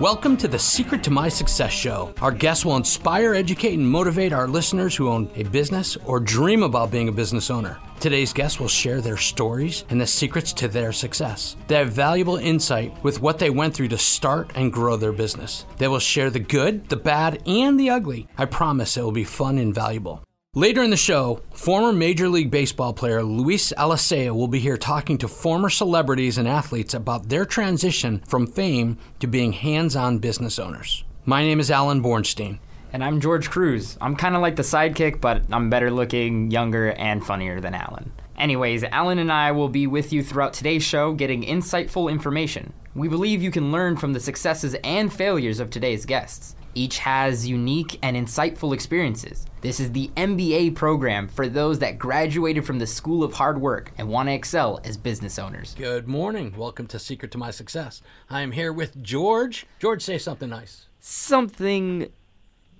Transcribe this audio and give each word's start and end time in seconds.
Welcome 0.00 0.36
to 0.36 0.46
the 0.46 0.60
Secret 0.60 1.02
to 1.02 1.10
My 1.10 1.28
Success 1.28 1.72
show. 1.72 2.14
Our 2.22 2.30
guests 2.30 2.64
will 2.64 2.76
inspire, 2.76 3.34
educate, 3.34 3.74
and 3.74 3.90
motivate 3.90 4.32
our 4.32 4.46
listeners 4.46 4.94
who 4.94 5.08
own 5.08 5.28
a 5.34 5.42
business 5.42 5.96
or 6.04 6.20
dream 6.20 6.62
about 6.62 6.92
being 6.92 7.08
a 7.08 7.12
business 7.12 7.50
owner. 7.50 7.80
Today's 7.98 8.32
guests 8.32 8.60
will 8.60 8.68
share 8.68 9.00
their 9.00 9.16
stories 9.16 9.84
and 9.90 10.00
the 10.00 10.06
secrets 10.06 10.52
to 10.52 10.68
their 10.68 10.92
success. 10.92 11.56
They 11.66 11.74
have 11.74 11.90
valuable 11.90 12.36
insight 12.36 12.94
with 13.02 13.20
what 13.20 13.40
they 13.40 13.50
went 13.50 13.74
through 13.74 13.88
to 13.88 13.98
start 13.98 14.52
and 14.54 14.72
grow 14.72 14.96
their 14.96 15.10
business. 15.10 15.66
They 15.78 15.88
will 15.88 15.98
share 15.98 16.30
the 16.30 16.38
good, 16.38 16.88
the 16.88 16.96
bad, 16.96 17.42
and 17.44 17.80
the 17.80 17.90
ugly. 17.90 18.28
I 18.38 18.44
promise 18.44 18.96
it 18.96 19.02
will 19.02 19.10
be 19.10 19.24
fun 19.24 19.58
and 19.58 19.74
valuable. 19.74 20.22
Later 20.58 20.82
in 20.82 20.90
the 20.90 20.96
show, 20.96 21.40
former 21.52 21.92
Major 21.92 22.28
League 22.28 22.50
Baseball 22.50 22.92
player 22.92 23.22
Luis 23.22 23.72
Alicea 23.74 24.34
will 24.34 24.48
be 24.48 24.58
here 24.58 24.76
talking 24.76 25.16
to 25.18 25.28
former 25.28 25.70
celebrities 25.70 26.36
and 26.36 26.48
athletes 26.48 26.94
about 26.94 27.28
their 27.28 27.46
transition 27.46 28.24
from 28.26 28.48
fame 28.48 28.98
to 29.20 29.28
being 29.28 29.52
hands 29.52 29.94
on 29.94 30.18
business 30.18 30.58
owners. 30.58 31.04
My 31.24 31.44
name 31.44 31.60
is 31.60 31.70
Alan 31.70 32.02
Bornstein. 32.02 32.58
And 32.92 33.04
I'm 33.04 33.20
George 33.20 33.50
Cruz. 33.50 33.96
I'm 34.00 34.16
kind 34.16 34.34
of 34.34 34.42
like 34.42 34.56
the 34.56 34.64
sidekick, 34.64 35.20
but 35.20 35.42
I'm 35.52 35.70
better 35.70 35.92
looking, 35.92 36.50
younger, 36.50 36.90
and 36.90 37.24
funnier 37.24 37.60
than 37.60 37.74
Alan. 37.76 38.10
Anyways, 38.36 38.82
Alan 38.82 39.20
and 39.20 39.30
I 39.30 39.52
will 39.52 39.68
be 39.68 39.86
with 39.86 40.12
you 40.12 40.24
throughout 40.24 40.54
today's 40.54 40.82
show 40.82 41.12
getting 41.12 41.44
insightful 41.44 42.10
information. 42.10 42.72
We 42.96 43.06
believe 43.06 43.44
you 43.44 43.52
can 43.52 43.70
learn 43.70 43.96
from 43.96 44.12
the 44.12 44.18
successes 44.18 44.74
and 44.82 45.12
failures 45.12 45.60
of 45.60 45.70
today's 45.70 46.04
guests. 46.04 46.56
Each 46.78 46.98
has 46.98 47.44
unique 47.44 47.98
and 48.04 48.16
insightful 48.16 48.72
experiences. 48.72 49.46
This 49.62 49.80
is 49.80 49.90
the 49.90 50.12
MBA 50.16 50.76
program 50.76 51.26
for 51.26 51.48
those 51.48 51.80
that 51.80 51.98
graduated 51.98 52.64
from 52.64 52.78
the 52.78 52.86
School 52.86 53.24
of 53.24 53.32
Hard 53.32 53.60
Work 53.60 53.90
and 53.98 54.08
want 54.08 54.28
to 54.28 54.32
excel 54.32 54.78
as 54.84 54.96
business 54.96 55.40
owners. 55.40 55.74
Good 55.76 56.06
morning. 56.06 56.54
Welcome 56.56 56.86
to 56.86 57.00
Secret 57.00 57.32
to 57.32 57.38
My 57.38 57.50
Success. 57.50 58.00
I 58.30 58.42
am 58.42 58.52
here 58.52 58.72
with 58.72 59.02
George. 59.02 59.66
George, 59.80 60.04
say 60.04 60.18
something 60.18 60.50
nice. 60.50 60.86
Something 61.00 62.12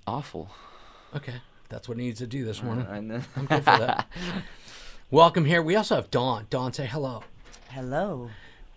awful. 0.07 0.49
Okay, 1.13 1.41
that's 1.67 1.89
what 1.89 1.97
he 1.97 2.05
needs 2.05 2.19
to 2.19 2.27
do 2.27 2.45
this 2.45 2.63
morning. 2.63 2.87
I 2.89 3.01
know. 3.01 3.19
I'm 3.35 3.47
good 3.47 3.65
for 3.65 3.79
that. 3.79 4.07
Welcome 5.11 5.43
here. 5.43 5.61
We 5.61 5.75
also 5.75 5.95
have 5.95 6.09
Dawn. 6.09 6.47
Dawn, 6.49 6.71
say 6.71 6.85
hello. 6.85 7.25
Hello. 7.67 8.29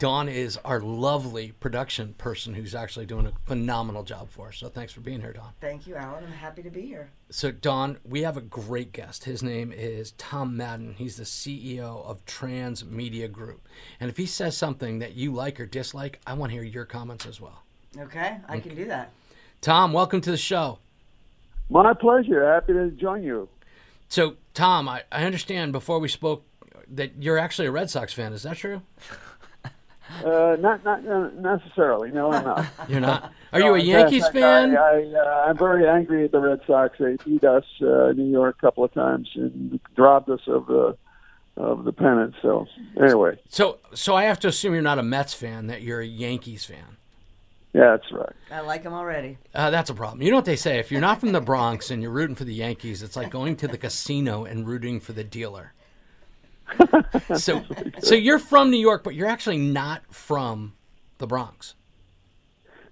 Dawn 0.03 0.29
is 0.29 0.59
our 0.65 0.81
lovely 0.81 1.53
production 1.61 2.15
person 2.15 2.55
who's 2.55 2.75
actually 2.75 3.07
doing 3.07 3.25
a 3.25 3.33
phenomenal 3.47 4.03
job 4.03 4.31
for 4.31 4.49
us. 4.49 4.57
So 4.57 4.69
thanks 4.69 4.93
for 4.93 5.01
being 5.01 5.21
here, 5.21 5.33
Dawn. 5.33 5.53
Thank 5.61 5.87
you, 5.87 5.95
Alan. 5.95 6.25
I'm 6.25 6.33
happy 6.33 6.61
to 6.65 6.71
be 6.71 6.81
here. 6.81 7.13
So, 7.31 7.53
Dawn, 7.53 7.99
we 8.05 8.23
have 8.23 8.37
a 8.37 8.41
great 8.41 8.93
guest. 8.93 9.23
His 9.23 9.45
name 9.45 9.71
is 9.71 10.11
Tom 10.19 10.57
Madden. 10.57 10.97
He's 10.99 11.19
the 11.19 11.23
CEO 11.23 12.05
of 12.05 12.27
Trans 12.27 12.85
Media 12.85 13.29
Group. 13.29 13.69
And 14.01 14.11
if 14.11 14.17
he 14.17 14.27
says 14.27 14.57
something 14.57 14.99
that 14.99 15.15
you 15.15 15.33
like 15.33 15.61
or 15.61 15.67
dislike, 15.67 16.19
I 16.27 16.35
want 16.35 16.51
to 16.51 16.55
hear 16.55 16.65
your 16.65 16.85
comments 16.85 17.25
as 17.25 17.41
well. 17.41 17.63
Okay, 17.97 18.39
I 18.49 18.59
can 18.59 18.75
do 18.75 18.87
that. 18.87 19.13
Tom, 19.61 19.93
welcome 19.93 20.21
to 20.23 20.33
the 20.33 20.37
show. 20.37 20.81
My 21.71 21.95
pleasure. 21.95 22.53
Happy 22.53 22.73
to 22.73 22.91
join 22.91 23.23
you. 23.23 23.49
So, 24.09 24.35
Tom, 24.53 24.89
I, 24.89 25.05
I 25.13 25.27
understand 25.27 25.71
before 25.71 26.01
we 26.01 26.09
spoke 26.09 26.45
that 26.89 27.13
you're 27.21 27.39
actually 27.39 27.69
a 27.69 27.71
Red 27.71 27.89
Sox 27.89 28.13
fan. 28.13 28.33
Is 28.33 28.43
that 28.43 28.57
true? 28.57 28.83
Uh, 30.25 30.57
not 30.61 30.85
not 30.85 31.07
uh, 31.07 31.31
necessarily. 31.39 32.11
No, 32.11 32.33
I'm 32.33 32.45
not. 32.45 32.67
You're 32.89 33.01
not. 33.01 33.33
Are 33.53 33.61
you 33.61 33.75
a 33.75 33.79
Yankees 33.79 34.23
fact, 34.25 34.35
fan? 34.35 34.77
I, 34.77 34.81
I, 34.81 35.13
uh, 35.15 35.45
I'm 35.49 35.59
very 35.59 35.87
angry 35.87 36.25
at 36.25 36.33
the 36.33 36.41
Red 36.41 36.61
Sox. 36.67 36.97
They 36.99 37.17
beat 37.25 37.45
us 37.45 37.65
uh, 37.83 38.13
New 38.13 38.31
York 38.31 38.57
a 38.59 38.61
couple 38.61 38.85
of 38.85 38.93
times 38.95 39.29
and 39.35 39.79
robbed 39.97 40.31
us 40.31 40.41
of 40.47 40.67
the 40.67 40.97
of 41.57 41.85
the 41.85 41.93
pennant. 41.93 42.35
So 42.41 42.67
anyway, 43.01 43.39
So, 43.49 43.79
so 43.95 44.15
I 44.15 44.25
have 44.25 44.41
to 44.41 44.49
assume 44.49 44.73
you're 44.73 44.83
not 44.83 44.99
a 44.99 45.03
Mets 45.03 45.35
fan. 45.35 45.67
That 45.67 45.83
you're 45.83 46.01
a 46.01 46.07
Yankees 46.07 46.65
fan. 46.65 46.97
yeah, 47.75 47.97
that's 47.97 48.11
right. 48.11 48.33
I 48.51 48.61
like 48.61 48.83
him 48.85 48.95
already. 48.95 49.37
Uh, 49.55 49.69
that's 49.71 49.91
a 49.91 49.95
problem. 49.95 50.23
You 50.23 50.31
know 50.31 50.37
what 50.37 50.47
they 50.47 50.57
say? 50.57 50.79
If 50.79 50.91
you're 50.91 51.01
not 51.03 51.21
from 51.21 51.33
the 51.33 51.41
Bronx 51.43 51.91
and 51.91 52.01
you're 52.03 52.11
rooting 52.11 52.37
for 52.37 52.45
the 52.45 52.55
Yankees, 52.55 53.03
it's 53.03 53.17
like 53.17 53.31
going 53.31 53.57
to 53.57 53.69
the 53.69 53.77
casino 53.79 54.45
and 54.45 54.67
rooting 54.67 54.99
for 54.99 55.13
the 55.13 55.25
dealer. 55.25 55.75
so, 57.37 57.65
so 58.01 58.15
you're 58.15 58.39
from 58.39 58.71
New 58.71 58.81
York, 58.81 59.05
but 59.05 59.15
you're 59.15 59.29
actually 59.29 59.59
not 59.59 60.03
from 60.13 60.75
the 61.19 61.27
Bronx. 61.27 61.75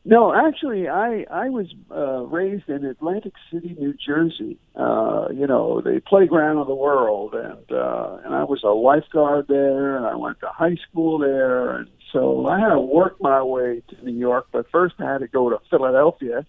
No, 0.04 0.32
actually, 0.34 0.88
I 0.88 1.26
I 1.30 1.50
was 1.50 1.66
uh, 1.90 2.22
raised 2.22 2.70
in 2.70 2.86
Atlantic 2.86 3.34
City, 3.52 3.76
New 3.78 3.92
Jersey. 3.92 4.58
Uh, 4.74 5.28
you 5.30 5.46
know, 5.46 5.82
the 5.82 6.00
playground 6.06 6.56
of 6.56 6.66
the 6.68 6.74
world, 6.74 7.34
and 7.34 7.70
uh, 7.70 8.18
and 8.24 8.34
I 8.34 8.44
was 8.44 8.62
a 8.64 8.68
lifeguard 8.68 9.46
there, 9.48 9.98
and 9.98 10.06
I 10.06 10.14
went 10.14 10.40
to 10.40 10.48
high 10.48 10.76
school 10.88 11.18
there, 11.18 11.76
and 11.76 11.88
so 12.12 12.46
I 12.46 12.58
had 12.58 12.70
to 12.70 12.80
work 12.80 13.20
my 13.20 13.42
way 13.42 13.82
to 13.88 14.04
New 14.04 14.18
York. 14.18 14.46
But 14.52 14.70
first, 14.70 14.94
I 15.00 15.12
had 15.12 15.18
to 15.18 15.28
go 15.28 15.50
to 15.50 15.58
Philadelphia, 15.68 16.46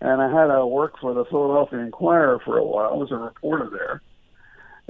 and 0.00 0.20
I 0.20 0.28
had 0.28 0.48
to 0.48 0.66
work 0.66 0.98
for 1.00 1.14
the 1.14 1.24
Philadelphia 1.26 1.78
Inquirer 1.78 2.40
for 2.44 2.58
a 2.58 2.64
while. 2.64 2.90
I 2.90 2.96
was 2.96 3.12
a 3.12 3.16
reporter 3.16 3.70
there. 3.70 4.02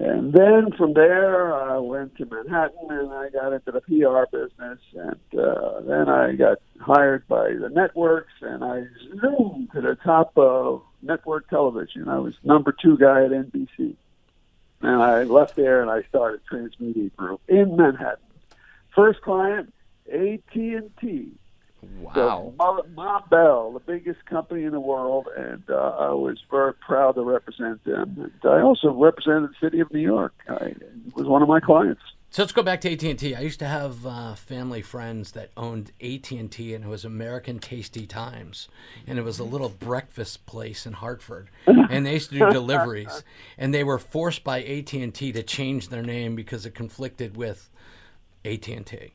And 0.01 0.33
then 0.33 0.73
from 0.79 0.95
there, 0.95 1.55
I 1.55 1.77
went 1.77 2.17
to 2.17 2.25
Manhattan 2.25 2.89
and 2.89 3.13
I 3.13 3.29
got 3.29 3.53
into 3.53 3.71
the 3.71 3.83
PR 3.83 4.35
business. 4.35 4.79
And 4.95 5.39
uh, 5.39 5.81
then 5.83 6.09
I 6.09 6.33
got 6.33 6.57
hired 6.81 7.29
by 7.29 7.53
the 7.53 7.69
networks 7.69 8.33
and 8.41 8.65
I 8.65 8.85
zoomed 9.21 9.73
to 9.75 9.83
the 9.83 9.97
top 9.97 10.33
of 10.39 10.83
network 11.03 11.51
television. 11.51 12.09
I 12.09 12.19
was 12.19 12.35
number 12.43 12.73
two 12.73 12.97
guy 12.97 13.25
at 13.25 13.31
NBC. 13.31 13.95
And 14.81 15.03
I 15.03 15.25
left 15.25 15.57
there 15.57 15.83
and 15.83 15.91
I 15.91 16.03
started 16.09 16.41
Transmedia 16.51 17.15
Group 17.15 17.43
in 17.47 17.77
Manhattan. 17.77 18.25
First 18.95 19.21
client, 19.21 19.71
AT&T. 20.11 21.33
Wow. 21.83 22.55
So, 22.59 22.85
Ma 22.95 23.21
Bell, 23.29 23.73
the 23.73 23.81
biggest 23.81 24.25
company 24.27 24.65
in 24.65 24.73
the 24.73 24.81
world, 24.81 25.29
and 25.37 25.63
uh, 25.71 25.97
I 25.99 26.11
was 26.11 26.39
very 26.51 26.75
proud 26.75 27.13
to 27.13 27.23
represent 27.23 27.85
them. 27.85 28.33
And 28.43 28.51
I 28.51 28.61
also 28.61 28.93
represented 28.93 29.51
the 29.51 29.67
city 29.67 29.81
of 29.81 29.93
New 29.93 30.01
York. 30.01 30.35
I, 30.49 30.67
it 30.67 31.15
was 31.15 31.27
one 31.27 31.43
of 31.43 31.49
my 31.49 31.61
clients. 31.61 32.03
So 32.33 32.43
let's 32.43 32.53
go 32.53 32.63
back 32.63 32.81
to 32.83 32.93
AT 32.93 33.03
and 33.03 33.19
T. 33.19 33.35
I 33.35 33.41
used 33.41 33.59
to 33.59 33.67
have 33.67 34.07
uh, 34.07 34.37
family 34.37 34.83
friends 34.83 35.33
that 35.33 35.51
owned 35.57 35.91
AT 36.01 36.31
and 36.31 36.51
T, 36.51 36.75
and 36.75 36.85
it 36.85 36.89
was 36.89 37.05
American 37.05 37.59
Tasty 37.59 38.07
Times, 38.07 38.69
and 39.05 39.19
it 39.19 39.23
was 39.23 39.41
a 39.41 39.45
little 39.45 39.69
breakfast 39.69 40.47
place 40.47 40.87
in 40.87 40.93
Hartford, 40.93 41.51
and 41.67 42.07
they 42.07 42.13
used 42.13 42.31
to 42.31 42.39
do 42.39 42.51
deliveries, 42.53 43.25
and 43.59 43.75
they 43.75 43.83
were 43.83 43.99
forced 43.99 44.45
by 44.45 44.63
AT 44.63 44.93
and 44.93 45.13
T 45.13 45.33
to 45.33 45.43
change 45.43 45.89
their 45.89 46.03
name 46.03 46.37
because 46.37 46.65
it 46.65 46.75
conflicted 46.75 47.37
with 47.37 47.69
AT 48.45 48.69
and 48.69 48.87
T. 48.87 49.15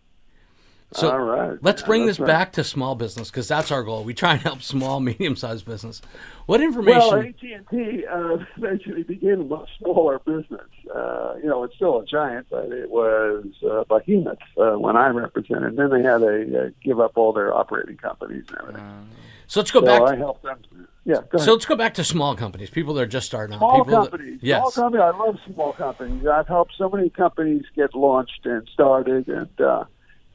So 0.94 1.09
All 1.12 1.19
right. 1.19 1.57
let's 1.62 1.81
bring 1.81 2.06
that's 2.06 2.18
this 2.18 2.19
right. 2.22 2.28
back 2.28 2.51
to 2.53 2.63
small 2.63 2.96
business 2.96 3.29
because 3.29 3.47
that's 3.47 3.69
our 3.72 3.84
goal. 3.84 4.03
We 4.03 4.13
try 4.13 4.34
and 4.34 4.41
help 4.41 4.62
small, 4.62 5.00
medium-sized 5.01 5.66
business. 5.66 6.01
What 6.46 6.62
information? 6.62 7.00
Well, 7.09 7.19
AT&T 7.19 8.06
uh, 8.06 8.38
eventually 8.57 9.03
became 9.03 9.41
a 9.41 9.44
much 9.44 9.68
smaller 9.79 10.19
business. 10.19 10.62
Uh, 10.94 11.35
you 11.41 11.50
know, 11.50 11.63
it's 11.63 11.75
still 11.75 12.00
a 12.00 12.06
giant, 12.06 12.47
but 12.50 12.72
it 12.72 12.90
was 12.90 13.46
uh, 13.69 13.84
behemoth 13.90 14.38
uh, 14.57 14.78
when 14.79 14.96
I 14.96 15.07
represented. 15.07 15.75
then 15.75 15.90
they 15.90 16.01
had 16.03 16.19
to 16.19 16.68
uh, 16.68 16.69
give 16.84 17.00
up 17.00 17.13
all 17.16 17.34
their 17.34 17.53
operating 17.53 17.97
companies 17.97 18.46
and 18.50 18.57
everything. 18.59 19.09
so 19.47 19.59
let's 19.59 19.72
go 19.72 19.81
so 19.81 19.85
back. 19.85 20.02
I 20.03 20.16
helped 20.16 20.44
them. 20.44 20.59
Yeah, 21.03 21.16
go 21.16 21.38
ahead. 21.38 21.41
so 21.41 21.53
let's 21.53 21.66
go 21.66 21.75
back 21.75 21.96
to 21.96 22.03
small 22.03 22.35
companies. 22.35 22.69
People 22.69 22.94
that 22.96 23.02
are 23.02 23.06
just 23.07 23.28
starting 23.28 23.56
out. 23.56 23.59
Small 23.59 23.84
People 23.84 24.03
that- 24.03 24.12
companies. 24.12 24.40
yes. 24.41 24.59
Small 24.59 24.72
companies. 24.72 25.03
I 25.13 25.17
love 25.17 25.40
small 25.53 25.73
companies. 25.73 26.25
I've 26.28 26.47
helped 26.47 26.73
so 26.78 26.90
many 26.90 27.09
companies 27.09 27.63
get 27.75 27.94
launched 27.96 28.46
and 28.46 28.67
started, 28.73 29.28
and 29.28 29.62
uh, 29.62 29.84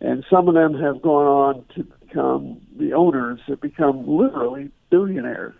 and 0.00 0.24
some 0.30 0.48
of 0.48 0.54
them 0.54 0.74
have 0.74 1.02
gone 1.02 1.26
on 1.26 1.64
to 1.74 1.84
become 1.84 2.60
the 2.76 2.92
owners 2.92 3.40
have 3.46 3.60
become 3.60 4.06
literally 4.06 4.70
billionaires. 4.90 5.54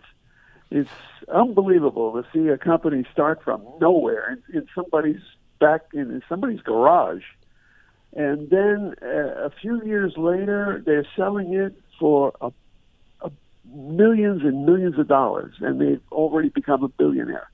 It's 0.71 0.91
unbelievable 1.33 2.13
to 2.13 2.29
see 2.33 2.49
a 2.49 2.59
company 2.59 3.05
start 3.13 3.43
from 3.43 3.67
nowhere 3.81 4.39
in, 4.49 4.57
in 4.57 4.69
somebody's 4.75 5.21
back 5.59 5.83
in 5.93 6.23
somebody's 6.29 6.61
garage, 6.61 7.25
and 8.15 8.49
then 8.51 8.95
uh, 9.03 9.47
a 9.47 9.51
few 9.61 9.85
years 9.85 10.15
later 10.17 10.83
they're 10.85 11.07
selling 11.17 11.55
it 11.55 11.75
for 11.99 12.33
a 12.41 12.51
millions 13.73 14.43
and 14.43 14.67
millions 14.67 14.99
of 14.99 15.09
dollars, 15.09 15.55
and 15.61 15.81
they've 15.81 16.03
already 16.13 16.49
become 16.49 16.83
a 16.83 16.89
billionaire. 16.89 17.51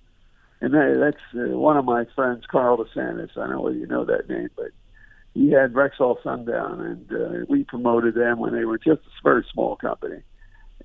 And 0.61 0.73
that, 0.73 0.97
that's 0.99 1.35
uh, 1.35 1.57
one 1.57 1.77
of 1.77 1.85
my 1.85 2.07
friends, 2.15 2.45
Carl 2.47 2.79
DeSantis. 2.79 3.31
I 3.37 3.41
don't 3.41 3.51
know 3.51 3.61
whether 3.61 3.77
you 3.77 3.87
know 3.87 4.05
that 4.05 4.29
name, 4.29 4.49
but 4.57 4.71
he 5.37 5.51
had 5.51 5.75
Rexall 5.75 6.23
Sundown, 6.23 6.81
and 6.81 7.13
uh, 7.13 7.45
we 7.49 7.65
promoted 7.65 8.15
them 8.15 8.39
when 8.39 8.55
they 8.55 8.65
were 8.65 8.79
just 8.79 9.03
a 9.03 9.23
very 9.23 9.45
small 9.53 9.77
company. 9.77 10.23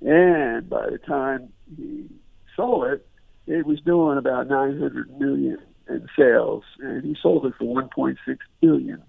And 0.02 0.68
by 0.68 0.90
the 0.90 0.98
time 0.98 1.52
he 1.76 2.06
sold 2.54 2.84
it, 2.84 3.06
it 3.46 3.64
was 3.64 3.80
doing 3.80 4.18
about 4.18 4.48
900 4.48 5.18
million 5.18 5.58
in 5.88 6.06
sales, 6.16 6.64
and 6.80 7.02
he 7.02 7.16
sold 7.20 7.46
it 7.46 7.54
for 7.58 7.64
1.6 7.64 8.16
billion. 8.60 9.02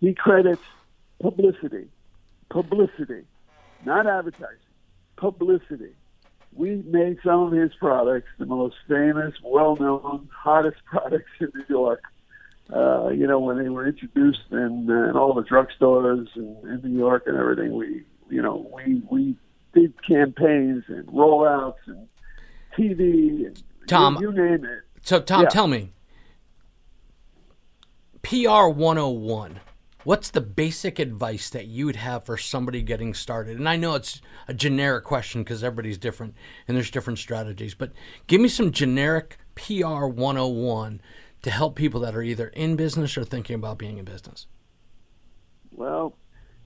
He 0.00 0.14
credits 0.14 0.62
publicity, 1.20 1.88
publicity, 2.48 3.24
not 3.84 4.06
advertising 4.06 4.56
publicity. 5.20 5.94
We 6.52 6.82
made 6.86 7.18
some 7.22 7.40
of 7.40 7.52
his 7.52 7.72
products 7.78 8.28
the 8.38 8.46
most 8.46 8.74
famous, 8.88 9.34
well-known, 9.44 10.28
hottest 10.32 10.78
products 10.86 11.30
in 11.38 11.52
New 11.54 11.64
York. 11.68 12.02
Uh, 12.72 13.08
you 13.08 13.26
know, 13.26 13.38
when 13.38 13.58
they 13.62 13.68
were 13.68 13.86
introduced 13.86 14.40
in, 14.52 14.86
in 14.88 15.16
all 15.16 15.34
the 15.34 15.42
drugstores 15.42 16.26
in, 16.36 16.56
in 16.64 16.80
New 16.84 16.98
York 16.98 17.24
and 17.26 17.36
everything, 17.36 17.72
we, 17.72 18.04
you 18.28 18.40
know, 18.40 18.70
we 18.72 19.02
we 19.10 19.36
big 19.72 19.92
campaigns 20.06 20.84
and 20.88 21.06
rollouts 21.08 21.74
and 21.86 22.08
TV 22.78 23.46
and 23.46 23.62
Tom, 23.86 24.18
you, 24.20 24.30
you 24.30 24.36
name 24.36 24.64
it. 24.64 24.82
So, 25.02 25.20
Tom, 25.20 25.42
Yeah. 25.42 25.48
tell 25.48 25.66
me, 25.66 25.92
PR 28.22 28.68
101, 28.68 29.60
what's 30.04 30.30
the 30.30 30.40
basic 30.40 30.98
advice 30.98 31.50
that 31.50 31.66
you 31.66 31.86
would 31.86 31.96
have 31.96 32.24
for 32.24 32.36
somebody 32.36 32.82
getting 32.82 33.14
started? 33.14 33.58
And 33.58 33.68
I 33.68 33.76
know 33.76 33.94
it's 33.94 34.20
a 34.46 34.54
generic 34.54 35.04
question 35.04 35.42
because 35.42 35.64
everybody's 35.64 35.98
different 35.98 36.34
and 36.68 36.76
there's 36.76 36.90
different 36.90 37.18
strategies, 37.18 37.74
but 37.74 37.92
give 38.26 38.40
me 38.40 38.48
some 38.48 38.70
generic 38.72 39.38
PR 39.54 40.04
101 40.06 41.00
to 41.42 41.50
help 41.50 41.74
people 41.74 42.00
that 42.00 42.14
are 42.14 42.22
either 42.22 42.48
in 42.48 42.76
business 42.76 43.16
or 43.16 43.24
thinking 43.24 43.54
about 43.54 43.78
being 43.78 43.98
in 43.98 44.04
business. 44.04 44.46
Well, 45.72 46.16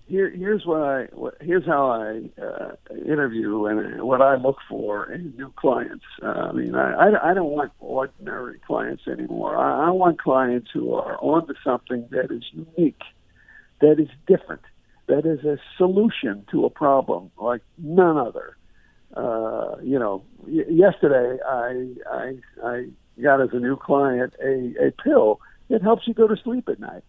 here 0.06 0.29
here's 0.31 0.67
what 0.67 0.82
I 0.82 1.06
here's 1.41 1.65
how 1.65 1.91
I 1.91 2.23
uh, 2.41 2.73
interview 3.06 3.67
and 3.67 4.03
what 4.03 4.21
I 4.21 4.37
look 4.37 4.59
for 4.69 5.11
in 5.11 5.35
new 5.37 5.53
clients. 5.56 6.05
Uh, 6.23 6.26
I 6.26 6.53
mean, 6.53 6.75
I, 6.75 6.93
I 6.93 7.31
I 7.31 7.35
don't 7.35 7.50
want 7.50 7.73
ordinary 7.81 8.59
clients 8.67 9.06
anymore. 9.06 9.56
I, 9.56 9.87
I 9.87 9.91
want 9.91 10.21
clients 10.21 10.71
who 10.73 10.94
are 10.94 11.17
onto 11.20 11.55
something 11.65 12.06
that 12.11 12.31
is 12.31 12.44
unique, 12.53 13.00
that 13.81 13.99
is 13.99 14.09
different, 14.27 14.62
that 15.06 15.25
is 15.25 15.44
a 15.44 15.59
solution 15.79 16.44
to 16.50 16.67
a 16.67 16.70
problem 16.70 17.31
like 17.38 17.62
none 17.79 18.19
other. 18.19 18.56
Uh, 19.17 19.77
you 19.82 19.99
know, 19.99 20.25
y- 20.47 20.65
yesterday 20.69 21.38
I 21.49 21.94
I 22.11 22.37
I 22.62 22.87
got 23.22 23.40
as 23.40 23.50
a 23.52 23.58
new 23.58 23.76
client 23.76 24.34
a 24.43 24.88
a 24.88 24.90
pill 24.93 25.40
that 25.69 25.82
helps 25.82 26.06
you 26.06 26.14
go 26.14 26.26
to 26.26 26.37
sleep 26.37 26.69
at 26.69 26.78
night, 26.81 27.05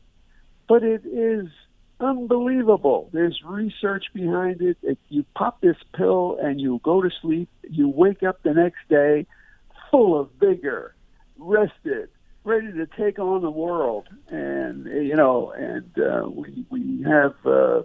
but 0.68 0.84
it 0.84 1.06
is 1.06 1.48
unbelievable. 2.00 3.10
There's 3.14 3.42
research 3.44 4.06
behind 4.14 4.62
it. 4.62 4.78
it. 4.82 4.98
You 5.10 5.26
pop 5.36 5.62
this 5.62 5.78
pill 5.94 6.38
and 6.42 6.60
you 6.60 6.80
go 6.84 7.02
to 7.02 7.10
sleep. 7.22 7.50
You 7.70 7.90
wake 7.90 8.24
up 8.24 8.44
the 8.44 8.54
next 8.54 8.88
day 8.90 9.26
full 9.92 10.20
of 10.20 10.30
vigor, 10.40 10.96
rested, 11.38 12.10
ready 12.44 12.72
to 12.74 12.86
take 12.86 13.20
on 13.20 13.42
the 13.42 13.52
world. 13.52 14.08
And 14.30 14.86
you 14.86 15.16
know, 15.16 15.52
and 15.52 15.92
uh, 15.98 16.30
we 16.30 16.66
we 16.70 17.04
have 17.04 17.36
uh, 17.46 17.84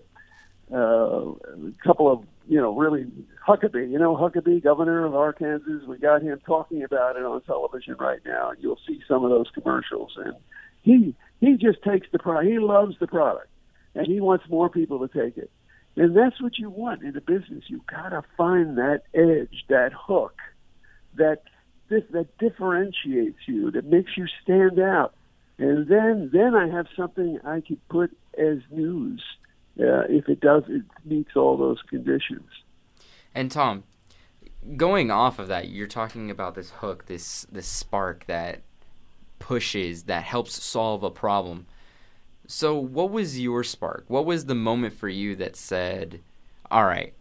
uh, 0.73 0.77
a 0.77 1.73
couple 1.85 2.11
of 2.11 2.25
you 2.49 2.61
know 2.61 2.77
really 2.77 3.07
Huckabee. 3.47 3.91
You 3.91 3.99
know 3.99 4.17
Huckabee, 4.17 4.63
governor 4.63 5.05
of 5.05 5.15
Arkansas. 5.15 5.87
We 5.87 5.99
got 5.99 6.23
him 6.23 6.39
talking 6.47 6.83
about 6.83 7.17
it 7.17 7.25
on 7.25 7.41
television 7.43 7.97
right 7.99 8.21
now. 8.25 8.53
You'll 8.59 8.81
see 8.87 9.01
some 9.09 9.25
of 9.25 9.31
those 9.31 9.51
commercials, 9.55 10.13
and 10.17 10.35
he 10.83 11.15
he 11.41 11.57
just 11.57 11.83
takes 11.83 12.07
the 12.13 12.19
product. 12.19 12.51
He 12.51 12.59
loves 12.59 12.97
the 13.01 13.07
product 13.07 13.51
and 13.95 14.07
he 14.07 14.21
wants 14.21 14.45
more 14.49 14.69
people 14.69 15.07
to 15.07 15.09
take 15.09 15.37
it. 15.37 15.51
And 15.97 16.17
that's 16.17 16.41
what 16.41 16.59
you 16.59 16.71
want 16.71 17.03
in 17.03 17.17
a 17.17 17.21
business. 17.21 17.65
You 17.67 17.83
gotta 17.91 18.23
find 18.37 18.79
that 18.79 19.03
edge, 19.15 19.65
that 19.69 19.93
hook, 19.93 20.39
that 21.17 21.43
that 21.89 22.39
differentiates 22.39 23.39
you, 23.47 23.73
that 23.73 23.85
makes 23.85 24.17
you 24.17 24.27
stand 24.43 24.79
out. 24.79 25.15
And 25.59 25.89
then 25.89 26.31
then 26.33 26.55
I 26.55 26.69
have 26.69 26.87
something 26.97 27.41
I 27.45 27.61
could 27.61 27.87
put 27.89 28.17
as 28.39 28.59
news 28.71 29.23
uh, 29.79 30.05
if 30.09 30.29
it 30.29 30.41
does 30.41 30.65
it 30.69 30.83
meets 31.05 31.37
all 31.37 31.57
those 31.57 31.81
conditions. 31.89 32.49
And 33.35 33.51
Tom, 33.51 33.85
going 34.77 35.11
off 35.11 35.39
of 35.39 35.49
that, 35.49 35.69
you're 35.69 35.87
talking 35.87 36.31
about 36.31 36.55
this 36.55 36.71
hook, 36.71 37.07
this 37.07 37.47
this 37.51 37.67
spark 37.67 38.27
that 38.27 38.63
pushes, 39.39 40.05
that 40.05 40.25
helps 40.25 40.63
solve 40.63 41.03
a 41.03 41.11
problem. 41.11 41.67
So, 42.47 42.79
what 42.79 43.11
was 43.11 43.39
your 43.39 43.63
spark? 43.63 44.05
What 44.09 44.27
was 44.27 44.47
the 44.47 44.55
moment 44.55 44.95
for 44.95 45.09
you 45.09 45.37
that 45.37 45.57
said, 45.57 46.21
"All 46.71 46.85
right, 46.85 47.15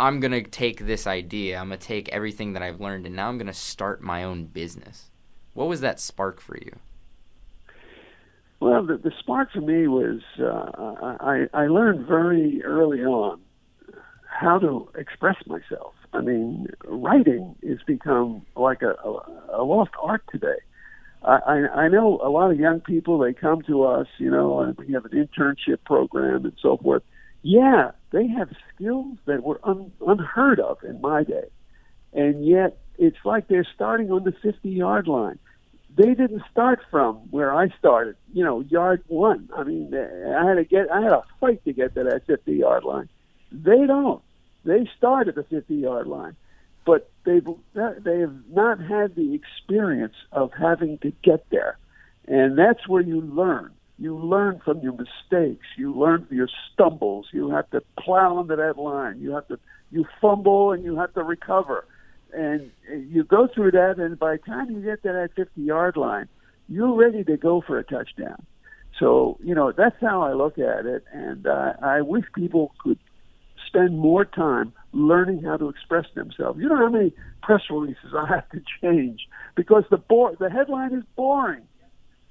I'm 0.00 0.20
going 0.20 0.32
to 0.32 0.42
take 0.42 0.86
this 0.86 1.06
idea, 1.06 1.58
I'm 1.58 1.68
going 1.68 1.78
to 1.78 1.86
take 1.86 2.08
everything 2.08 2.54
that 2.54 2.62
I've 2.62 2.80
learned 2.80 3.06
and 3.06 3.14
now 3.14 3.28
I'm 3.28 3.38
going 3.38 3.46
to 3.46 3.52
start 3.52 4.02
my 4.02 4.24
own 4.24 4.46
business." 4.46 5.10
What 5.54 5.68
was 5.68 5.80
that 5.80 6.00
spark 6.00 6.40
for 6.40 6.56
you? 6.56 6.78
Well, 8.60 8.84
the, 8.84 8.96
the 8.96 9.12
spark 9.18 9.52
for 9.52 9.60
me 9.60 9.86
was 9.86 10.20
uh, 10.40 11.16
I, 11.20 11.46
I 11.54 11.66
learned 11.68 12.06
very 12.06 12.62
early 12.64 13.00
on 13.00 13.40
how 14.28 14.58
to 14.58 14.88
express 14.96 15.36
myself. 15.46 15.94
I 16.12 16.20
mean, 16.20 16.66
writing 16.84 17.54
has 17.66 17.78
become 17.86 18.42
like 18.56 18.82
a, 18.82 18.94
a, 19.06 19.60
a 19.60 19.62
lost 19.62 19.90
art 20.02 20.22
today. 20.30 20.58
I, 21.22 21.66
I 21.74 21.88
know 21.88 22.20
a 22.22 22.30
lot 22.30 22.52
of 22.52 22.58
young 22.58 22.80
people. 22.80 23.18
They 23.18 23.32
come 23.32 23.62
to 23.62 23.82
us, 23.82 24.06
you 24.18 24.30
know, 24.30 24.60
and 24.60 24.76
we 24.78 24.92
have 24.92 25.04
an 25.04 25.10
internship 25.12 25.78
program 25.84 26.44
and 26.44 26.52
so 26.62 26.76
forth. 26.76 27.02
Yeah, 27.42 27.90
they 28.12 28.28
have 28.28 28.50
skills 28.74 29.18
that 29.26 29.42
were 29.42 29.60
un, 29.64 29.92
unheard 30.06 30.60
of 30.60 30.78
in 30.84 31.00
my 31.00 31.24
day, 31.24 31.48
and 32.12 32.46
yet 32.46 32.78
it's 32.98 33.18
like 33.24 33.48
they're 33.48 33.66
starting 33.74 34.10
on 34.10 34.24
the 34.24 34.32
50 34.42 34.68
yard 34.68 35.08
line. 35.08 35.38
They 35.96 36.14
didn't 36.14 36.42
start 36.50 36.80
from 36.90 37.16
where 37.30 37.52
I 37.52 37.70
started, 37.78 38.16
you 38.32 38.44
know, 38.44 38.60
yard 38.60 39.02
one. 39.08 39.48
I 39.56 39.64
mean, 39.64 39.92
I 39.94 40.46
had 40.46 40.54
to 40.54 40.64
get, 40.64 40.90
I 40.92 41.00
had 41.00 41.12
a 41.12 41.24
fight 41.40 41.64
to 41.64 41.72
get 41.72 41.94
to 41.94 42.04
that 42.04 42.26
50 42.26 42.52
yard 42.52 42.84
line. 42.84 43.08
They 43.50 43.86
don't. 43.86 44.22
They 44.64 44.88
start 44.96 45.28
at 45.28 45.34
the 45.34 45.44
50 45.44 45.74
yard 45.74 46.06
line 46.06 46.36
but 46.88 47.10
they've 47.24 47.46
they 47.74 48.20
have 48.20 48.34
not 48.50 48.80
had 48.80 49.14
the 49.14 49.34
experience 49.34 50.14
of 50.32 50.50
having 50.58 50.96
to 50.96 51.12
get 51.22 51.44
there, 51.50 51.76
and 52.26 52.56
that's 52.58 52.88
where 52.88 53.02
you 53.02 53.20
learn. 53.20 53.70
You 53.98 54.16
learn 54.16 54.62
from 54.64 54.80
your 54.80 54.92
mistakes. 54.94 55.66
You 55.76 55.92
learn 55.92 56.24
from 56.24 56.34
your 56.38 56.48
stumbles. 56.72 57.26
You 57.30 57.50
have 57.50 57.68
to 57.72 57.82
plow 58.00 58.40
into 58.40 58.56
that 58.56 58.78
line. 58.78 59.20
You 59.20 59.32
have 59.32 59.46
to 59.48 59.58
you 59.90 60.06
fumble 60.18 60.72
and 60.72 60.82
you 60.82 60.96
have 60.96 61.12
to 61.12 61.22
recover, 61.22 61.84
and 62.32 62.70
you 62.88 63.24
go 63.24 63.48
through 63.52 63.72
that. 63.72 63.98
And 63.98 64.18
by 64.18 64.32
the 64.32 64.38
time 64.38 64.70
you 64.70 64.80
get 64.80 65.02
to 65.02 65.12
that 65.12 65.30
50 65.36 65.60
yard 65.60 65.96
line, 65.96 66.28
you're 66.68 66.94
ready 66.94 67.24
to 67.24 67.36
go 67.36 67.62
for 67.66 67.78
a 67.78 67.84
touchdown. 67.84 68.44
So 68.98 69.38
you 69.42 69.54
know 69.54 69.72
that's 69.72 69.96
how 70.00 70.22
I 70.22 70.32
look 70.32 70.58
at 70.58 70.86
it, 70.86 71.04
and 71.12 71.46
uh, 71.46 71.74
I 71.80 72.00
wish 72.00 72.24
people 72.34 72.74
could 72.82 72.98
spend 73.66 73.98
more 73.98 74.24
time 74.24 74.72
learning 74.92 75.42
how 75.42 75.56
to 75.56 75.68
express 75.68 76.06
themselves. 76.14 76.58
You 76.58 76.68
know 76.68 76.76
how 76.76 76.88
many 76.88 77.12
press 77.42 77.62
releases 77.70 78.14
I 78.16 78.26
have 78.26 78.48
to 78.50 78.60
change 78.82 79.28
because 79.54 79.84
the 79.90 79.98
bo- 79.98 80.34
the 80.38 80.50
headline 80.50 80.94
is 80.94 81.04
boring. 81.16 81.62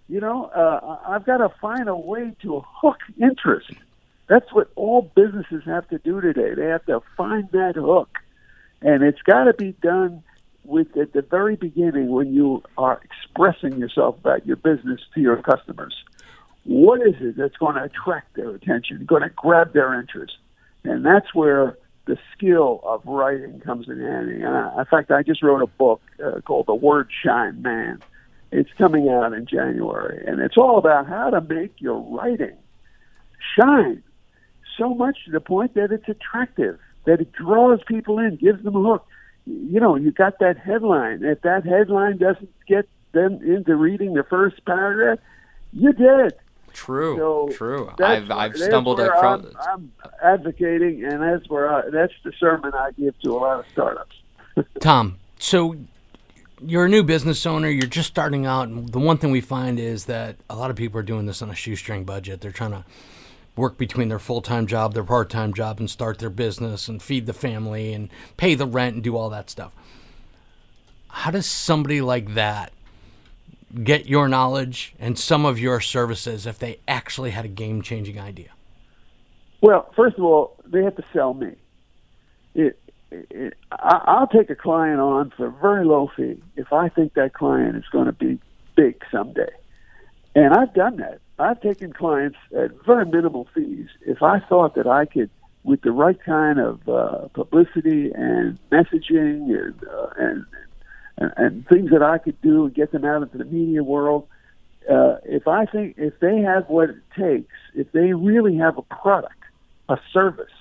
You 0.10 0.20
know, 0.22 0.46
uh, 0.46 0.98
I've 1.08 1.26
got 1.26 1.38
to 1.38 1.50
find 1.62 1.88
a 1.88 1.96
way 1.96 2.34
to 2.42 2.64
hook 2.66 3.00
interest. 3.22 3.72
That's 4.28 4.52
what 4.54 4.70
all 4.76 5.12
businesses 5.16 5.64
have 5.66 5.88
to 5.90 6.00
do 6.00 6.21
today. 6.21 6.54
They 6.54 6.68
have 6.68 6.86
to 6.86 7.02
find 7.16 7.50
that 7.52 7.76
hook, 7.76 8.10
and 8.81 9.04
it's 9.04 9.22
got 9.22 9.46
to 9.46 9.54
be 9.54 9.74
done 9.81 10.24
with 10.64 10.96
at 10.98 11.14
the 11.14 11.22
very 11.22 11.56
beginning 11.56 12.10
when 12.10 12.34
you 12.34 12.62
are 12.78 13.02
expressing 13.04 13.80
yourself 13.80 14.18
about 14.19 14.46
your 14.46 14.57
business 14.57 15.00
to 15.14 15.22
your 15.22 15.38
customers. 15.38 15.96
What 16.66 17.02
is 17.02 17.16
it 17.22 17.38
that's 17.38 17.56
going 17.56 17.76
to 17.76 17.84
attract 17.84 18.36
their 18.36 18.50
attention, 18.50 19.06
going 19.06 19.24
to 19.24 19.30
grab 19.30 19.74
their 19.74 19.98
interest? 20.00 20.34
And 20.84 21.06
that's 21.06 21.34
where 21.34 21.78
the 22.06 22.18
skill 22.36 22.81
of 22.84 23.06
writing 23.06 23.62
comes 23.62 23.88
in 23.88 24.00
handy. 24.00 24.42
And 24.42 24.56
I, 24.56 24.80
in 24.80 24.86
fact, 24.86 25.12
I 25.12 25.24
just 25.24 25.42
wrote 25.42 25.62
a 25.62 25.68
book 25.68 26.02
uh, 26.24 26.42
called 26.42 26.68
The 26.68 26.76
Word 26.76 27.10
Shine 27.24 27.62
Man. 27.62 28.02
It's 28.52 28.69
coming 28.78 29.10
out 29.10 29.34
in 29.34 29.46
January, 29.46 30.24
and 30.26 30.40
it's 30.40 30.57
all 30.57 30.78
about 30.78 31.07
how 31.07 31.30
to 31.30 31.42
make 31.42 31.74
your 31.80 32.00
writing 32.00 32.56
shine 33.57 34.04
so 34.78 34.94
much 34.94 35.18
to 35.26 35.31
the 35.31 35.42
point 35.42 35.74
that 35.74 35.92
it's 35.92 36.07
attractive, 36.07 36.80
that 37.07 37.21
it 37.21 37.31
draws 37.31 37.80
people 37.87 38.19
in, 38.19 38.35
gives 38.35 38.61
them 38.64 38.76
a 38.76 38.83
hook. 38.83 39.07
You 39.45 39.80
know, 39.80 39.95
you 39.95 40.11
got 40.11 40.40
that 40.40 40.57
headline. 40.57 41.23
If 41.23 41.42
that 41.42 41.66
headline 41.66 42.18
doesn't 42.18 42.49
get 42.68 42.87
them 43.14 43.40
into 43.42 43.76
reading 43.76 44.14
the 44.14 44.23
first 44.23 44.64
paragraph, 44.66 45.19
you're 45.71 45.94
dead. 45.94 46.33
True, 46.73 47.18
So 47.18 47.49
true. 47.54 47.92
I've 48.04 48.30
I've 48.30 48.56
stumbled 48.56 48.99
across. 48.99 49.45
I'm, 49.68 49.92
I'm 50.04 50.11
advocating, 50.21 51.04
and 51.06 51.23
that's 51.23 51.49
where 51.49 51.73
I, 51.73 51.90
that's 51.90 52.14
the 52.23 52.33
sermon 52.40 52.73
I 52.76 52.92
give 52.92 53.18
to 53.21 53.31
a 53.31 53.40
lot 53.40 53.59
of 53.59 53.66
startups. 53.71 54.16
Tom, 54.81 55.18
so 55.40 55.76
you're 56.61 56.85
a 56.85 56.90
new 56.90 57.04
business 57.04 57.45
owner, 57.45 57.69
you're 57.69 57.87
just 57.87 58.09
starting 58.09 58.45
out, 58.45 58.68
and 58.68 58.90
the 58.90 58.99
one 58.99 59.18
thing 59.18 59.31
we 59.31 59.42
find 59.42 59.80
is 59.80 60.06
that 60.06 60.35
a 60.49 60.56
lot 60.56 60.69
of 60.69 60.76
people 60.76 60.99
are 60.99 61.04
doing 61.04 61.26
this 61.26 61.42
on 61.42 61.49
a 61.49 61.56
shoestring 61.56 62.04
budget. 62.04 62.42
They're 62.42 62.52
trying 62.52 62.71
to 62.71 62.85
work 63.57 63.78
between 63.78 64.09
their 64.09 64.19
full 64.19 64.42
time 64.42 64.68
job, 64.68 64.94
their 64.94 65.04
part 65.04 65.30
time 65.30 65.54
job, 65.54 65.80
and 65.80 65.90
start 65.90 66.19
their 66.19 66.30
business 66.30 66.87
and 66.87 67.02
feed 67.02 67.26
the 67.26 67.33
family 67.33 67.94
and 67.94 68.09
pay 68.37 68.56
the 68.56 68.68
rent 68.68 68.95
and 68.95 69.04
do 69.04 69.18
all 69.18 69.30
that 69.30 69.49
stuff. 69.49 69.73
How 71.09 71.31
does 71.31 71.45
somebody 71.45 72.02
like 72.02 72.35
that 72.35 72.71
get 73.83 74.07
your 74.07 74.28
knowledge 74.28 74.94
and 74.99 75.18
some 75.18 75.45
of 75.45 75.59
your 75.59 75.81
services 75.81 76.45
if 76.45 76.59
they 76.59 76.80
actually 76.87 77.31
had 77.31 77.45
a 77.45 77.49
game 77.49 77.81
changing 77.81 78.19
idea? 78.19 78.49
Well, 79.61 79.92
first 79.95 80.18
of 80.18 80.23
all, 80.23 80.56
they 80.66 80.83
have 80.83 80.95
to 80.95 81.04
sell 81.11 81.33
me. 81.33 81.56
It, 82.54 82.80
it, 83.11 83.56
I, 83.71 84.02
I'll 84.06 84.28
take 84.28 84.49
a 84.49 84.56
client 84.56 84.99
on 84.99 85.31
for 85.35 85.47
a 85.47 85.52
very 85.52 85.85
low 85.85 86.09
fee 86.16 86.42
if 86.56 86.71
I 86.71 86.90
think 86.90 87.14
that 87.16 87.33
client 87.33 87.76
is 87.76 87.85
going 87.92 88.06
to 88.06 88.11
be 88.11 88.40
big 88.76 89.02
someday. 89.11 89.49
And 90.35 90.54
I've 90.54 90.73
done 90.73 90.97
that. 90.97 91.19
I've 91.40 91.62
taken 91.62 91.94
clients 91.94 92.38
at 92.56 92.72
very 92.86 93.06
minimal 93.06 93.48
fees 93.54 93.88
if 94.06 94.24
I 94.24 94.40
thought 94.40 94.76
that 94.76 94.88
I 94.88 95.06
could 95.06 95.30
with 95.64 95.82
the 95.82 95.92
right 95.92 96.18
kind 96.24 96.60
of 96.60 96.88
uh, 96.88 97.28
publicity 97.34 98.12
and 98.14 98.58
messaging 98.72 99.52
and, 99.52 99.84
uh, 99.84 100.08
and, 100.18 100.46
and 101.18 101.34
and 101.36 101.68
things 101.68 101.90
that 101.92 102.04
I 102.04 102.20
could 102.20 102.40
do 102.42 102.66
and 102.66 102.74
get 102.74 102.92
them 102.92 103.04
out 103.04 103.24
into 103.24 103.38
the 103.38 103.46
media 103.46 103.84
world. 103.84 104.28
Uh, 104.90 105.18
if 105.26 105.48
I 105.48 105.66
think 105.66 105.96
if 105.98 106.20
they 106.20 106.40
have 106.42 106.70
what 106.70 106.92
it 106.92 106.98
takes, 107.18 107.54
if 107.76 107.92
they 107.92 108.14
really 108.14 108.56
have 108.58 108.78
a 108.78 108.84
product, 108.84 109.44
a 109.90 109.98
service 110.14 110.54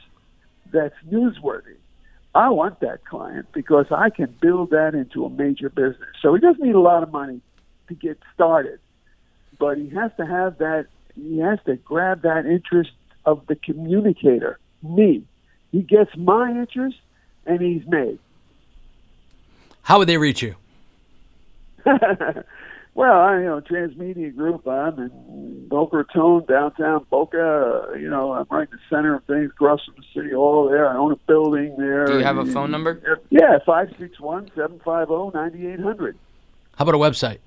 that's 0.72 0.94
newsworthy, 1.08 1.76
I 2.34 2.48
want 2.50 2.80
that 2.80 3.04
client 3.04 3.46
because 3.52 3.86
I 3.90 4.10
can 4.10 4.34
build 4.40 4.70
that 4.70 4.94
into 4.94 5.24
a 5.24 5.30
major 5.30 5.68
business. 5.68 6.08
So 6.20 6.34
he 6.34 6.40
doesn't 6.40 6.62
need 6.62 6.74
a 6.74 6.80
lot 6.80 7.02
of 7.02 7.12
money 7.12 7.40
to 7.88 7.94
get 7.94 8.18
started, 8.34 8.80
but 9.58 9.78
he 9.78 9.88
has 9.90 10.10
to 10.18 10.26
have 10.26 10.58
that. 10.58 10.86
He 11.14 11.38
has 11.38 11.58
to 11.66 11.76
grab 11.76 12.22
that 12.22 12.46
interest 12.46 12.90
of 13.24 13.46
the 13.46 13.56
communicator, 13.56 14.58
me. 14.82 15.24
He 15.72 15.82
gets 15.82 16.10
my 16.16 16.50
interest, 16.50 16.96
and 17.44 17.60
he's 17.60 17.86
made. 17.86 18.18
How 19.82 19.98
would 19.98 20.08
they 20.08 20.18
reach 20.18 20.42
you? 20.42 20.56
well, 21.84 23.20
I, 23.20 23.38
you 23.38 23.44
know, 23.44 23.60
Transmedia 23.60 24.34
Group. 24.34 24.66
I'm 24.66 24.98
in 24.98 25.68
Boca 25.68 25.98
Raton, 25.98 26.44
downtown 26.46 27.06
Boca. 27.10 27.92
You 27.98 28.10
know, 28.10 28.32
I'm 28.32 28.46
right 28.50 28.68
in 28.70 28.76
the 28.76 28.96
center 28.96 29.14
of 29.14 29.24
things, 29.24 29.50
across 29.50 29.84
from 29.84 29.94
the 29.96 30.04
city 30.14 30.34
hall. 30.34 30.68
There, 30.68 30.88
I 30.88 30.96
own 30.96 31.12
a 31.12 31.16
building 31.16 31.76
there. 31.78 32.06
Do 32.06 32.18
you 32.18 32.24
have 32.24 32.38
a 32.38 32.46
phone 32.46 32.70
number? 32.70 33.20
Yeah, 33.30 33.58
five 33.64 33.94
six 33.98 34.18
one 34.18 34.50
seven 34.56 34.80
five 34.84 35.08
oh, 35.10 35.30
zero 35.30 35.42
ninety 35.42 35.66
eight 35.68 35.80
hundred. 35.80 36.18
How 36.76 36.82
about 36.82 36.94
a 36.94 36.98
website? 36.98 37.38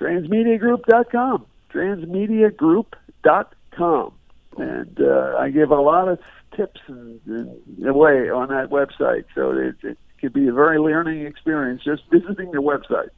Transmediagroup.com. 0.00 1.46
Transmediagroup.com. 1.72 4.12
And 4.56 5.00
uh, 5.00 5.36
I 5.38 5.50
give 5.50 5.70
a 5.70 5.80
lot 5.80 6.08
of 6.08 6.18
tips 6.56 6.80
and, 6.88 7.20
and 7.26 7.86
away 7.86 8.28
on 8.30 8.48
that 8.48 8.70
website, 8.70 9.26
so 9.34 9.52
it, 9.52 9.76
it 9.82 9.98
could 10.20 10.32
be 10.32 10.48
a 10.48 10.52
very 10.52 10.80
learning 10.80 11.26
experience 11.26 11.84
just 11.84 12.02
visiting 12.10 12.50
the 12.50 12.58
website. 12.58 13.10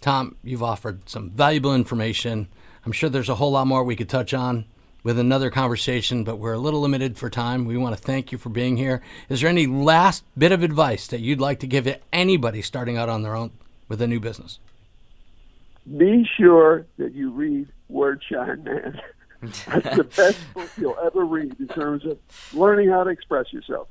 Tom, 0.00 0.36
you've 0.42 0.62
offered 0.62 1.06
some 1.08 1.30
valuable 1.30 1.74
information. 1.74 2.48
I'm 2.86 2.92
sure 2.92 3.10
there's 3.10 3.28
a 3.28 3.34
whole 3.34 3.50
lot 3.50 3.66
more 3.66 3.82
we 3.84 3.96
could 3.96 4.08
touch 4.08 4.32
on 4.32 4.64
with 5.02 5.18
another 5.18 5.50
conversation, 5.50 6.24
but 6.24 6.38
we're 6.38 6.52
a 6.52 6.58
little 6.58 6.80
limited 6.80 7.18
for 7.18 7.28
time. 7.28 7.64
We 7.64 7.76
want 7.76 7.96
to 7.96 8.02
thank 8.02 8.32
you 8.32 8.38
for 8.38 8.48
being 8.48 8.76
here. 8.76 9.02
Is 9.28 9.40
there 9.40 9.50
any 9.50 9.66
last 9.66 10.24
bit 10.36 10.52
of 10.52 10.62
advice 10.62 11.08
that 11.08 11.20
you'd 11.20 11.40
like 11.40 11.58
to 11.60 11.66
give 11.66 11.84
to 11.84 11.98
anybody 12.12 12.62
starting 12.62 12.96
out 12.96 13.08
on 13.08 13.22
their 13.22 13.34
own 13.34 13.50
with 13.88 14.00
a 14.00 14.06
new 14.06 14.20
business? 14.20 14.60
Be 15.96 16.28
sure 16.36 16.86
that 16.98 17.14
you 17.14 17.30
read 17.30 17.68
Word 17.88 18.22
Shine 18.28 18.64
Man. 18.64 19.00
That's 19.42 19.96
the 19.96 20.04
best 20.04 20.54
book 20.54 20.68
you'll 20.76 20.98
ever 21.04 21.24
read 21.24 21.56
in 21.58 21.68
terms 21.68 22.04
of 22.04 22.18
learning 22.52 22.90
how 22.90 23.04
to 23.04 23.10
express 23.10 23.52
yourself. 23.52 23.88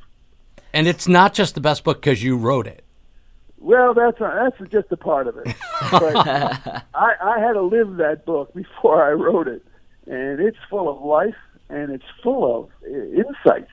And 0.73 0.87
it's 0.87 1.07
not 1.07 1.33
just 1.33 1.55
the 1.55 1.61
best 1.61 1.83
book 1.83 2.01
because 2.01 2.21
you 2.21 2.37
wrote 2.37 2.67
it. 2.67 2.83
Well, 3.59 3.93
that's 3.93 4.19
that's 4.19 4.71
just 4.71 4.91
a 4.91 4.97
part 4.97 5.27
of 5.27 5.37
it. 5.37 5.55
But 5.91 6.15
I, 6.93 7.13
I 7.21 7.39
had 7.39 7.53
to 7.53 7.61
live 7.61 7.97
that 7.97 8.25
book 8.25 8.53
before 8.53 9.03
I 9.03 9.11
wrote 9.11 9.47
it, 9.47 9.65
and 10.05 10.39
it's 10.39 10.57
full 10.69 10.89
of 10.89 11.01
life 11.01 11.35
and 11.69 11.91
it's 11.91 12.05
full 12.23 12.59
of 12.59 12.69
uh, 12.85 12.97
insights 12.97 13.71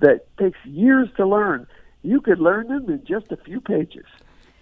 that 0.00 0.26
takes 0.38 0.58
years 0.64 1.08
to 1.16 1.26
learn. 1.26 1.66
You 2.02 2.20
could 2.20 2.38
learn 2.38 2.68
them 2.68 2.88
in 2.88 3.04
just 3.04 3.30
a 3.30 3.36
few 3.36 3.60
pages. 3.60 4.06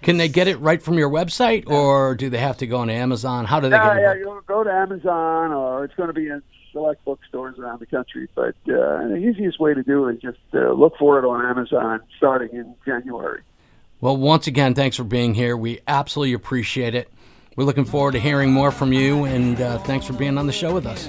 Can 0.03 0.17
they 0.17 0.29
get 0.29 0.47
it 0.47 0.59
right 0.61 0.81
from 0.81 0.97
your 0.97 1.11
website, 1.11 1.69
or 1.69 2.15
do 2.15 2.31
they 2.31 2.39
have 2.39 2.59
to 2.59 2.67
go 2.67 2.79
on 2.79 2.91
Amazon? 2.91 3.45
How 3.45 3.59
do 3.61 3.69
they 3.69 3.77
Yeah, 3.77 3.95
get 3.95 4.03
yeah, 4.03 4.13
it? 4.13 4.19
you'll 4.21 4.41
go 4.43 4.63
to 4.63 4.71
Amazon, 4.71 5.53
or 5.53 5.85
it's 5.85 5.95
going 5.95 6.07
to 6.07 6.13
be 6.13 6.29
in 6.29 6.41
select 6.73 7.05
bookstores 7.05 7.59
around 7.59 7.81
the 7.81 7.87
country. 7.87 8.29
But 8.35 8.55
uh, 8.69 9.09
the 9.09 9.17
easiest 9.17 9.59
way 9.59 9.75
to 9.75 9.83
do 9.83 10.07
it 10.09 10.17
is 10.17 10.23
just 10.23 10.39
uh, 10.55 10.71
look 10.73 10.97
for 10.99 11.19
it 11.19 11.25
on 11.27 11.45
Amazon 11.45 12.01
starting 12.17 12.51
in 12.53 12.75
January. 12.87 13.43
Well, 14.01 14.17
once 14.17 14.47
again, 14.47 14.75
thanks 14.75 14.97
for 14.97 15.05
being 15.05 15.35
here. 15.35 15.57
We 15.57 15.81
absolutely 15.89 16.35
appreciate 16.35 16.95
it. 16.95 17.11
We're 17.57 17.65
looking 17.65 17.85
forward 17.85 18.13
to 18.13 18.21
hearing 18.21 18.53
more 18.53 18.71
from 18.71 18.93
you, 18.93 19.25
and 19.25 19.61
uh, 19.61 19.79
thanks 19.79 20.07
for 20.07 20.13
being 20.13 20.39
on 20.39 20.47
the 20.47 20.53
show 20.53 20.73
with 20.73 20.87
us. 20.87 21.09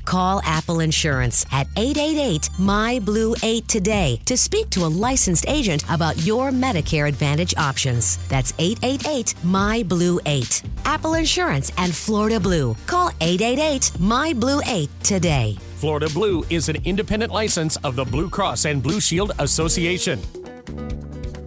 Call 0.05 0.41
Apple 0.43 0.79
Insurance 0.79 1.45
at 1.51 1.67
888 1.77 2.49
My 2.59 2.99
Blue 2.99 3.35
8 3.43 3.67
today 3.67 4.19
to 4.25 4.35
speak 4.37 4.69
to 4.71 4.85
a 4.85 4.87
licensed 4.87 5.45
agent 5.47 5.83
about 5.89 6.25
your 6.25 6.51
Medicare 6.51 7.07
Advantage 7.07 7.53
options. 7.57 8.17
That's 8.27 8.53
888 8.59 9.35
My 9.43 9.83
Blue 9.83 10.19
8. 10.25 10.63
Apple 10.85 11.13
Insurance 11.13 11.71
and 11.77 11.93
Florida 11.93 12.39
Blue. 12.39 12.75
Call 12.87 13.11
888 13.21 13.99
My 13.99 14.33
Blue 14.33 14.61
8 14.65 14.89
today. 15.03 15.57
Florida 15.75 16.09
Blue 16.13 16.43
is 16.49 16.69
an 16.69 16.77
independent 16.85 17.31
license 17.31 17.75
of 17.77 17.95
the 17.95 18.05
Blue 18.05 18.29
Cross 18.29 18.65
and 18.65 18.83
Blue 18.83 18.99
Shield 18.99 19.31
Association. 19.39 20.19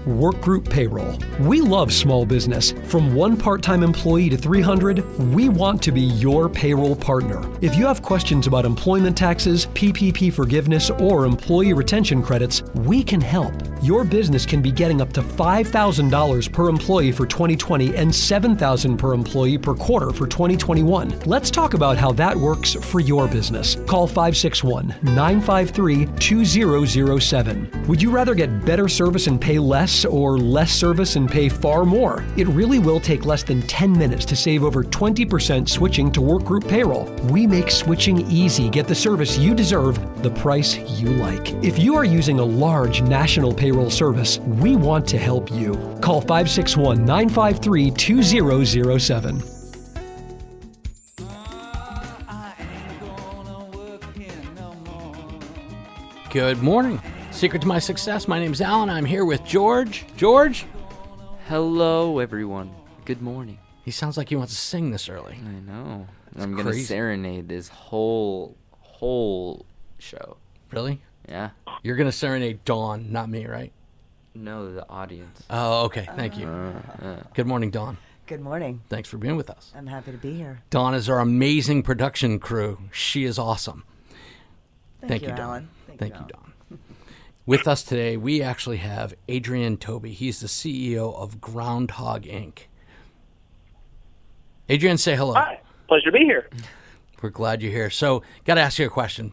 Workgroup 0.04 0.68
Payroll. 0.68 1.18
We 1.46 1.60
love 1.60 1.92
small 1.92 2.24
business. 2.26 2.72
From 2.86 3.14
one 3.14 3.36
part 3.36 3.62
time 3.62 3.82
employee 3.82 4.30
to 4.30 4.36
300, 4.36 5.18
we 5.34 5.48
want 5.48 5.82
to 5.82 5.92
be 5.92 6.02
your 6.02 6.48
payroll 6.48 6.96
partner. 6.96 7.42
If 7.60 7.76
you 7.76 7.86
have 7.86 8.02
questions 8.02 8.46
about 8.46 8.64
employment 8.64 9.16
taxes, 9.16 9.66
PPP 9.66 10.32
forgiveness, 10.32 10.90
or 10.90 11.24
employee 11.24 11.72
retention 11.72 12.22
credits, 12.22 12.62
we 12.74 13.02
can 13.02 13.20
help. 13.20 13.54
Your 13.84 14.02
business 14.02 14.46
can 14.46 14.62
be 14.62 14.72
getting 14.72 15.02
up 15.02 15.12
to 15.12 15.20
$5,000 15.20 16.52
per 16.52 16.68
employee 16.70 17.12
for 17.12 17.26
2020 17.26 17.94
and 17.94 18.10
$7,000 18.10 18.96
per 18.96 19.12
employee 19.12 19.58
per 19.58 19.74
quarter 19.74 20.10
for 20.10 20.26
2021. 20.26 21.20
Let's 21.26 21.50
talk 21.50 21.74
about 21.74 21.98
how 21.98 22.10
that 22.12 22.34
works 22.34 22.72
for 22.72 23.00
your 23.00 23.28
business. 23.28 23.76
Call 23.86 24.06
561 24.06 24.94
953 25.02 26.06
2007. 26.18 27.84
Would 27.86 28.00
you 28.00 28.10
rather 28.10 28.34
get 28.34 28.64
better 28.64 28.88
service 28.88 29.26
and 29.26 29.38
pay 29.38 29.58
less 29.58 30.06
or 30.06 30.38
less 30.38 30.72
service 30.72 31.16
and 31.16 31.30
pay 31.30 31.50
far 31.50 31.84
more? 31.84 32.24
It 32.38 32.48
really 32.48 32.78
will 32.78 33.00
take 33.00 33.26
less 33.26 33.42
than 33.42 33.60
10 33.60 33.92
minutes 33.92 34.24
to 34.24 34.34
save 34.34 34.64
over 34.64 34.82
20% 34.82 35.68
switching 35.68 36.10
to 36.12 36.20
Workgroup 36.20 36.66
Payroll. 36.66 37.04
We 37.30 37.46
make 37.46 37.70
switching 37.70 38.26
easy. 38.30 38.70
Get 38.70 38.88
the 38.88 38.94
service 38.94 39.36
you 39.36 39.54
deserve, 39.54 40.22
the 40.22 40.30
price 40.30 40.78
you 40.98 41.10
like. 41.10 41.52
If 41.62 41.78
you 41.78 41.96
are 41.96 42.06
using 42.06 42.38
a 42.38 42.44
large 42.44 43.02
national 43.02 43.52
payroll 43.52 43.73
service, 43.90 44.38
we 44.38 44.76
want 44.76 45.06
to 45.08 45.18
help 45.18 45.50
you. 45.50 45.74
Call 46.00 46.20
561 46.20 47.04
953 47.04 47.90
2007. 47.90 49.42
Good 56.30 56.62
morning. 56.62 57.00
Secret 57.30 57.62
to 57.62 57.68
my 57.68 57.78
success. 57.78 58.26
My 58.26 58.40
name's 58.40 58.60
Alan. 58.60 58.90
I'm 58.90 59.04
here 59.04 59.24
with 59.24 59.44
George. 59.44 60.04
George? 60.16 60.66
Hello, 61.46 62.18
everyone. 62.18 62.74
Good 63.04 63.22
morning. 63.22 63.58
He 63.84 63.90
sounds 63.90 64.16
like 64.16 64.30
he 64.30 64.36
wants 64.36 64.52
to 64.52 64.58
sing 64.58 64.90
this 64.90 65.08
early. 65.08 65.38
I 65.44 65.60
know. 65.60 66.06
I'm 66.36 66.52
gonna 66.52 66.70
crazy. 66.70 66.84
serenade 66.84 67.48
this 67.48 67.68
whole 67.68 68.56
whole 68.80 69.66
show. 69.98 70.36
Really? 70.72 71.00
Yeah. 71.28 71.50
You're 71.82 71.96
going 71.96 72.08
to 72.08 72.16
serenade 72.16 72.64
Dawn, 72.64 73.10
not 73.12 73.28
me, 73.28 73.46
right? 73.46 73.72
No, 74.34 74.72
the 74.72 74.88
audience. 74.88 75.42
Oh, 75.48 75.84
okay. 75.84 76.08
Thank 76.16 76.36
you. 76.36 76.46
Uh, 76.48 77.22
Good 77.34 77.46
morning, 77.46 77.70
Dawn. 77.70 77.98
Good 78.26 78.40
morning. 78.40 78.80
Thanks 78.88 79.08
for 79.08 79.18
being 79.18 79.36
with 79.36 79.50
us. 79.50 79.72
I'm 79.76 79.86
happy 79.86 80.10
to 80.10 80.18
be 80.18 80.34
here. 80.34 80.62
Dawn 80.70 80.94
is 80.94 81.08
our 81.08 81.20
amazing 81.20 81.82
production 81.82 82.38
crew. 82.38 82.78
She 82.90 83.24
is 83.24 83.38
awesome. 83.38 83.84
Thank, 85.00 85.10
Thank 85.10 85.22
you, 85.22 85.28
you, 85.28 85.34
Dawn. 85.34 85.68
Alan. 85.88 85.98
Thank 85.98 86.14
you, 86.14 86.24
Dawn. 86.28 86.52
With 87.46 87.68
us 87.68 87.82
today, 87.82 88.16
we 88.16 88.40
actually 88.40 88.78
have 88.78 89.14
Adrian 89.28 89.76
Tobey. 89.76 90.12
He's 90.12 90.40
the 90.40 90.46
CEO 90.46 91.14
of 91.14 91.40
Groundhogg 91.42 92.24
Inc. 92.24 92.60
Adrian, 94.70 94.96
say 94.96 95.14
hello. 95.14 95.34
Hi, 95.34 95.60
pleasure 95.86 96.06
to 96.06 96.12
be 96.12 96.24
here. 96.24 96.48
We're 97.20 97.28
glad 97.28 97.60
you're 97.60 97.70
here. 97.70 97.90
So, 97.90 98.22
got 98.46 98.54
to 98.54 98.62
ask 98.62 98.78
you 98.78 98.86
a 98.86 98.90
question. 98.90 99.32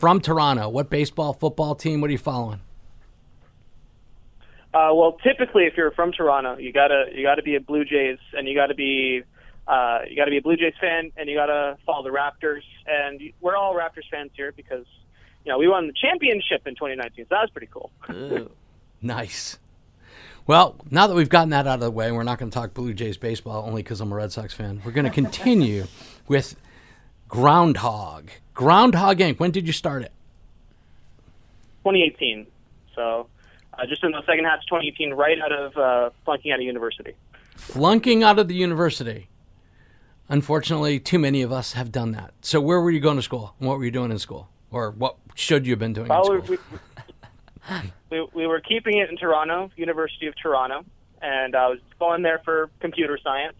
From 0.00 0.18
Toronto. 0.22 0.70
What 0.70 0.88
baseball, 0.88 1.34
football 1.34 1.74
team? 1.74 2.00
What 2.00 2.08
are 2.08 2.12
you 2.12 2.18
following? 2.18 2.60
Uh, 4.72 4.88
well, 4.94 5.18
typically, 5.22 5.64
if 5.64 5.76
you're 5.76 5.90
from 5.90 6.10
Toronto, 6.10 6.56
you 6.56 6.72
gotta 6.72 7.10
you 7.14 7.22
gotta 7.22 7.42
be 7.42 7.54
a 7.56 7.60
Blue 7.60 7.84
Jays, 7.84 8.16
and 8.32 8.48
you 8.48 8.54
gotta 8.54 8.74
be 8.74 9.22
uh, 9.68 9.98
you 10.08 10.16
gotta 10.16 10.30
be 10.30 10.38
a 10.38 10.42
Blue 10.42 10.56
Jays 10.56 10.72
fan, 10.80 11.12
and 11.18 11.28
you 11.28 11.36
gotta 11.36 11.76
follow 11.84 12.02
the 12.02 12.08
Raptors. 12.08 12.62
And 12.86 13.20
we're 13.42 13.56
all 13.56 13.74
Raptors 13.74 14.08
fans 14.10 14.30
here 14.34 14.52
because 14.52 14.86
you 15.44 15.52
know 15.52 15.58
we 15.58 15.68
won 15.68 15.86
the 15.86 15.92
championship 15.92 16.66
in 16.66 16.76
2019, 16.76 17.26
so 17.26 17.28
that 17.34 17.42
was 17.42 17.50
pretty 17.50 17.68
cool. 17.70 17.90
Nice. 19.02 19.58
Well, 20.46 20.76
now 20.90 21.06
that 21.06 21.14
we've 21.14 21.30
gotten 21.30 21.48
that 21.50 21.66
out 21.66 21.74
of 21.74 21.80
the 21.80 21.90
way, 21.90 22.12
we're 22.12 22.22
not 22.22 22.38
going 22.38 22.50
to 22.50 22.54
talk 22.54 22.74
Blue 22.74 22.92
Jays 22.92 23.16
baseball 23.16 23.64
only 23.66 23.82
because 23.82 24.02
I'm 24.02 24.12
a 24.12 24.14
Red 24.14 24.30
Sox 24.30 24.52
fan. 24.52 24.82
We're 24.84 24.92
going 24.92 25.06
to 25.06 25.10
continue 25.10 25.86
with 26.28 26.54
Groundhogg. 27.30 28.28
Groundhogg 28.60 29.16
Inc. 29.20 29.40
When 29.40 29.50
did 29.50 29.66
you 29.66 29.72
start 29.72 30.02
it? 30.02 30.12
2018, 31.84 32.46
so 32.94 33.26
uh, 33.72 33.86
just 33.86 34.04
in 34.04 34.12
the 34.12 34.20
second 34.26 34.44
half 34.44 34.58
of 34.58 34.66
2018, 34.66 35.14
right 35.14 35.38
out 35.40 35.50
of 35.50 35.76
uh, 35.78 36.10
flunking 36.26 36.52
out 36.52 36.58
of 36.58 36.66
university. 36.66 37.14
Flunking 37.56 38.22
out 38.22 38.38
of 38.38 38.48
the 38.48 38.54
university. 38.54 39.28
Unfortunately, 40.28 41.00
too 41.00 41.18
many 41.18 41.40
of 41.40 41.50
us 41.50 41.72
have 41.72 41.90
done 41.90 42.12
that. 42.12 42.34
So, 42.42 42.60
where 42.60 42.82
were 42.82 42.90
you 42.90 43.00
going 43.00 43.16
to 43.16 43.22
school? 43.22 43.54
And 43.58 43.66
What 43.66 43.78
were 43.78 43.84
you 43.86 43.90
doing 43.90 44.10
in 44.10 44.18
school? 44.18 44.50
Or 44.70 44.90
what 44.90 45.16
should 45.34 45.66
you 45.66 45.72
have 45.72 45.78
been 45.78 45.94
doing 45.94 46.08
Well, 46.08 46.30
in 46.32 46.44
school? 46.44 46.58
we, 46.60 47.92
we, 48.20 48.28
we 48.34 48.46
were 48.46 48.60
keeping 48.60 48.98
it 48.98 49.08
in 49.08 49.16
Toronto, 49.16 49.70
University 49.74 50.26
of 50.26 50.34
Toronto, 50.36 50.84
and 51.22 51.56
I 51.56 51.68
was 51.68 51.78
going 51.98 52.20
there 52.20 52.42
for 52.44 52.68
computer 52.80 53.18
science. 53.24 53.56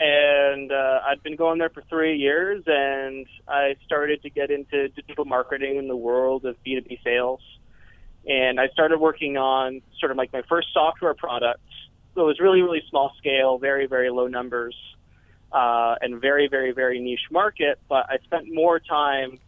And 0.00 0.70
uh, 0.70 1.00
I'd 1.06 1.22
been 1.22 1.36
going 1.36 1.58
there 1.58 1.70
for 1.70 1.82
three 1.88 2.18
years, 2.18 2.62
and 2.66 3.26
I 3.48 3.74
started 3.84 4.22
to 4.22 4.30
get 4.30 4.50
into 4.50 4.88
digital 4.88 5.24
marketing 5.24 5.76
in 5.76 5.88
the 5.88 5.96
world 5.96 6.44
of 6.44 6.56
B2B 6.64 7.02
sales. 7.02 7.40
And 8.26 8.60
I 8.60 8.68
started 8.68 9.00
working 9.00 9.36
on 9.36 9.82
sort 9.98 10.12
of 10.12 10.18
like 10.18 10.32
my 10.32 10.42
first 10.48 10.68
software 10.72 11.14
product. 11.14 11.60
So 12.14 12.22
it 12.22 12.26
was 12.26 12.38
really, 12.38 12.62
really 12.62 12.82
small 12.88 13.12
scale, 13.18 13.58
very, 13.58 13.86
very 13.86 14.10
low 14.10 14.28
numbers, 14.28 14.76
uh, 15.50 15.96
and 16.00 16.20
very, 16.20 16.48
very, 16.48 16.72
very 16.72 17.00
niche 17.00 17.28
market. 17.30 17.80
But 17.88 18.06
I 18.08 18.18
spent 18.24 18.52
more 18.52 18.78
time 18.78 19.38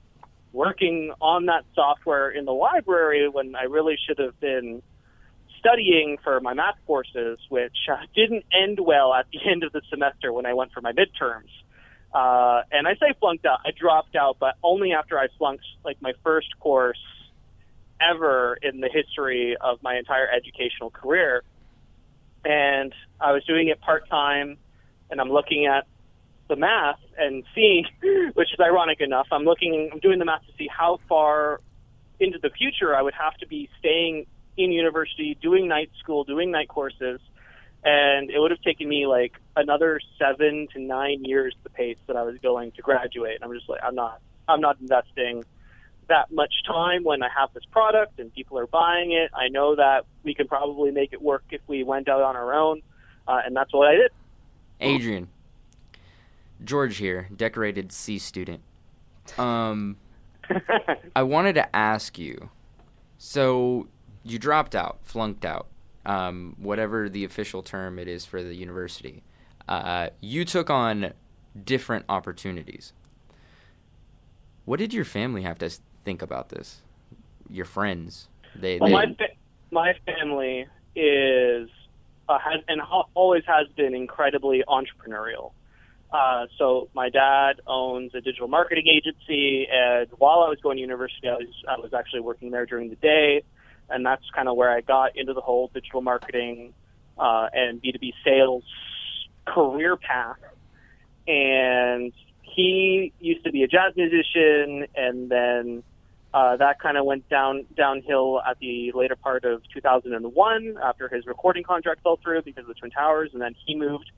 working 0.52 1.12
on 1.20 1.46
that 1.46 1.64
software 1.74 2.30
in 2.30 2.44
the 2.44 2.52
library 2.52 3.28
when 3.28 3.54
I 3.54 3.64
really 3.64 3.96
should 4.04 4.18
have 4.18 4.38
been 4.40 4.82
studying 5.60 6.18
for 6.24 6.40
my 6.40 6.54
math 6.54 6.76
courses, 6.86 7.38
which 7.48 7.76
uh, 7.90 7.98
didn't 8.16 8.44
end 8.52 8.80
well 8.80 9.14
at 9.14 9.26
the 9.32 9.38
end 9.50 9.62
of 9.62 9.72
the 9.72 9.82
semester 9.88 10.32
when 10.32 10.46
I 10.46 10.54
went 10.54 10.72
for 10.72 10.80
my 10.80 10.92
midterms. 10.92 11.50
Uh, 12.12 12.62
and 12.72 12.88
I 12.88 12.94
say 12.94 13.14
flunked 13.20 13.46
out, 13.46 13.60
I 13.64 13.70
dropped 13.70 14.16
out, 14.16 14.38
but 14.40 14.56
only 14.64 14.92
after 14.92 15.18
I 15.18 15.28
flunked 15.38 15.64
like 15.84 16.02
my 16.02 16.12
first 16.24 16.58
course 16.58 16.98
ever 18.00 18.58
in 18.62 18.80
the 18.80 18.88
history 18.92 19.56
of 19.60 19.80
my 19.82 19.96
entire 19.96 20.26
educational 20.28 20.90
career. 20.90 21.44
And 22.44 22.92
I 23.20 23.32
was 23.32 23.44
doing 23.44 23.68
it 23.68 23.80
part 23.80 24.08
time, 24.08 24.56
and 25.10 25.20
I'm 25.20 25.30
looking 25.30 25.66
at 25.66 25.86
the 26.48 26.56
math 26.56 26.98
and 27.16 27.44
seeing, 27.54 27.86
which 28.34 28.52
is 28.52 28.58
ironic 28.58 29.00
enough, 29.00 29.28
I'm 29.30 29.44
looking, 29.44 29.90
I'm 29.92 30.00
doing 30.00 30.18
the 30.18 30.24
math 30.24 30.44
to 30.46 30.52
see 30.58 30.68
how 30.68 30.98
far 31.08 31.60
into 32.18 32.38
the 32.42 32.50
future 32.50 32.96
I 32.96 33.02
would 33.02 33.14
have 33.14 33.36
to 33.38 33.46
be 33.46 33.68
staying 33.78 34.26
in 34.56 34.72
university, 34.72 35.36
doing 35.40 35.68
night 35.68 35.90
school, 35.98 36.24
doing 36.24 36.50
night 36.50 36.68
courses, 36.68 37.20
and 37.82 38.30
it 38.30 38.38
would 38.38 38.50
have 38.50 38.60
taken 38.60 38.88
me 38.88 39.06
like 39.06 39.32
another 39.56 40.00
seven 40.18 40.68
to 40.74 40.80
nine 40.80 41.24
years 41.24 41.54
the 41.62 41.70
pace 41.70 41.96
that 42.06 42.16
I 42.16 42.22
was 42.22 42.36
going 42.42 42.72
to 42.72 42.82
graduate. 42.82 43.36
And 43.36 43.44
I'm 43.44 43.56
just 43.56 43.68
like, 43.68 43.80
I'm 43.82 43.94
not, 43.94 44.20
I'm 44.48 44.60
not 44.60 44.78
investing 44.80 45.44
that 46.08 46.30
much 46.30 46.52
time 46.66 47.04
when 47.04 47.22
I 47.22 47.28
have 47.34 47.54
this 47.54 47.64
product 47.70 48.18
and 48.18 48.34
people 48.34 48.58
are 48.58 48.66
buying 48.66 49.12
it. 49.12 49.30
I 49.34 49.48
know 49.48 49.76
that 49.76 50.04
we 50.24 50.34
can 50.34 50.46
probably 50.46 50.90
make 50.90 51.12
it 51.12 51.22
work 51.22 51.44
if 51.50 51.60
we 51.66 51.82
went 51.84 52.08
out 52.08 52.20
on 52.20 52.36
our 52.36 52.52
own, 52.52 52.82
uh, 53.26 53.40
and 53.44 53.56
that's 53.56 53.72
what 53.72 53.88
I 53.88 53.94
did. 53.94 54.10
Adrian, 54.80 55.28
George 56.64 56.96
here, 56.96 57.28
decorated 57.34 57.92
C 57.92 58.18
student. 58.18 58.60
Um, 59.38 59.96
I 61.16 61.22
wanted 61.22 61.54
to 61.54 61.76
ask 61.76 62.18
you. 62.18 62.50
So 63.18 63.88
you 64.24 64.38
dropped 64.38 64.74
out, 64.74 64.98
flunked 65.02 65.44
out, 65.44 65.66
um, 66.04 66.56
whatever 66.58 67.08
the 67.08 67.24
official 67.24 67.62
term 67.62 67.98
it 67.98 68.08
is 68.08 68.24
for 68.24 68.42
the 68.42 68.54
university. 68.54 69.22
Uh, 69.68 70.08
you 70.20 70.44
took 70.44 70.70
on 70.70 71.12
different 71.64 72.04
opportunities. 72.08 72.92
What 74.64 74.78
did 74.78 74.92
your 74.92 75.04
family 75.04 75.42
have 75.42 75.58
to 75.58 75.70
think 76.04 76.22
about 76.22 76.50
this? 76.50 76.82
Your 77.48 77.64
friends, 77.64 78.28
they, 78.54 78.78
Well, 78.78 78.88
they 78.88 78.94
my 78.94 79.06
fa- 79.06 79.34
my 79.70 79.94
family 80.06 80.66
is 80.94 81.68
uh, 82.28 82.38
has 82.38 82.62
and 82.68 82.80
ha- 82.80 83.06
always 83.14 83.42
has 83.46 83.66
been 83.76 83.94
incredibly 83.94 84.62
entrepreneurial. 84.68 85.52
Uh, 86.12 86.46
so 86.58 86.88
my 86.94 87.08
dad 87.08 87.60
owns 87.66 88.14
a 88.14 88.20
digital 88.20 88.48
marketing 88.48 88.86
agency, 88.88 89.66
and 89.70 90.08
while 90.18 90.40
I 90.40 90.48
was 90.48 90.58
going 90.60 90.76
to 90.76 90.80
university, 90.80 91.28
I 91.28 91.34
was 91.34 91.48
I 91.68 91.78
was 91.78 91.92
actually 91.94 92.20
working 92.20 92.50
there 92.50 92.66
during 92.66 92.90
the 92.90 92.96
day, 92.96 93.42
and 93.90 94.04
that's 94.04 94.24
kind 94.34 94.48
of 94.48 94.56
where 94.56 94.70
I 94.70 94.80
got 94.80 95.16
into 95.16 95.34
the 95.34 95.40
whole 95.40 95.70
digital 95.72 96.02
marketing 96.02 96.74
uh, 97.18 97.48
and 97.52 97.80
B 97.80 97.92
two 97.92 97.98
B 97.98 98.14
sales 98.24 98.64
career 99.46 99.96
path. 99.96 100.38
And 101.26 102.12
he 102.42 103.12
used 103.20 103.44
to 103.44 103.52
be 103.52 103.62
a 103.62 103.68
jazz 103.68 103.94
musician, 103.96 104.86
and 104.96 105.30
then 105.30 105.82
uh, 106.32 106.56
that 106.56 106.80
kind 106.80 106.96
of 106.96 107.04
went 107.04 107.28
down 107.28 107.66
downhill 107.76 108.40
at 108.48 108.58
the 108.58 108.92
later 108.94 109.16
part 109.16 109.44
of 109.44 109.62
2001 109.74 110.78
after 110.82 111.08
his 111.08 111.26
recording 111.26 111.62
contract 111.62 112.02
fell 112.02 112.18
through 112.22 112.42
because 112.42 112.62
of 112.62 112.68
the 112.68 112.74
Twin 112.74 112.90
Towers, 112.90 113.30
and 113.32 113.42
then 113.42 113.54
he 113.66 113.74
moved 113.74 114.10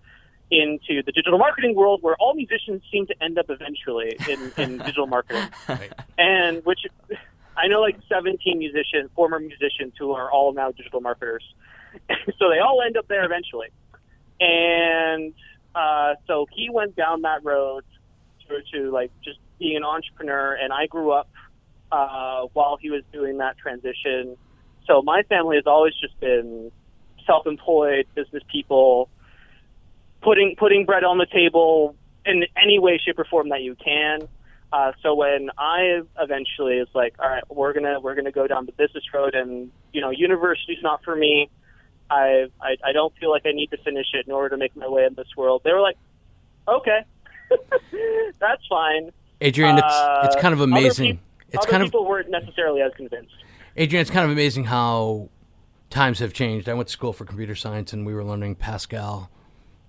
into 0.50 1.02
the 1.02 1.12
digital 1.12 1.38
marketing 1.38 1.74
world 1.74 2.02
where 2.02 2.14
all 2.16 2.34
musicians 2.34 2.82
seem 2.92 3.06
to 3.06 3.14
end 3.22 3.38
up 3.38 3.46
eventually 3.48 4.14
in, 4.28 4.52
in 4.58 4.78
digital 4.78 5.06
marketing. 5.06 5.48
And 6.18 6.64
which 6.64 6.80
I 7.56 7.68
know 7.68 7.80
like 7.80 7.98
17 8.08 8.58
musicians, 8.58 9.10
former 9.14 9.38
musicians 9.38 9.94
who 9.98 10.12
are 10.12 10.30
all 10.30 10.52
now 10.52 10.70
digital 10.70 11.00
marketers. 11.00 11.44
so 12.38 12.48
they 12.48 12.58
all 12.58 12.82
end 12.84 12.96
up 12.96 13.08
there 13.08 13.24
eventually. 13.24 13.68
And 14.40 15.34
uh, 15.74 16.14
so 16.26 16.46
he 16.52 16.70
went 16.70 16.96
down 16.96 17.22
that 17.22 17.44
road 17.44 17.84
to, 18.48 18.62
to 18.72 18.90
like 18.90 19.10
just 19.22 19.38
being 19.58 19.76
an 19.76 19.84
entrepreneur, 19.84 20.54
and 20.54 20.72
I 20.72 20.86
grew 20.86 21.12
up 21.12 21.28
uh, 21.90 22.46
while 22.52 22.76
he 22.80 22.90
was 22.90 23.02
doing 23.12 23.38
that 23.38 23.58
transition. 23.58 24.36
So 24.86 25.02
my 25.02 25.22
family 25.28 25.56
has 25.56 25.66
always 25.66 25.94
just 26.00 26.18
been 26.20 26.72
self-employed 27.26 28.06
business 28.14 28.42
people, 28.50 29.08
putting 30.22 30.56
putting 30.56 30.84
bread 30.84 31.04
on 31.04 31.18
the 31.18 31.26
table 31.26 31.94
in 32.24 32.44
any 32.56 32.78
way, 32.78 33.00
shape, 33.04 33.18
or 33.18 33.24
form 33.24 33.50
that 33.50 33.62
you 33.62 33.76
can. 33.76 34.28
Uh, 34.72 34.92
so 35.02 35.14
when 35.14 35.50
I 35.58 36.00
eventually 36.18 36.78
is 36.78 36.88
like, 36.94 37.14
all 37.18 37.28
right, 37.28 37.42
we're 37.50 37.72
gonna 37.74 38.00
we're 38.00 38.14
gonna 38.14 38.32
go 38.32 38.46
down 38.46 38.64
the 38.66 38.72
business 38.72 39.04
road, 39.12 39.34
and 39.34 39.70
you 39.92 40.00
know, 40.00 40.10
university's 40.10 40.82
not 40.82 41.04
for 41.04 41.14
me. 41.14 41.50
I, 42.10 42.46
I 42.60 42.76
I 42.84 42.92
don't 42.92 43.12
feel 43.18 43.30
like 43.30 43.42
I 43.46 43.52
need 43.52 43.70
to 43.72 43.76
finish 43.78 44.06
it 44.14 44.26
in 44.26 44.32
order 44.32 44.48
to 44.50 44.56
make 44.56 44.74
my 44.76 44.88
way 44.88 45.04
in 45.04 45.14
this 45.14 45.28
world. 45.36 45.62
They 45.64 45.72
were 45.72 45.80
like, 45.80 45.98
okay, 46.66 47.00
that's 48.38 48.62
fine. 48.68 49.10
Adrian, 49.40 49.76
it's 49.78 49.86
it's 49.86 50.36
Uh, 50.36 50.40
kind 50.40 50.54
of 50.54 50.60
other 50.60 50.70
amazing. 50.70 51.20
it's 51.48 51.58
other 51.58 51.70
kind 51.70 51.82
of 51.82 51.88
people 51.88 52.06
weren't 52.06 52.30
necessarily 52.30 52.80
as 52.80 52.92
convinced. 52.96 53.34
Adrian, 53.76 54.00
it's 54.00 54.10
kind 54.10 54.24
of 54.24 54.30
amazing 54.30 54.64
how 54.64 55.28
times 55.90 56.18
have 56.20 56.32
changed. 56.32 56.68
I 56.68 56.74
went 56.74 56.88
to 56.88 56.92
school 56.92 57.12
for 57.12 57.24
computer 57.24 57.54
science 57.54 57.92
and 57.92 58.06
we 58.06 58.14
were 58.14 58.24
learning 58.24 58.54
Pascal, 58.56 59.30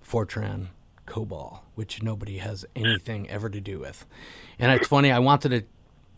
Fortran, 0.06 0.68
COBOL, 1.06 1.60
which 1.74 2.02
nobody 2.02 2.38
has 2.38 2.64
anything 2.74 3.28
ever 3.28 3.48
to 3.50 3.60
do 3.60 3.78
with. 3.78 4.06
And 4.58 4.72
it's 4.72 4.88
funny, 4.88 5.10
I 5.10 5.18
wanted 5.18 5.48
to 5.50 5.64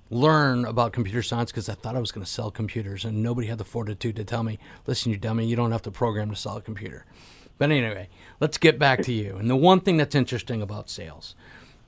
learn 0.09 0.65
about 0.65 0.93
computer 0.93 1.23
science 1.23 1.51
because 1.51 1.69
I 1.69 1.75
thought 1.75 1.97
I 1.97 2.01
was 2.01 2.13
going 2.13 2.25
to 2.25 2.31
sell 2.31 2.51
computers 2.51 3.05
and 3.05 3.23
nobody 3.23 3.49
had 3.49 3.59
the 3.59 3.65
fortitude 3.65 4.17
to 4.17 4.25
tell 4.25 4.43
me, 4.43 4.59
listen, 4.87 5.11
you 5.11 5.19
dummy, 5.19 5.47
you 5.47 5.57
don't 5.57 5.73
have 5.73 5.83
to 5.83 5.91
program 5.91 6.31
to 6.31 6.37
sell 6.37 6.57
a 6.57 6.63
computer. 6.63 7.05
But 7.59 7.71
anyway, 7.71 8.09
let's 8.39 8.59
get 8.59 8.79
back 8.79 9.03
to 9.03 9.13
you. 9.13 9.37
And 9.37 9.49
the 9.49 9.57
one 9.57 9.81
thing 9.81 9.97
that's 9.97 10.15
interesting 10.15 10.63
about 10.63 10.91
sales, 10.91 11.35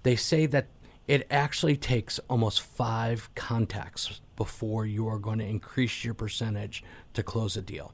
they 0.03 0.17
say 0.17 0.47
that 0.47 0.67
it 1.07 1.27
actually 1.31 1.77
takes 1.77 2.19
almost 2.29 2.61
five 2.61 3.31
contacts 3.35 4.21
before 4.37 4.87
you 4.87 5.09
are 5.09 5.19
going 5.19 5.39
to 5.39 5.45
increase 5.45 6.05
your 6.05 6.15
percentage 6.15 6.85
to 7.15 7.23
close 7.23 7.57
a 7.57 7.63
deal. 7.63 7.93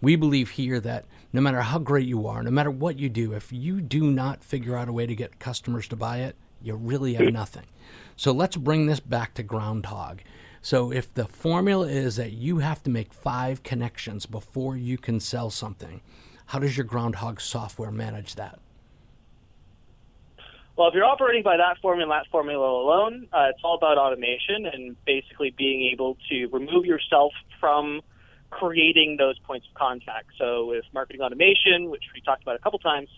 We 0.00 0.16
believe 0.16 0.50
here 0.50 0.80
that 0.80 1.06
no 1.36 1.42
matter 1.42 1.60
how 1.60 1.78
great 1.78 2.06
you 2.06 2.26
are, 2.26 2.42
no 2.42 2.50
matter 2.50 2.70
what 2.70 2.98
you 2.98 3.10
do, 3.10 3.34
if 3.34 3.52
you 3.52 3.82
do 3.82 4.10
not 4.10 4.42
figure 4.42 4.74
out 4.74 4.88
a 4.88 4.92
way 4.92 5.04
to 5.04 5.14
get 5.14 5.38
customers 5.38 5.86
to 5.86 5.94
buy 5.94 6.20
it, 6.20 6.34
you 6.62 6.74
really 6.74 7.12
have 7.12 7.30
nothing. 7.30 7.66
So 8.16 8.32
let's 8.32 8.56
bring 8.56 8.86
this 8.86 9.00
back 9.00 9.34
to 9.34 9.44
Groundhogg. 9.44 10.20
So 10.62 10.90
if 10.90 11.12
the 11.12 11.26
formula 11.26 11.88
is 11.88 12.16
that 12.16 12.32
you 12.32 12.60
have 12.60 12.82
to 12.84 12.90
make 12.90 13.12
five 13.12 13.62
connections 13.62 14.24
before 14.24 14.78
you 14.78 14.96
can 14.96 15.20
sell 15.20 15.50
something, 15.50 16.00
how 16.46 16.58
does 16.58 16.74
your 16.74 16.86
Groundhogg 16.86 17.42
software 17.42 17.90
manage 17.90 18.36
that? 18.36 18.58
Well, 20.74 20.88
if 20.88 20.94
you're 20.94 21.04
operating 21.04 21.42
by 21.42 21.58
that 21.58 21.76
formula, 21.82 22.22
that 22.22 22.30
formula 22.30 22.66
alone, 22.66 23.28
uh, 23.30 23.48
it's 23.50 23.60
all 23.62 23.76
about 23.76 23.98
automation 23.98 24.64
and 24.72 24.96
basically 25.04 25.50
being 25.50 25.90
able 25.92 26.16
to 26.30 26.46
remove 26.46 26.86
yourself 26.86 27.34
from 27.60 28.00
creating 28.56 29.16
those 29.18 29.38
points 29.40 29.66
of 29.68 29.74
contact. 29.74 30.28
So 30.38 30.66
with 30.66 30.84
marketing 30.94 31.20
automation, 31.20 31.90
which 31.90 32.04
we 32.14 32.22
talked 32.22 32.42
about 32.42 32.56
a 32.56 32.58
couple 32.58 32.78
times, 32.78 33.08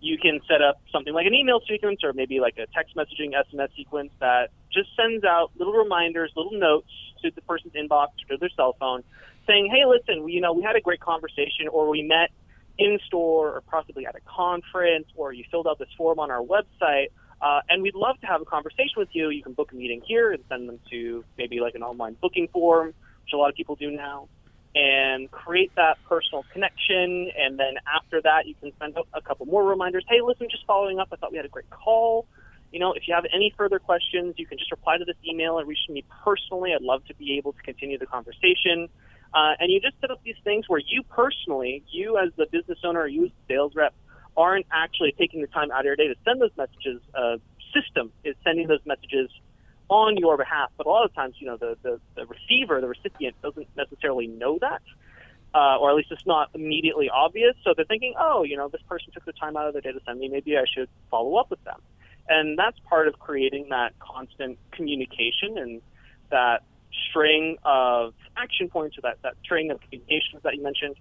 you 0.00 0.16
can 0.18 0.40
set 0.48 0.62
up 0.62 0.80
something 0.92 1.12
like 1.12 1.26
an 1.26 1.34
email 1.34 1.60
sequence 1.68 2.04
or 2.04 2.12
maybe 2.12 2.38
like 2.38 2.56
a 2.58 2.66
text 2.72 2.94
messaging 2.94 3.32
SMS 3.34 3.74
sequence 3.74 4.10
that 4.20 4.50
just 4.72 4.88
sends 4.94 5.24
out 5.24 5.50
little 5.58 5.72
reminders, 5.72 6.30
little 6.36 6.56
notes 6.56 6.90
to 7.22 7.32
the 7.32 7.42
person's 7.42 7.72
inbox 7.72 8.08
or 8.22 8.36
to 8.36 8.36
their 8.38 8.50
cell 8.50 8.76
phone 8.78 9.02
saying, 9.48 9.68
hey, 9.72 9.84
listen, 9.84 10.22
we, 10.22 10.32
you 10.32 10.40
know, 10.40 10.52
we 10.52 10.62
had 10.62 10.76
a 10.76 10.80
great 10.80 11.00
conversation 11.00 11.66
or 11.72 11.88
we 11.88 12.02
met 12.02 12.30
in 12.78 13.00
store 13.06 13.56
or 13.56 13.62
possibly 13.62 14.06
at 14.06 14.14
a 14.14 14.20
conference 14.20 15.06
or 15.16 15.32
you 15.32 15.42
filled 15.50 15.66
out 15.66 15.80
this 15.80 15.88
form 15.96 16.20
on 16.20 16.30
our 16.30 16.42
website. 16.42 17.08
Uh, 17.40 17.60
and 17.68 17.82
we'd 17.82 17.96
love 17.96 18.20
to 18.20 18.26
have 18.26 18.40
a 18.40 18.44
conversation 18.44 18.94
with 18.96 19.08
you. 19.12 19.30
You 19.30 19.42
can 19.42 19.54
book 19.54 19.72
a 19.72 19.74
meeting 19.74 20.02
here 20.06 20.30
and 20.30 20.44
send 20.48 20.68
them 20.68 20.78
to 20.90 21.24
maybe 21.36 21.58
like 21.58 21.74
an 21.74 21.82
online 21.82 22.16
booking 22.20 22.46
form, 22.48 22.88
which 22.88 23.32
a 23.32 23.36
lot 23.36 23.48
of 23.48 23.56
people 23.56 23.74
do 23.74 23.90
now 23.90 24.28
and 24.74 25.30
create 25.30 25.72
that 25.76 25.98
personal 26.08 26.44
connection. 26.52 27.30
And 27.36 27.58
then 27.58 27.74
after 27.92 28.20
that, 28.22 28.46
you 28.46 28.54
can 28.60 28.72
send 28.78 28.96
out 28.96 29.08
a 29.14 29.20
couple 29.20 29.46
more 29.46 29.64
reminders. 29.64 30.04
Hey, 30.08 30.20
listen, 30.22 30.48
just 30.50 30.66
following 30.66 30.98
up. 30.98 31.08
I 31.12 31.16
thought 31.16 31.32
we 31.32 31.36
had 31.36 31.46
a 31.46 31.50
great 31.50 31.70
call. 31.70 32.26
You 32.70 32.80
know, 32.80 32.92
if 32.92 33.08
you 33.08 33.14
have 33.14 33.24
any 33.32 33.52
further 33.56 33.78
questions, 33.78 34.34
you 34.36 34.46
can 34.46 34.58
just 34.58 34.70
reply 34.70 34.98
to 34.98 35.04
this 35.04 35.16
email 35.26 35.58
and 35.58 35.66
reach 35.66 35.78
me 35.88 36.04
personally. 36.22 36.74
I'd 36.74 36.82
love 36.82 37.04
to 37.06 37.14
be 37.14 37.38
able 37.38 37.54
to 37.54 37.62
continue 37.62 37.98
the 37.98 38.06
conversation. 38.06 38.88
Uh, 39.32 39.54
and 39.58 39.72
you 39.72 39.80
just 39.80 39.98
set 40.00 40.10
up 40.10 40.20
these 40.22 40.36
things 40.44 40.66
where 40.68 40.80
you 40.80 41.02
personally, 41.02 41.82
you 41.90 42.18
as 42.18 42.30
the 42.36 42.46
business 42.50 42.78
owner, 42.84 43.00
or 43.00 43.08
you 43.08 43.24
as 43.24 43.30
the 43.30 43.54
sales 43.54 43.72
rep, 43.74 43.94
aren't 44.36 44.66
actually 44.70 45.14
taking 45.18 45.40
the 45.40 45.46
time 45.46 45.70
out 45.70 45.80
of 45.80 45.86
your 45.86 45.96
day 45.96 46.08
to 46.08 46.14
send 46.24 46.40
those 46.40 46.52
messages. 46.56 47.00
Uh, 47.14 47.36
system 47.74 48.12
is 48.24 48.34
sending 48.44 48.66
those 48.66 48.80
messages 48.86 49.30
on 49.88 50.16
your 50.16 50.36
behalf. 50.36 50.70
But 50.76 50.86
a 50.86 50.90
lot 50.90 51.04
of 51.04 51.14
times, 51.14 51.36
you 51.38 51.46
know, 51.46 51.56
the, 51.56 51.76
the, 51.82 52.00
the 52.14 52.26
receiver, 52.26 52.80
the 52.80 52.88
recipient 52.88 53.40
doesn't 53.42 53.66
necessarily 53.76 54.26
know 54.26 54.58
that, 54.60 54.82
uh, 55.54 55.78
or 55.78 55.90
at 55.90 55.96
least 55.96 56.12
it's 56.12 56.26
not 56.26 56.50
immediately 56.54 57.08
obvious. 57.10 57.54
So 57.64 57.74
they're 57.74 57.84
thinking, 57.84 58.14
oh, 58.18 58.42
you 58.42 58.56
know, 58.56 58.68
this 58.68 58.82
person 58.88 59.12
took 59.12 59.24
the 59.24 59.32
time 59.32 59.56
out 59.56 59.66
of 59.66 59.72
their 59.72 59.82
day 59.82 59.92
to 59.92 60.00
send 60.04 60.18
me. 60.20 60.28
Maybe 60.28 60.56
I 60.56 60.64
should 60.72 60.88
follow 61.10 61.36
up 61.36 61.50
with 61.50 61.62
them. 61.64 61.80
And 62.28 62.58
that's 62.58 62.78
part 62.80 63.08
of 63.08 63.18
creating 63.18 63.68
that 63.70 63.98
constant 63.98 64.58
communication 64.72 65.56
and 65.56 65.80
that 66.30 66.62
string 67.08 67.56
of 67.64 68.12
action 68.36 68.68
points 68.68 68.98
or 68.98 69.02
that, 69.02 69.18
that 69.22 69.34
string 69.42 69.70
of 69.70 69.80
communications 69.80 70.42
that 70.42 70.54
you 70.54 70.62
mentioned. 70.62 70.96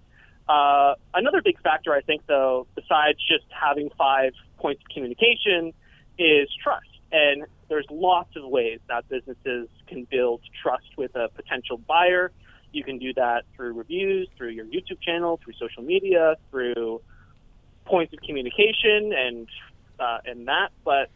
Uh, 0.48 0.96
another 1.14 1.42
big 1.42 1.62
factor, 1.62 1.94
I 1.94 2.00
think, 2.02 2.22
though, 2.28 2.68
besides 2.76 3.20
just 3.28 3.44
having 3.50 3.90
five 3.98 4.32
points 4.58 4.82
of 4.82 4.94
communication, 4.94 5.74
is 6.18 6.50
trust. 6.64 6.88
And 7.12 7.46
there's 7.70 7.86
lots 7.90 8.36
of 8.36 8.44
ways 8.46 8.80
that 8.88 9.08
businesses 9.10 9.68
can 9.88 10.06
build 10.10 10.42
trust 10.62 10.98
with 10.98 11.16
a 11.16 11.30
potential 11.30 11.78
buyer. 11.78 12.32
You 12.72 12.84
can 12.84 12.98
do 12.98 13.14
that 13.14 13.44
through 13.56 13.74
reviews, 13.74 14.28
through 14.38 14.50
your 14.50 14.66
YouTube 14.66 15.02
channel, 15.02 15.40
through 15.44 15.54
social 15.54 15.84
media, 15.84 16.36
through 16.50 17.02
points 17.86 18.14
of 18.14 18.20
communication, 18.22 19.14
and 19.14 19.48
uh, 20.00 20.20
and 20.26 20.48
that. 20.48 20.70
But 20.84 21.10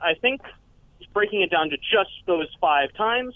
I 0.00 0.14
think 0.20 0.42
breaking 1.12 1.42
it 1.42 1.50
down 1.50 1.70
to 1.70 1.76
just 1.76 2.10
those 2.26 2.48
five 2.60 2.92
times 2.94 3.34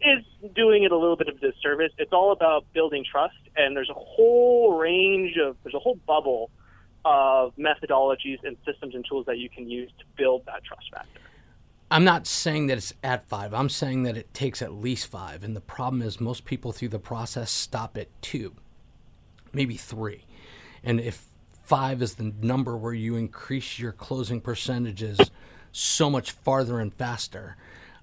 is 0.00 0.24
doing 0.54 0.84
it 0.84 0.92
a 0.92 0.96
little 0.96 1.16
bit 1.16 1.28
of 1.28 1.40
disservice. 1.40 1.92
It's 1.98 2.12
all 2.12 2.32
about 2.32 2.64
building 2.72 3.04
trust, 3.10 3.38
and 3.56 3.76
there's 3.76 3.90
a 3.90 3.98
whole 3.98 4.76
range 4.76 5.36
of 5.36 5.56
there's 5.62 5.74
a 5.74 5.80
whole 5.80 5.98
bubble 6.06 6.50
of 7.04 7.54
methodologies 7.56 8.42
and 8.44 8.56
systems 8.66 8.94
and 8.94 9.04
tools 9.08 9.26
that 9.26 9.38
you 9.38 9.48
can 9.48 9.68
use 9.68 9.90
to 9.98 10.04
build 10.16 10.44
that 10.46 10.64
trust 10.64 10.90
factor. 10.92 11.20
I'm 11.90 12.04
not 12.04 12.26
saying 12.26 12.66
that 12.66 12.76
it's 12.76 12.92
at 13.02 13.26
five. 13.28 13.54
I'm 13.54 13.70
saying 13.70 14.02
that 14.02 14.16
it 14.16 14.34
takes 14.34 14.60
at 14.60 14.74
least 14.74 15.06
five. 15.06 15.42
And 15.42 15.56
the 15.56 15.60
problem 15.60 16.02
is, 16.02 16.20
most 16.20 16.44
people 16.44 16.72
through 16.72 16.88
the 16.88 16.98
process 16.98 17.50
stop 17.50 17.96
at 17.96 18.08
two, 18.20 18.54
maybe 19.52 19.76
three. 19.76 20.26
And 20.84 21.00
if 21.00 21.24
five 21.64 22.02
is 22.02 22.14
the 22.14 22.34
number 22.40 22.76
where 22.76 22.92
you 22.92 23.16
increase 23.16 23.78
your 23.78 23.92
closing 23.92 24.40
percentages 24.40 25.18
so 25.72 26.10
much 26.10 26.32
farther 26.32 26.78
and 26.78 26.92
faster, 26.92 27.56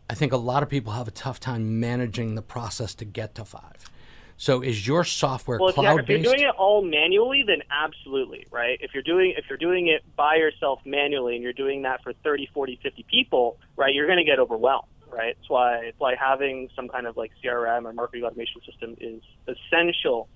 I 0.09 0.15
think 0.15 0.33
a 0.33 0.37
lot 0.37 0.63
of 0.63 0.69
people 0.69 0.93
have 0.93 1.07
a 1.07 1.11
tough 1.11 1.39
time 1.39 1.79
managing 1.79 2.35
the 2.35 2.41
process 2.41 2.95
to 2.95 3.05
get 3.05 3.35
to 3.35 3.45
five. 3.45 3.89
So 4.37 4.61
is 4.61 4.85
your 4.85 5.03
software 5.03 5.59
well, 5.59 5.71
cloud 5.71 6.01
if 6.01 6.09
you're 6.09 6.19
doing 6.19 6.41
it 6.41 6.55
all 6.57 6.83
manually, 6.83 7.43
then 7.47 7.61
absolutely, 7.71 8.45
right? 8.51 8.77
If 8.81 8.93
you're 8.93 9.03
doing 9.03 9.33
if 9.37 9.45
you're 9.49 9.57
doing 9.57 9.87
it 9.87 10.03
by 10.15 10.35
yourself 10.35 10.81
manually 10.85 11.35
and 11.35 11.43
you're 11.43 11.53
doing 11.53 11.83
that 11.83 12.03
for 12.03 12.11
30, 12.11 12.49
40, 12.53 12.79
50 12.83 13.05
people, 13.09 13.57
right, 13.77 13.93
you're 13.93 14.07
going 14.07 14.19
to 14.19 14.25
get 14.25 14.39
overwhelmed, 14.39 14.87
right? 15.09 15.35
That's 15.37 15.49
why 15.49 15.77
it's 15.85 15.99
why 15.99 16.15
having 16.15 16.69
some 16.75 16.89
kind 16.89 17.07
of 17.07 17.15
like 17.15 17.31
CRM 17.43 17.85
or 17.85 17.93
marketing 17.93 18.25
automation 18.25 18.61
system 18.65 18.97
is 18.99 19.21
essential 19.47 20.27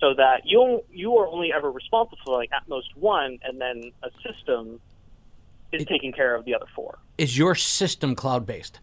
so 0.00 0.14
that 0.14 0.42
you 0.44 0.82
you 0.92 1.16
are 1.18 1.28
only 1.28 1.52
ever 1.52 1.70
responsible 1.70 2.18
for 2.24 2.36
like 2.36 2.50
at 2.52 2.68
most 2.68 2.96
one 2.96 3.38
and 3.44 3.60
then 3.60 3.92
a 4.02 4.10
system 4.28 4.80
is 5.72 5.82
it, 5.82 5.88
taking 5.88 6.12
care 6.12 6.34
of 6.34 6.44
the 6.44 6.54
other 6.54 6.66
four. 6.74 6.98
Is 7.18 7.38
your 7.38 7.54
system 7.54 8.16
cloud 8.16 8.46
based? 8.46 8.80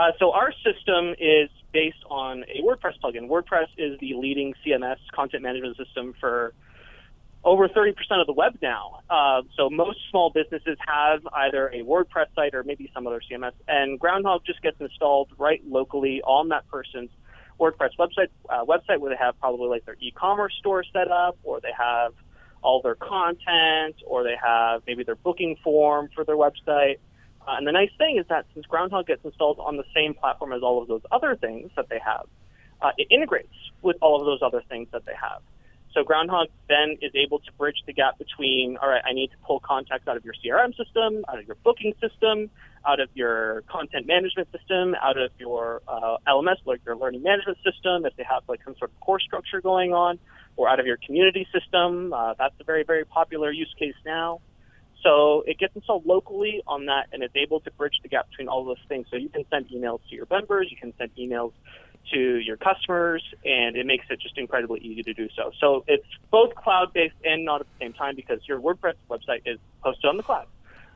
Uh, 0.00 0.12
so 0.18 0.32
our 0.32 0.50
system 0.64 1.14
is 1.18 1.50
based 1.74 2.02
on 2.08 2.42
a 2.44 2.62
WordPress 2.62 2.94
plugin. 3.04 3.28
WordPress 3.28 3.66
is 3.76 4.00
the 4.00 4.14
leading 4.14 4.54
CMS 4.64 4.96
content 5.14 5.42
management 5.42 5.76
system 5.76 6.14
for 6.18 6.54
over 7.44 7.68
30% 7.68 7.92
of 8.18 8.26
the 8.26 8.32
web 8.32 8.56
now. 8.62 9.00
Uh, 9.10 9.42
so 9.58 9.68
most 9.68 9.98
small 10.10 10.30
businesses 10.30 10.78
have 10.86 11.20
either 11.34 11.68
a 11.68 11.82
WordPress 11.82 12.34
site 12.34 12.54
or 12.54 12.62
maybe 12.62 12.90
some 12.94 13.06
other 13.06 13.20
CMS, 13.30 13.52
and 13.68 14.00
Groundhogg 14.00 14.42
just 14.46 14.62
gets 14.62 14.80
installed 14.80 15.28
right 15.36 15.60
locally 15.68 16.22
on 16.22 16.48
that 16.48 16.66
person's 16.68 17.10
WordPress 17.60 17.90
website, 17.98 18.28
uh, 18.48 18.64
website 18.64 19.00
where 19.00 19.10
they 19.10 19.22
have 19.22 19.38
probably 19.38 19.68
like 19.68 19.84
their 19.84 19.98
e-commerce 20.00 20.54
store 20.60 20.82
set 20.94 21.10
up, 21.10 21.36
or 21.42 21.60
they 21.60 21.72
have 21.76 22.14
all 22.62 22.80
their 22.80 22.94
content, 22.94 23.96
or 24.06 24.24
they 24.24 24.36
have 24.42 24.80
maybe 24.86 25.04
their 25.04 25.16
booking 25.16 25.56
form 25.62 26.08
for 26.14 26.24
their 26.24 26.36
website. 26.36 26.96
Uh, 27.46 27.56
and 27.56 27.66
the 27.66 27.72
nice 27.72 27.90
thing 27.98 28.18
is 28.18 28.26
that 28.28 28.46
since 28.54 28.66
Groundhogg 28.66 29.06
gets 29.06 29.24
installed 29.24 29.58
on 29.58 29.76
the 29.76 29.84
same 29.94 30.14
platform 30.14 30.52
as 30.52 30.62
all 30.62 30.82
of 30.82 30.88
those 30.88 31.02
other 31.10 31.36
things 31.36 31.70
that 31.76 31.88
they 31.88 31.98
have, 32.04 32.26
uh, 32.82 32.90
it 32.96 33.08
integrates 33.10 33.54
with 33.82 33.96
all 34.00 34.20
of 34.20 34.26
those 34.26 34.40
other 34.42 34.62
things 34.68 34.88
that 34.92 35.04
they 35.06 35.14
have. 35.20 35.42
So 35.92 36.04
Groundhogg 36.04 36.46
then 36.68 36.98
is 37.02 37.12
able 37.14 37.40
to 37.40 37.52
bridge 37.58 37.82
the 37.84 37.92
gap 37.92 38.16
between, 38.18 38.76
all 38.76 38.88
right, 38.88 39.02
I 39.04 39.12
need 39.12 39.28
to 39.32 39.36
pull 39.44 39.58
contacts 39.58 40.06
out 40.06 40.16
of 40.16 40.24
your 40.24 40.34
CRM 40.34 40.76
system, 40.76 41.24
out 41.28 41.40
of 41.40 41.46
your 41.46 41.56
booking 41.64 41.94
system, 42.00 42.48
out 42.86 43.00
of 43.00 43.08
your 43.14 43.62
content 43.62 44.06
management 44.06 44.48
system, 44.52 44.94
out 45.02 45.18
of 45.18 45.30
your 45.38 45.82
uh, 45.88 46.18
LMS, 46.28 46.58
like 46.64 46.80
your 46.86 46.96
learning 46.96 47.22
management 47.22 47.58
system, 47.64 48.06
if 48.06 48.14
they 48.16 48.22
have 48.22 48.44
like 48.48 48.60
some 48.64 48.76
sort 48.76 48.90
of 48.90 49.00
course 49.00 49.24
structure 49.24 49.60
going 49.60 49.92
on, 49.92 50.18
or 50.56 50.68
out 50.68 50.78
of 50.78 50.86
your 50.86 50.98
community 51.04 51.46
system. 51.52 52.12
Uh, 52.12 52.34
that's 52.38 52.54
a 52.60 52.64
very, 52.64 52.84
very 52.84 53.04
popular 53.04 53.50
use 53.50 53.74
case 53.78 53.94
now. 54.06 54.40
So 55.02 55.42
it 55.46 55.58
gets 55.58 55.74
installed 55.74 56.04
locally 56.04 56.62
on 56.66 56.86
that, 56.86 57.06
and 57.12 57.22
it's 57.22 57.34
able 57.36 57.60
to 57.60 57.70
bridge 57.72 57.94
the 58.02 58.08
gap 58.08 58.28
between 58.30 58.48
all 58.48 58.64
those 58.64 58.76
things. 58.88 59.06
So 59.10 59.16
you 59.16 59.28
can 59.28 59.44
send 59.50 59.68
emails 59.68 60.00
to 60.10 60.16
your 60.16 60.26
members, 60.30 60.68
you 60.70 60.76
can 60.76 60.92
send 60.98 61.10
emails 61.16 61.52
to 62.12 62.18
your 62.18 62.56
customers, 62.56 63.22
and 63.44 63.76
it 63.76 63.86
makes 63.86 64.04
it 64.10 64.20
just 64.20 64.36
incredibly 64.36 64.80
easy 64.80 65.02
to 65.02 65.14
do 65.14 65.28
so. 65.36 65.52
So 65.60 65.84
it's 65.86 66.04
both 66.30 66.54
cloud-based 66.54 67.14
and 67.24 67.44
not 67.44 67.60
at 67.60 67.66
the 67.66 67.84
same 67.84 67.92
time 67.92 68.16
because 68.16 68.40
your 68.48 68.60
WordPress 68.60 68.94
website 69.10 69.42
is 69.46 69.58
hosted 69.84 70.08
on 70.08 70.16
the 70.16 70.22
cloud, 70.22 70.46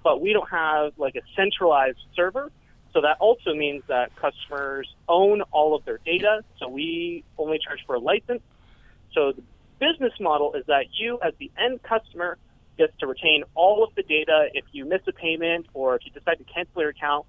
but 0.02 0.20
we 0.20 0.32
don't 0.32 0.50
have 0.50 0.92
like 0.98 1.14
a 1.16 1.22
centralized 1.36 1.98
server. 2.14 2.50
So 2.92 3.00
that 3.00 3.16
also 3.20 3.54
means 3.54 3.82
that 3.88 4.14
customers 4.16 4.88
own 5.08 5.42
all 5.50 5.74
of 5.74 5.84
their 5.84 5.98
data. 6.04 6.42
So 6.58 6.68
we 6.68 7.24
only 7.38 7.58
charge 7.58 7.80
for 7.86 7.96
a 7.96 7.98
license. 7.98 8.42
So 9.12 9.32
the 9.32 9.42
business 9.80 10.12
model 10.20 10.54
is 10.54 10.64
that 10.66 10.86
you, 10.98 11.18
as 11.22 11.32
the 11.38 11.50
end 11.58 11.82
customer, 11.82 12.38
gets 12.76 12.96
to 12.98 13.06
retain 13.06 13.44
all 13.54 13.84
of 13.84 13.94
the 13.94 14.02
data. 14.02 14.48
If 14.54 14.64
you 14.72 14.84
miss 14.84 15.02
a 15.06 15.12
payment 15.12 15.66
or 15.74 15.96
if 15.96 16.02
you 16.04 16.12
decide 16.12 16.38
to 16.38 16.44
cancel 16.44 16.82
your 16.82 16.90
account, 16.90 17.26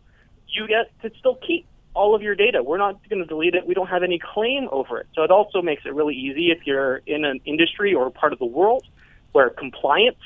you 0.47 0.67
get 0.67 0.91
to 1.01 1.17
still 1.19 1.36
keep 1.36 1.65
all 1.93 2.13
of 2.13 2.21
your 2.21 2.36
data. 2.36 2.62
We're 2.62 2.77
not 2.77 2.97
going 3.10 3.21
to 3.21 3.25
delete 3.25 3.55
it. 3.55 3.65
We 3.65 3.73
don't 3.73 3.88
have 3.88 4.03
any 4.03 4.19
claim 4.19 4.67
over 4.71 4.99
it. 4.99 5.08
So 5.15 5.23
it 5.23 5.31
also 5.31 5.62
makes 5.62 5.86
it 5.86 5.93
really 5.93 6.15
easy 6.15 6.51
if 6.51 6.67
you're 6.67 6.97
in 7.05 7.25
an 7.25 7.39
industry 7.45 7.93
or 7.93 8.10
part 8.12 8.34
of 8.34 8.39
the 8.39 8.45
world 8.45 8.86
where 9.31 9.49
compliance 9.49 10.17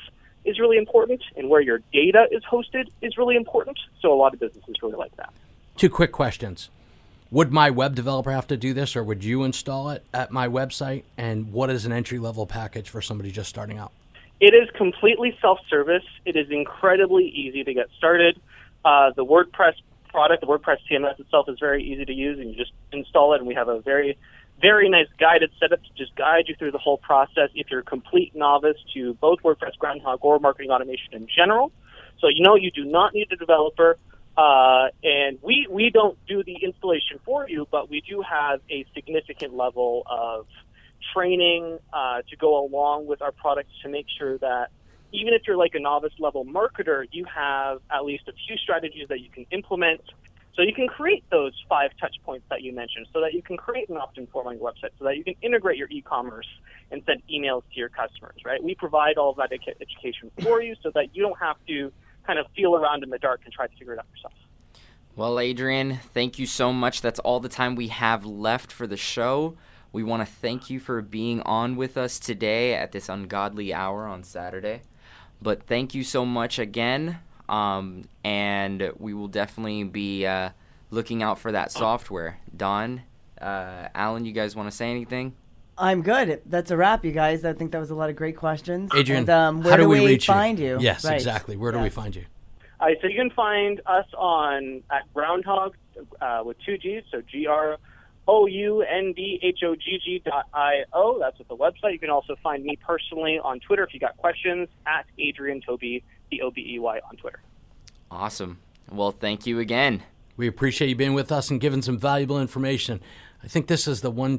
is 0.44 0.58
really 0.58 0.76
important 0.76 1.22
and 1.36 1.48
where 1.48 1.60
your 1.60 1.80
data 1.92 2.26
is 2.30 2.42
hosted 2.44 2.88
is 3.02 3.16
really 3.16 3.36
important. 3.36 3.78
So 4.00 4.12
a 4.12 4.16
lot 4.16 4.34
of 4.34 4.40
businesses 4.40 4.76
really 4.82 4.96
like 4.96 5.14
that. 5.16 5.32
Two 5.76 5.90
quick 5.90 6.12
questions. 6.12 6.70
Would 7.30 7.52
my 7.52 7.70
web 7.70 7.94
developer 7.94 8.32
have 8.32 8.48
to 8.48 8.56
do 8.56 8.74
this 8.74 8.96
or 8.96 9.04
would 9.04 9.22
you 9.22 9.44
install 9.44 9.90
it 9.90 10.04
at 10.12 10.32
my 10.32 10.48
website? 10.48 11.04
And 11.16 11.52
what 11.52 11.70
is 11.70 11.86
an 11.86 11.92
entry 11.92 12.18
level 12.18 12.46
package 12.46 12.88
for 12.90 13.00
somebody 13.00 13.30
just 13.30 13.48
starting 13.48 13.78
out? 13.78 13.92
It 14.40 14.54
is 14.54 14.70
completely 14.74 15.36
self-service. 15.40 16.04
It 16.24 16.34
is 16.34 16.46
incredibly 16.50 17.26
easy 17.28 17.62
to 17.62 17.74
get 17.74 17.88
started. 17.98 18.40
Uh, 18.84 19.10
the 19.14 19.24
WordPress 19.24 19.74
product, 20.08 20.40
the 20.40 20.46
WordPress 20.46 20.78
CMS 20.90 21.20
itself 21.20 21.48
is 21.48 21.58
very 21.60 21.84
easy 21.84 22.06
to 22.06 22.12
use, 22.12 22.38
and 22.38 22.50
you 22.50 22.56
just 22.56 22.72
install 22.90 23.34
it. 23.34 23.38
And 23.38 23.46
we 23.46 23.54
have 23.54 23.68
a 23.68 23.80
very, 23.80 24.16
very 24.60 24.88
nice 24.88 25.08
guided 25.18 25.50
setup 25.60 25.82
to 25.82 25.88
just 25.94 26.16
guide 26.16 26.44
you 26.48 26.54
through 26.58 26.72
the 26.72 26.78
whole 26.78 26.96
process 26.96 27.50
if 27.54 27.70
you're 27.70 27.80
a 27.80 27.84
complete 27.84 28.34
novice 28.34 28.78
to 28.94 29.12
both 29.14 29.40
WordPress 29.42 29.76
Groundhogg 29.78 30.18
or 30.22 30.38
marketing 30.38 30.70
automation 30.70 31.12
in 31.12 31.28
general. 31.28 31.70
So 32.20 32.28
you 32.28 32.42
know 32.42 32.54
you 32.54 32.70
do 32.70 32.84
not 32.84 33.12
need 33.12 33.28
a 33.32 33.36
developer, 33.36 33.98
uh, 34.36 34.88
and 35.02 35.38
we 35.42 35.66
we 35.70 35.90
don't 35.90 36.18
do 36.26 36.42
the 36.42 36.56
installation 36.62 37.18
for 37.24 37.48
you, 37.48 37.66
but 37.70 37.90
we 37.90 38.00
do 38.00 38.22
have 38.22 38.60
a 38.70 38.86
significant 38.94 39.54
level 39.54 40.02
of 40.06 40.46
training 41.14 41.78
uh, 41.92 42.22
to 42.28 42.36
go 42.36 42.64
along 42.64 43.06
with 43.06 43.22
our 43.22 43.32
products 43.32 43.72
to 43.82 43.88
make 43.88 44.06
sure 44.18 44.38
that 44.38 44.70
even 45.12 45.34
if 45.34 45.42
you're 45.46 45.56
like 45.56 45.74
a 45.74 45.80
novice 45.80 46.12
level 46.18 46.44
marketer, 46.44 47.06
you 47.10 47.24
have 47.24 47.80
at 47.90 48.04
least 48.04 48.28
a 48.28 48.32
few 48.46 48.56
strategies 48.56 49.08
that 49.08 49.20
you 49.20 49.28
can 49.28 49.44
implement. 49.50 50.00
So 50.54 50.62
you 50.62 50.74
can 50.74 50.88
create 50.88 51.24
those 51.30 51.52
five 51.68 51.90
touch 52.00 52.16
points 52.24 52.44
that 52.50 52.60
you 52.62 52.72
mentioned, 52.74 53.06
so 53.12 53.20
that 53.20 53.32
you 53.32 53.42
can 53.42 53.56
create 53.56 53.88
an 53.88 53.96
opt-in 53.96 54.26
form 54.26 54.48
on 54.48 54.58
your 54.58 54.70
website, 54.70 54.90
so 54.98 55.04
that 55.04 55.16
you 55.16 55.24
can 55.24 55.34
integrate 55.42 55.78
your 55.78 55.88
e-commerce 55.90 56.46
and 56.90 57.02
send 57.06 57.22
emails 57.32 57.62
to 57.72 57.78
your 57.78 57.88
customers. 57.88 58.40
Right? 58.44 58.62
We 58.62 58.74
provide 58.74 59.16
all 59.16 59.30
of 59.30 59.36
that 59.36 59.52
edu- 59.52 59.80
education 59.80 60.30
for 60.40 60.60
you, 60.60 60.74
so 60.82 60.90
that 60.94 61.14
you 61.14 61.22
don't 61.22 61.38
have 61.38 61.56
to 61.68 61.92
kind 62.26 62.38
of 62.38 62.46
feel 62.54 62.74
around 62.74 63.02
in 63.02 63.10
the 63.10 63.18
dark 63.18 63.40
and 63.44 63.52
try 63.52 63.68
to 63.68 63.76
figure 63.76 63.94
it 63.94 63.98
out 63.98 64.06
yourself. 64.14 64.34
Well, 65.16 65.40
Adrian, 65.40 65.98
thank 66.14 66.38
you 66.38 66.46
so 66.46 66.72
much. 66.72 67.00
That's 67.00 67.20
all 67.20 67.40
the 67.40 67.48
time 67.48 67.74
we 67.74 67.88
have 67.88 68.24
left 68.24 68.70
for 68.70 68.86
the 68.86 68.96
show. 68.96 69.56
We 69.92 70.02
want 70.02 70.26
to 70.26 70.32
thank 70.32 70.70
you 70.70 70.78
for 70.78 71.02
being 71.02 71.40
on 71.42 71.76
with 71.76 71.96
us 71.96 72.18
today 72.18 72.74
at 72.74 72.92
this 72.92 73.08
ungodly 73.08 73.74
hour 73.74 74.06
on 74.06 74.22
Saturday. 74.22 74.82
But 75.42 75.64
thank 75.64 75.94
you 75.94 76.04
so 76.04 76.24
much 76.24 76.58
again. 76.58 77.18
Um, 77.48 78.04
and 78.22 78.92
we 78.98 79.14
will 79.14 79.26
definitely 79.28 79.82
be 79.84 80.26
uh, 80.26 80.50
looking 80.90 81.22
out 81.22 81.38
for 81.40 81.50
that 81.50 81.72
software. 81.72 82.38
Dawn, 82.56 83.02
uh, 83.40 83.88
Alan, 83.94 84.24
you 84.24 84.32
guys 84.32 84.54
want 84.54 84.70
to 84.70 84.76
say 84.76 84.90
anything? 84.90 85.34
I'm 85.76 86.02
good. 86.02 86.42
That's 86.46 86.70
a 86.70 86.76
wrap, 86.76 87.04
you 87.04 87.10
guys. 87.10 87.44
I 87.44 87.54
think 87.54 87.72
that 87.72 87.80
was 87.80 87.90
a 87.90 87.94
lot 87.94 88.10
of 88.10 88.16
great 88.16 88.36
questions. 88.36 88.90
Adrian, 88.94 89.22
and, 89.22 89.30
um, 89.30 89.62
where 89.62 89.72
how 89.72 89.76
do, 89.78 89.88
we, 89.88 90.00
we 90.00 90.06
reach 90.06 90.26
find 90.26 90.58
you? 90.58 90.78
you? 90.78 90.80
Yes, 90.80 91.04
Right. 91.04 91.14
exactly. 91.14 91.56
Where 91.56 91.72
do 91.72 91.78
we 91.80 91.88
find 91.88 92.14
you? 92.14 92.26
All 92.78 92.86
right, 92.86 92.98
so 93.00 93.08
you 93.08 93.16
can 93.16 93.30
find 93.30 93.80
us 93.86 94.06
on 94.16 94.82
at 94.90 95.12
Groundhogg 95.14 95.72
uh, 96.20 96.42
with 96.44 96.58
two 96.64 96.78
G's, 96.78 97.02
so 97.10 97.22
G 97.22 97.46
R 97.46 97.78
O 98.30 98.46
U 98.46 98.82
N 98.82 99.12
D 99.12 99.40
H 99.42 99.58
O 99.64 99.74
G 99.74 99.98
G 100.04 100.22
dot 100.24 100.46
I 100.54 100.84
O. 100.92 101.18
That's 101.18 101.40
at 101.40 101.48
the 101.48 101.56
website. 101.56 101.92
You 101.94 101.98
can 101.98 102.10
also 102.10 102.36
find 102.40 102.62
me 102.62 102.76
personally 102.76 103.40
on 103.42 103.58
Twitter 103.58 103.82
if 103.82 103.92
you 103.92 103.98
got 103.98 104.16
questions 104.18 104.68
at 104.86 105.04
Adrian 105.18 105.60
Tobey 105.60 106.04
T 106.30 106.40
O 106.40 106.52
B 106.52 106.74
E 106.74 106.78
Y 106.78 107.00
on 107.10 107.16
Twitter. 107.16 107.40
Awesome. 108.08 108.60
Well, 108.88 109.10
thank 109.10 109.46
you 109.46 109.58
again. 109.58 110.04
We 110.36 110.46
appreciate 110.46 110.88
you 110.88 110.94
being 110.94 111.14
with 111.14 111.32
us 111.32 111.50
and 111.50 111.60
giving 111.60 111.82
some 111.82 111.98
valuable 111.98 112.40
information. 112.40 113.00
I 113.42 113.48
think 113.48 113.66
this 113.66 113.88
is 113.88 114.00
the 114.00 114.12
one 114.12 114.38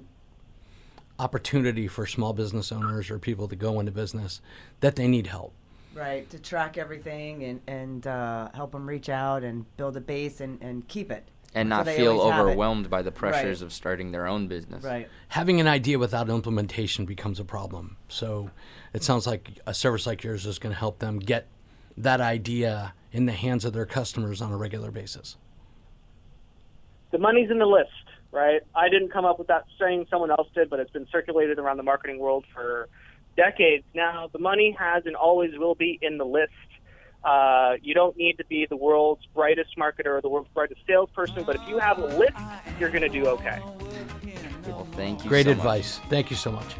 opportunity 1.19 1.89
for 1.89 2.05
small 2.05 2.31
business 2.31 2.71
owners 2.71 3.11
or 3.11 3.19
people 3.19 3.49
to 3.49 3.57
go 3.57 3.77
into 3.81 3.91
business 3.91 4.41
that 4.79 4.95
they 4.95 5.07
need 5.07 5.27
help. 5.27 5.53
Right, 5.93 6.29
to 6.29 6.39
track 6.39 6.77
everything 6.77 7.43
and, 7.43 7.61
and 7.67 8.07
uh, 8.07 8.49
help 8.53 8.71
them 8.71 8.87
reach 8.87 9.09
out 9.09 9.43
and 9.43 9.65
build 9.75 9.97
a 9.97 10.01
base 10.01 10.39
and, 10.39 10.61
and 10.61 10.87
keep 10.87 11.11
it. 11.11 11.27
And 11.53 11.67
not 11.67 11.85
they 11.85 11.97
feel 11.97 12.19
always 12.19 12.31
have 12.33 12.39
it. 12.39 12.49
overwhelmed 12.49 12.89
by 12.89 13.01
the 13.01 13.11
pressures 13.11 13.61
Right. 13.61 13.65
of 13.65 13.73
starting 13.73 14.11
their 14.11 14.25
own 14.25 14.47
business. 14.47 14.83
Right. 14.85 15.09
Having 15.29 15.59
an 15.59 15.67
idea 15.67 15.99
without 15.99 16.29
implementation 16.29 17.05
becomes 17.05 17.39
a 17.39 17.45
problem. 17.45 17.97
So 18.07 18.51
it 18.93 19.03
sounds 19.03 19.27
like 19.27 19.59
a 19.67 19.73
service 19.73 20.07
like 20.07 20.23
yours 20.23 20.45
is 20.45 20.59
going 20.59 20.73
to 20.73 20.79
help 20.79 20.99
them 20.99 21.19
get 21.19 21.47
that 21.97 22.21
idea 22.21 22.93
in 23.11 23.25
the 23.25 23.33
hands 23.33 23.65
of 23.65 23.73
their 23.73 23.85
customers 23.85 24.41
on 24.41 24.51
a 24.53 24.57
regular 24.57 24.91
basis. 24.91 25.35
The 27.11 27.17
money's 27.17 27.51
in 27.51 27.59
the 27.59 27.65
list, 27.65 27.89
right? 28.31 28.61
I 28.73 28.87
didn't 28.87 29.11
come 29.11 29.25
up 29.25 29.37
with 29.37 29.49
that 29.49 29.65
saying, 29.77 30.07
someone 30.09 30.31
else 30.31 30.47
did, 30.55 30.69
but 30.69 30.79
it's 30.79 30.91
been 30.91 31.07
circulated 31.11 31.59
around 31.59 31.75
the 31.77 31.83
marketing 31.83 32.19
world 32.19 32.45
for 32.53 32.87
decades 33.35 33.83
now. 33.93 34.29
The 34.31 34.39
money 34.39 34.75
has 34.79 35.05
and 35.05 35.15
always 35.17 35.51
will 35.57 35.75
be 35.75 35.99
in 36.01 36.17
the 36.17 36.25
list. 36.25 36.51
Uh, 37.23 37.73
you 37.81 37.93
don't 37.93 38.17
need 38.17 38.37
to 38.37 38.45
be 38.45 38.65
the 38.65 38.75
world's 38.75 39.25
brightest 39.35 39.77
marketer 39.77 40.17
or 40.17 40.21
the 40.21 40.29
world's 40.29 40.49
brightest 40.53 40.81
salesperson, 40.87 41.43
but 41.43 41.55
if 41.55 41.61
you 41.67 41.77
have 41.77 41.99
a 41.99 42.05
list, 42.05 42.33
you're 42.79 42.89
going 42.89 43.01
to 43.01 43.09
do 43.09 43.27
okay. 43.27 43.59
Well, 44.65 44.87
thank 44.93 45.23
you. 45.23 45.29
Great 45.29 45.45
so 45.45 45.51
much. 45.51 45.57
advice. 45.57 45.99
Thank 46.09 46.29
you 46.29 46.35
so 46.35 46.51
much. 46.51 46.75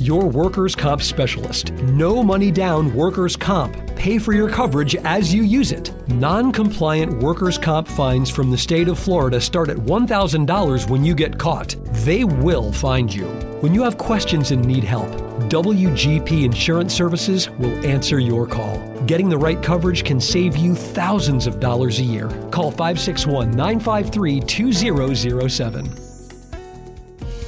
Your 0.00 0.26
workers' 0.26 0.74
comp 0.74 1.02
specialist. 1.02 1.72
No 1.72 2.22
money 2.22 2.50
down 2.50 2.94
workers' 2.94 3.36
comp. 3.36 3.76
Pay 3.96 4.18
for 4.18 4.32
your 4.32 4.48
coverage 4.48 4.96
as 4.96 5.32
you 5.34 5.42
use 5.42 5.72
it. 5.72 5.92
Non 6.08 6.52
compliant 6.52 7.22
workers' 7.22 7.58
comp 7.58 7.86
fines 7.86 8.30
from 8.30 8.50
the 8.50 8.56
state 8.56 8.88
of 8.88 8.98
Florida 8.98 9.38
start 9.38 9.68
at 9.68 9.76
$1,000 9.76 10.88
when 10.88 11.04
you 11.04 11.14
get 11.14 11.38
caught. 11.38 11.76
They 12.04 12.24
will 12.24 12.72
find 12.72 13.12
you. 13.12 13.26
When 13.60 13.74
you 13.74 13.82
have 13.82 13.98
questions 13.98 14.52
and 14.52 14.64
need 14.64 14.84
help, 14.84 15.29
WGP 15.50 16.44
Insurance 16.44 16.94
Services 16.94 17.50
will 17.50 17.84
answer 17.84 18.20
your 18.20 18.46
call. 18.46 18.78
Getting 19.06 19.28
the 19.28 19.36
right 19.36 19.60
coverage 19.60 20.04
can 20.04 20.20
save 20.20 20.56
you 20.56 20.76
thousands 20.76 21.48
of 21.48 21.58
dollars 21.58 21.98
a 21.98 22.04
year. 22.04 22.28
Call 22.52 22.70
561 22.70 23.50
953 23.50 24.40
2007. 24.42 25.86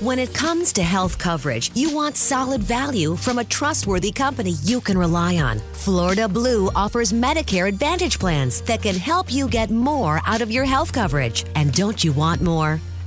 When 0.01 0.19
it 0.19 0.35
comes 0.35 0.73
to 0.73 0.83
health 0.83 1.17
coverage, 1.17 1.71
you 1.77 1.95
want 1.95 2.17
solid 2.17 2.61
value 2.61 3.15
from 3.15 3.38
a 3.38 3.45
trustworthy 3.45 4.11
company 4.11 4.55
you 4.65 4.81
can 4.81 4.99
rely 4.99 5.37
on. 5.37 5.61
Florida 5.73 6.27
Blue 6.27 6.73
offers 6.75 7.12
Medicare 7.12 7.69
Advantage 7.69 8.19
plans 8.19 8.62
that 8.62 8.83
can 8.83 8.97
help 8.97 9.33
you 9.33 9.47
get 9.47 9.71
more 9.71 10.21
out 10.27 10.43
of 10.43 10.51
your 10.51 10.65
health 10.65 10.93
coverage. 10.93 11.45
And 11.55 11.73
don't 11.73 12.03
you 12.03 12.11
want 12.11 12.41
more? 12.43 12.81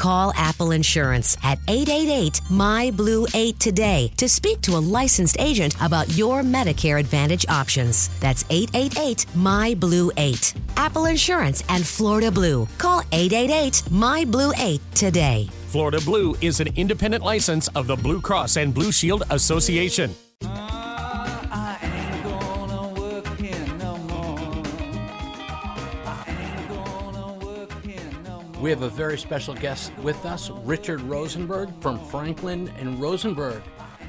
Call 0.00 0.32
Apple 0.34 0.70
Insurance 0.70 1.36
at 1.42 1.58
888 1.68 2.40
My 2.48 2.90
Blue 2.90 3.26
8 3.34 3.60
today 3.60 4.10
to 4.16 4.30
speak 4.30 4.62
to 4.62 4.78
a 4.78 4.80
licensed 4.80 5.36
agent 5.38 5.76
about 5.82 6.08
your 6.16 6.40
Medicare 6.40 6.98
Advantage 6.98 7.44
options. 7.50 8.08
That's 8.18 8.46
888 8.48 9.26
My 9.34 9.74
Blue 9.74 10.10
8. 10.16 10.54
Apple 10.78 11.04
Insurance 11.04 11.62
and 11.68 11.86
Florida 11.86 12.30
Blue. 12.30 12.66
Call 12.78 13.02
888 13.12 13.90
My 13.90 14.24
Blue 14.24 14.52
8 14.56 14.80
today. 14.94 15.50
Florida 15.66 16.00
Blue 16.00 16.34
is 16.40 16.60
an 16.60 16.68
independent 16.76 17.22
license 17.22 17.68
of 17.68 17.86
the 17.86 17.96
Blue 17.96 18.22
Cross 18.22 18.56
and 18.56 18.72
Blue 18.72 18.92
Shield 18.92 19.24
Association. 19.28 20.14
We 28.60 28.68
have 28.68 28.82
a 28.82 28.90
very 28.90 29.16
special 29.16 29.54
guest 29.54 29.90
with 30.02 30.26
us, 30.26 30.50
Richard 30.50 31.00
Rosenberg 31.00 31.70
from 31.80 31.98
Franklin 32.08 32.68
and 32.78 33.00
Rosenberg. 33.00 33.62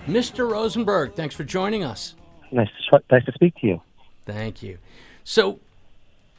Mr. 0.07 0.51
Rosenberg, 0.51 1.15
thanks 1.15 1.33
for 1.33 1.45
joining 1.45 1.85
us. 1.85 2.15
Nice 2.51 2.67
to, 2.91 3.01
nice 3.09 3.23
to 3.23 3.31
speak 3.31 3.55
to 3.61 3.67
you. 3.67 3.81
Thank 4.25 4.61
you. 4.61 4.77
So, 5.23 5.59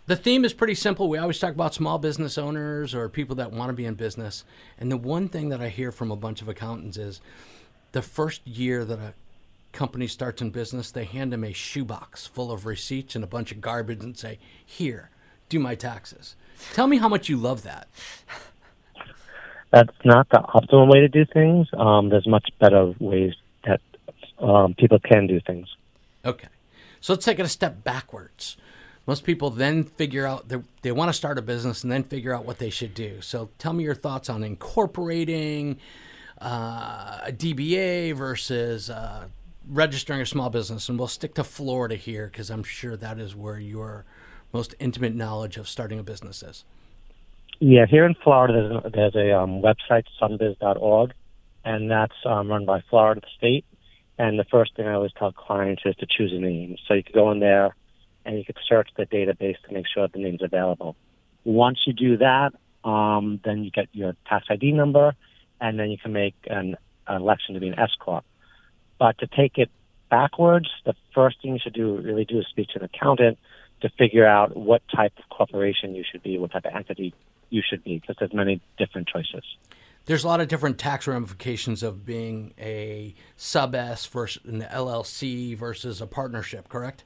the 0.07 0.16
theme 0.16 0.44
is 0.44 0.53
pretty 0.53 0.75
simple. 0.75 1.09
We 1.09 1.16
always 1.16 1.38
talk 1.38 1.55
about 1.55 1.72
small 1.72 1.98
business 1.98 2.37
owners 2.37 2.94
or 2.94 3.09
people 3.09 3.37
that 3.37 3.51
want 3.51 3.70
to 3.70 3.72
be 3.72 3.87
in 3.87 3.94
business. 3.94 4.44
And 4.79 4.92
the 4.92 4.98
one 4.98 5.29
thing 5.29 5.48
that 5.48 5.62
I 5.62 5.70
hear 5.70 5.90
from 5.90 6.11
a 6.11 6.16
bunch 6.16 6.42
of 6.42 6.48
accountants 6.48 6.98
is 6.98 7.22
the 7.92 8.03
first 8.03 8.46
year 8.46 8.85
that 8.85 8.98
a 8.98 9.14
company 9.72 10.07
starts 10.07 10.42
in 10.42 10.51
business, 10.51 10.90
they 10.90 11.05
hand 11.05 11.33
them 11.33 11.44
a 11.44 11.55
shoebox 11.55 12.27
full 12.27 12.53
of 12.53 12.66
receipts 12.66 13.14
and 13.14 13.25
a 13.25 13.29
bunch 13.29 13.53
of 13.53 13.62
garbage 13.62 14.03
and 14.03 14.18
say, 14.18 14.38
Here, 14.66 15.09
do 15.48 15.59
my 15.59 15.75
taxes. 15.75 16.37
Tell 16.72 16.87
me 16.87 16.98
how 16.98 17.09
much 17.09 17.29
you 17.29 17.37
love 17.37 17.62
that. 17.62 17.88
That's 19.70 19.96
not 20.05 20.29
the 20.29 20.38
optimal 20.38 20.92
way 20.92 21.01
to 21.01 21.09
do 21.09 21.25
things. 21.25 21.66
Um, 21.72 22.11
there's 22.11 22.27
much 22.27 22.51
better 22.61 22.94
ways 22.98 23.33
that 23.64 23.81
um, 24.38 24.75
people 24.75 24.98
can 24.98 25.27
do 25.27 25.40
things. 25.40 25.66
Okay. 26.25 26.48
So 27.01 27.14
let's 27.14 27.25
take 27.25 27.38
it 27.38 27.46
a 27.46 27.48
step 27.48 27.83
backwards. 27.83 28.57
Most 29.07 29.25
people 29.25 29.51
then 29.51 29.85
figure 29.85 30.27
out 30.27 30.48
they, 30.48 30.59
they 30.83 30.92
want 30.92 31.09
to 31.09 31.12
start 31.12 31.38
a 31.38 31.42
business 31.42 31.83
and 31.83 31.90
then 31.90 32.05
figure 32.05 32.33
out 32.35 32.44
what 32.44 32.59
they 32.59 32.70
should 32.70 32.94
do. 32.94 33.20
So 33.20 33.51
tell 33.59 33.72
me 33.72 33.83
your 33.83 33.94
thoughts 33.94 34.31
on 34.31 34.44
incorporating 34.44 35.79
uh, 36.40 37.20
a 37.25 37.33
DBA 37.33 38.14
versus 38.14 38.90
uh, 38.90 39.27
registering 39.68 40.20
a 40.20 40.27
small 40.27 40.51
business. 40.51 40.88
And 40.88 40.98
we'll 40.98 41.09
stick 41.09 41.35
to 41.35 41.44
Florida 41.44 41.96
here 41.96 42.27
because 42.27 42.51
I'm 42.51 42.62
sure 42.62 42.96
that 42.96 43.18
is 43.18 43.35
where 43.35 43.59
your 43.59 44.05
most 44.53 44.75
intimate 44.79 45.15
knowledge 45.15 45.57
of 45.57 45.69
starting 45.69 45.99
a 45.99 46.03
business 46.03 46.43
is. 46.43 46.65
Yeah, 47.61 47.87
here 47.87 48.05
in 48.05 48.15
Florida, 48.15 48.55
there's, 48.55 48.85
a- 48.85 48.91
there's 48.91 49.15
a 49.15 49.38
um, 49.38 49.62
website, 49.62 50.05
sunbiz.org, 50.21 51.12
and 51.65 51.91
that's 51.91 52.15
um, 52.27 52.49
run 52.49 52.65
by 52.65 52.83
Florida 52.91 53.21
State. 53.37 53.65
And 54.19 54.38
the 54.38 54.45
first 54.45 54.77
thing 54.77 54.87
I 54.87 54.95
always 54.95 55.12
tell 55.19 55.33
clients 55.33 55.83
is 55.85 55.95
to 55.97 56.07
choose 56.07 56.33
a 56.33 56.38
name. 56.38 56.77
So 56.87 56.95
you 56.95 57.03
can 57.03 57.15
go 57.15 57.31
in 57.31 57.41
there 57.41 57.75
and 58.25 58.37
you 58.37 58.45
could 58.45 58.59
search 58.69 58.88
the 58.97 59.07
database 59.07 59.57
to 59.67 59.73
make 59.73 59.87
sure 59.93 60.07
the 60.09 60.19
name's 60.19 60.43
available. 60.43 60.97
Once 61.45 61.79
you 61.87 61.93
do 61.93 62.17
that, 62.19 62.53
um, 62.85 63.41
then 63.45 63.65
you 63.65 63.71
get 63.71 63.88
your 63.93 64.15
tax 64.29 64.47
ID 64.51 64.73
number, 64.73 65.15
and 65.61 65.79
then 65.79 65.91
you 65.91 65.99
can 65.99 66.12
make 66.12 66.35
an, 66.49 66.77
an 67.07 67.17
election 67.21 67.55
to 67.55 67.61
be 67.61 67.69
an 67.69 67.79
S 67.79 67.91
corp. 67.99 68.25
But 68.99 69.19
to 69.19 69.27
take 69.27 69.59
it 69.59 69.71
backwards, 70.11 70.69
the 70.85 70.95
first 71.15 71.41
thing 71.43 71.55
you 71.55 71.59
should 71.62 71.73
do 71.75 71.97
really 71.97 72.25
do 72.25 72.38
is 72.38 72.47
speak 72.49 72.69
to 72.71 72.79
an 72.81 72.85
accountant 72.85 73.38
to 73.83 73.90
figure 73.90 74.27
out 74.27 74.57
what 74.57 74.83
type 74.95 75.12
of 75.18 75.29
corporation 75.29 75.95
you 75.95 76.05
should 76.11 76.23
be, 76.23 76.38
what 76.38 76.53
type 76.53 76.64
of 76.64 76.75
entity 76.75 77.14
you 77.51 77.62
should 77.68 77.85
be, 77.85 77.99
because 77.99 78.16
there's 78.18 78.33
many 78.33 78.61
different 78.79 79.09
choices. 79.09 79.45
There's 80.07 80.25
a 80.25 80.29
lot 80.29 80.40
of 80.40 80.49
different 80.49 80.79
tax 80.79 81.07
ramifications 81.07 81.83
of 81.83 82.05
being 82.05 82.55
a 82.59 83.14
sub 83.37 83.75
S 83.75 84.07
versus 84.07 84.42
an 84.45 84.62
LLC 84.62 85.57
versus 85.57 86.01
a 86.01 86.07
partnership, 86.07 86.68
correct? 86.68 87.05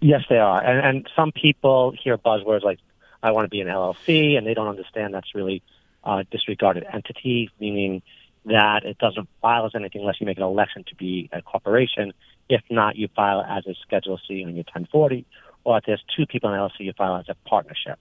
Yes, 0.00 0.22
they 0.30 0.38
are. 0.38 0.62
And, 0.62 0.86
and 0.86 1.10
some 1.14 1.32
people 1.32 1.92
hear 2.02 2.16
buzzwords 2.16 2.62
like, 2.62 2.78
I 3.22 3.32
want 3.32 3.44
to 3.44 3.50
be 3.50 3.60
an 3.60 3.68
LLC, 3.68 4.38
and 4.38 4.46
they 4.46 4.54
don't 4.54 4.68
understand 4.68 5.12
that's 5.12 5.34
really 5.34 5.62
a 6.04 6.24
disregarded 6.30 6.86
entity, 6.90 7.50
meaning 7.60 8.00
that 8.46 8.84
it 8.84 8.96
doesn't 8.96 9.28
file 9.42 9.66
as 9.66 9.72
anything 9.74 10.00
unless 10.00 10.18
you 10.20 10.26
make 10.26 10.38
an 10.38 10.42
election 10.42 10.84
to 10.88 10.94
be 10.94 11.28
a 11.32 11.42
corporation. 11.42 12.14
If 12.50 12.62
not, 12.68 12.96
you 12.96 13.08
file 13.14 13.42
as 13.42 13.64
a 13.66 13.74
Schedule 13.80 14.20
C 14.26 14.44
on 14.44 14.56
your 14.56 14.64
1040, 14.64 15.24
or 15.62 15.78
if 15.78 15.84
there's 15.86 16.02
two 16.16 16.26
people 16.26 16.52
in 16.52 16.58
an 16.58 16.68
LLC, 16.68 16.80
you 16.80 16.92
file 16.92 17.16
as 17.16 17.28
a 17.28 17.36
partnership. 17.48 17.98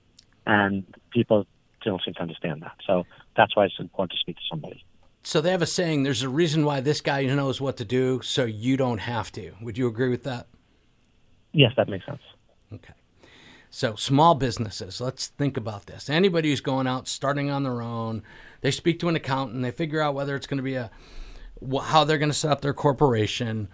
And 0.47 0.83
people 1.11 1.45
don't 1.85 2.01
seem 2.03 2.15
to 2.15 2.21
understand 2.21 2.63
that. 2.63 2.75
So 2.85 3.05
that's 3.37 3.55
why 3.55 3.65
it's 3.65 3.75
important 3.79 4.13
to 4.13 4.17
speak 4.19 4.37
to 4.37 4.41
somebody. 4.49 4.83
So 5.21 5.39
they 5.39 5.51
have 5.51 5.61
a 5.61 5.67
saying 5.67 6.01
there's 6.01 6.23
a 6.23 6.29
reason 6.29 6.65
why 6.65 6.79
this 6.79 6.99
guy 6.99 7.25
knows 7.25 7.61
what 7.61 7.77
to 7.77 7.85
do, 7.85 8.21
so 8.23 8.43
you 8.45 8.75
don't 8.75 8.97
have 8.97 9.31
to. 9.33 9.51
Would 9.61 9.77
you 9.77 9.87
agree 9.87 10.09
with 10.09 10.23
that? 10.23 10.47
Yes, 11.51 11.73
that 11.77 11.87
makes 11.87 12.07
sense. 12.07 12.21
Okay. 12.73 12.93
So, 13.69 13.93
small 13.95 14.33
businesses, 14.33 14.99
let's 14.99 15.27
think 15.27 15.55
about 15.55 15.85
this. 15.85 16.09
Anybody 16.09 16.49
who's 16.49 16.61
going 16.61 16.87
out, 16.87 17.07
starting 17.07 17.51
on 17.51 17.61
their 17.61 17.83
own, 17.83 18.23
they 18.61 18.71
speak 18.71 18.99
to 18.99 19.09
an 19.09 19.15
accountant, 19.15 19.61
they 19.61 19.69
figure 19.69 20.01
out 20.01 20.15
whether 20.15 20.35
it's 20.35 20.47
going 20.47 20.57
to 20.57 20.63
be 20.63 20.73
a, 20.73 20.89
how 21.83 22.03
they're 22.03 22.17
going 22.17 22.31
to 22.31 22.37
set 22.37 22.51
up 22.51 22.61
their 22.61 22.73
corporation. 22.73 23.67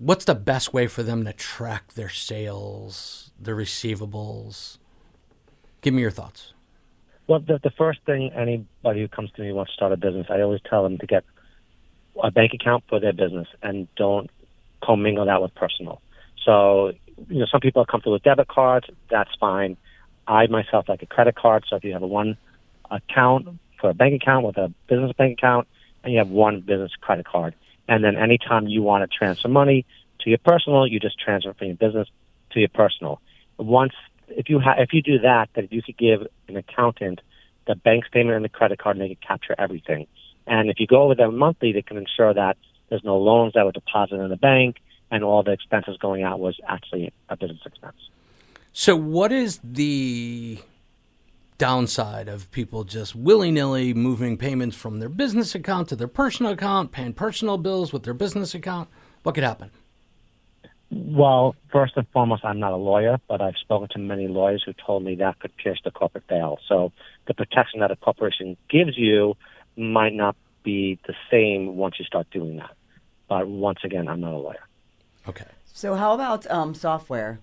What's 0.00 0.24
the 0.24 0.34
best 0.34 0.72
way 0.72 0.86
for 0.86 1.02
them 1.02 1.26
to 1.26 1.32
track 1.34 1.92
their 1.92 2.08
sales, 2.08 3.32
their 3.38 3.54
receivables? 3.54 4.78
Give 5.82 5.92
me 5.92 6.00
your 6.00 6.10
thoughts. 6.10 6.54
Well, 7.26 7.40
the, 7.40 7.60
the 7.62 7.70
first 7.70 8.00
thing 8.06 8.32
anybody 8.32 9.02
who 9.02 9.08
comes 9.08 9.30
to 9.32 9.42
me 9.42 9.52
wants 9.52 9.72
to 9.72 9.76
start 9.76 9.92
a 9.92 9.98
business, 9.98 10.26
I 10.30 10.40
always 10.40 10.62
tell 10.70 10.82
them 10.82 10.96
to 10.96 11.06
get 11.06 11.22
a 12.22 12.30
bank 12.30 12.54
account 12.54 12.84
for 12.88 12.98
their 12.98 13.12
business 13.12 13.46
and 13.62 13.94
don't 13.96 14.30
commingle 14.82 15.26
that 15.26 15.42
with 15.42 15.54
personal. 15.54 16.00
So 16.46 16.92
you 17.28 17.40
know, 17.40 17.46
some 17.52 17.60
people 17.60 17.82
are 17.82 17.86
comfortable 17.86 18.14
with 18.14 18.22
debit 18.22 18.48
cards. 18.48 18.86
That's 19.10 19.30
fine. 19.38 19.76
I 20.26 20.46
myself 20.46 20.88
like 20.88 21.02
a 21.02 21.06
credit 21.06 21.36
card. 21.36 21.64
So 21.68 21.76
if 21.76 21.84
you 21.84 21.92
have 21.92 22.02
a 22.02 22.06
one 22.06 22.38
account 22.90 23.48
for 23.78 23.90
a 23.90 23.94
bank 23.94 24.14
account 24.14 24.46
with 24.46 24.56
a 24.56 24.72
business 24.88 25.12
bank 25.12 25.38
account, 25.38 25.68
and 26.02 26.14
you 26.14 26.18
have 26.20 26.30
one 26.30 26.62
business 26.62 26.92
credit 26.98 27.26
card, 27.26 27.54
and 27.90 28.04
then 28.04 28.16
anytime 28.16 28.68
you 28.68 28.82
want 28.82 29.02
to 29.02 29.18
transfer 29.18 29.48
money 29.48 29.84
to 30.20 30.30
your 30.30 30.38
personal, 30.38 30.86
you 30.86 31.00
just 31.00 31.18
transfer 31.18 31.52
from 31.52 31.66
your 31.66 31.76
business 31.76 32.08
to 32.52 32.60
your 32.60 32.68
personal. 32.70 33.20
Once 33.58 33.92
if 34.28 34.48
you 34.48 34.60
ha- 34.60 34.76
if 34.78 34.92
you 34.92 35.02
do 35.02 35.18
that, 35.18 35.50
then 35.54 35.68
you 35.72 35.82
could 35.82 35.98
give 35.98 36.26
an 36.48 36.56
accountant 36.56 37.20
the 37.66 37.74
bank 37.74 38.06
statement 38.06 38.36
and 38.36 38.44
the 38.44 38.48
credit 38.48 38.78
card, 38.78 38.96
and 38.96 39.04
they 39.04 39.14
can 39.14 39.26
capture 39.26 39.54
everything. 39.58 40.06
And 40.46 40.70
if 40.70 40.80
you 40.80 40.86
go 40.86 41.02
over 41.02 41.14
them 41.16 41.36
monthly, 41.36 41.72
they 41.72 41.82
can 41.82 41.98
ensure 41.98 42.32
that 42.32 42.56
there's 42.88 43.04
no 43.04 43.18
loans 43.18 43.52
that 43.54 43.64
were 43.64 43.72
deposited 43.72 44.22
in 44.22 44.30
the 44.30 44.36
bank 44.36 44.76
and 45.10 45.24
all 45.24 45.42
the 45.42 45.52
expenses 45.52 45.96
going 45.98 46.22
out 46.22 46.38
was 46.38 46.58
actually 46.66 47.12
a 47.28 47.36
business 47.36 47.60
expense. 47.66 47.96
So, 48.72 48.94
what 48.94 49.32
is 49.32 49.60
the 49.64 50.58
downside 51.60 52.26
of 52.26 52.50
people 52.50 52.84
just 52.84 53.14
willy 53.14 53.50
nilly 53.50 53.92
moving 53.92 54.38
payments 54.38 54.74
from 54.74 54.98
their 54.98 55.10
business 55.10 55.54
account 55.54 55.90
to 55.90 55.94
their 55.94 56.08
personal 56.08 56.52
account, 56.52 56.90
paying 56.90 57.12
personal 57.12 57.58
bills 57.58 57.92
with 57.92 58.02
their 58.02 58.14
business 58.14 58.54
account? 58.54 58.88
What 59.24 59.34
could 59.34 59.44
happen? 59.44 59.70
Well, 60.90 61.54
first 61.70 61.98
and 61.98 62.08
foremost, 62.08 62.46
I'm 62.46 62.58
not 62.58 62.72
a 62.72 62.76
lawyer, 62.76 63.20
but 63.28 63.42
I've 63.42 63.58
spoken 63.60 63.88
to 63.90 63.98
many 63.98 64.26
lawyers 64.26 64.62
who 64.64 64.72
told 64.72 65.04
me 65.04 65.16
that 65.16 65.38
could 65.38 65.54
pierce 65.58 65.78
the 65.84 65.90
corporate 65.90 66.24
veil. 66.28 66.58
So 66.66 66.92
the 67.26 67.34
protection 67.34 67.80
that 67.80 67.90
a 67.90 67.96
corporation 67.96 68.56
gives 68.70 68.96
you 68.96 69.36
might 69.76 70.14
not 70.14 70.36
be 70.64 70.98
the 71.06 71.14
same 71.30 71.76
once 71.76 71.96
you 71.98 72.06
start 72.06 72.26
doing 72.30 72.56
that. 72.56 72.74
But 73.28 73.48
once 73.48 73.80
again, 73.84 74.08
I'm 74.08 74.22
not 74.22 74.32
a 74.32 74.38
lawyer. 74.38 74.66
Okay. 75.28 75.44
So 75.74 75.94
how 75.94 76.14
about 76.14 76.50
um, 76.50 76.74
software? 76.74 77.38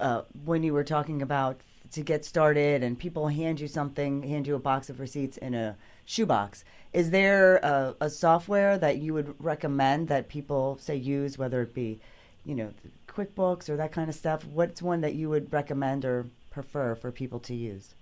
Uh, 0.00 0.22
when 0.44 0.64
you 0.64 0.72
were 0.72 0.82
talking 0.82 1.22
about 1.22 1.60
to 1.92 2.02
get 2.02 2.24
started 2.24 2.82
and 2.82 2.98
people 2.98 3.28
hand 3.28 3.60
you 3.60 3.68
something, 3.68 4.22
hand 4.22 4.46
you 4.46 4.54
a 4.54 4.58
box 4.58 4.90
of 4.90 5.00
receipts 5.00 5.36
in 5.36 5.54
a 5.54 5.76
shoebox. 6.04 6.64
Is 6.92 7.10
there 7.10 7.56
a, 7.56 7.94
a 8.00 8.10
software 8.10 8.76
that 8.78 8.98
you 8.98 9.14
would 9.14 9.34
recommend 9.38 10.08
that 10.08 10.28
people 10.28 10.78
say 10.80 10.96
use, 10.96 11.38
whether 11.38 11.62
it 11.62 11.74
be, 11.74 12.00
you 12.44 12.54
know, 12.54 12.70
QuickBooks 13.08 13.68
or 13.68 13.76
that 13.76 13.92
kind 13.92 14.08
of 14.08 14.14
stuff? 14.14 14.44
What's 14.44 14.82
one 14.82 15.00
that 15.02 15.14
you 15.14 15.28
would 15.28 15.52
recommend 15.52 16.04
or 16.04 16.26
prefer 16.50 16.94
for 16.94 17.10
people 17.10 17.40
to 17.40 17.54
use? 17.54 17.94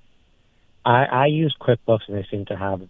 I, 0.84 1.04
I 1.04 1.26
use 1.26 1.54
QuickBooks, 1.60 2.08
and 2.08 2.16
they 2.16 2.26
seem 2.30 2.46
to 2.46 2.56
have 2.56 2.82
a 2.82 2.88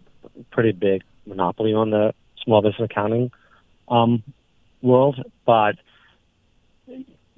pretty 0.50 0.72
big 0.72 1.02
monopoly 1.26 1.74
on 1.74 1.90
the 1.90 2.14
small 2.44 2.62
business 2.62 2.88
accounting 2.90 3.30
um, 3.88 4.22
world. 4.80 5.22
But 5.44 5.76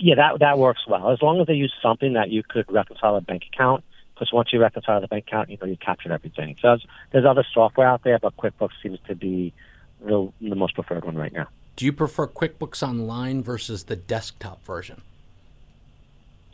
yeah, 0.02 0.16
that 0.16 0.40
that 0.40 0.58
works 0.58 0.80
well 0.88 1.10
as 1.10 1.22
long 1.22 1.40
as 1.40 1.46
they 1.46 1.54
use 1.54 1.72
something 1.80 2.14
that 2.14 2.28
you 2.28 2.42
could 2.42 2.70
reconcile 2.70 3.14
a 3.14 3.20
bank 3.20 3.44
account. 3.52 3.84
Because 4.12 4.32
once 4.32 4.52
you 4.52 4.60
reconcile 4.60 5.00
the 5.00 5.06
bank 5.06 5.26
account, 5.28 5.48
you 5.48 5.56
know 5.60 5.66
you 5.66 5.76
captured 5.76 6.10
everything. 6.10 6.56
So 6.60 6.76
there's, 7.12 7.24
other 7.24 7.46
software 7.54 7.86
out 7.86 8.02
there, 8.02 8.18
but 8.18 8.36
QuickBooks 8.36 8.72
seems 8.82 8.98
to 9.06 9.14
be 9.14 9.54
the, 10.04 10.30
the 10.40 10.56
most 10.56 10.74
preferred 10.74 11.04
one 11.04 11.16
right 11.16 11.32
now. 11.32 11.46
Do 11.76 11.84
you 11.86 11.92
prefer 11.92 12.26
QuickBooks 12.26 12.86
Online 12.86 13.42
versus 13.42 13.84
the 13.84 13.96
desktop 13.96 14.64
version? 14.64 15.02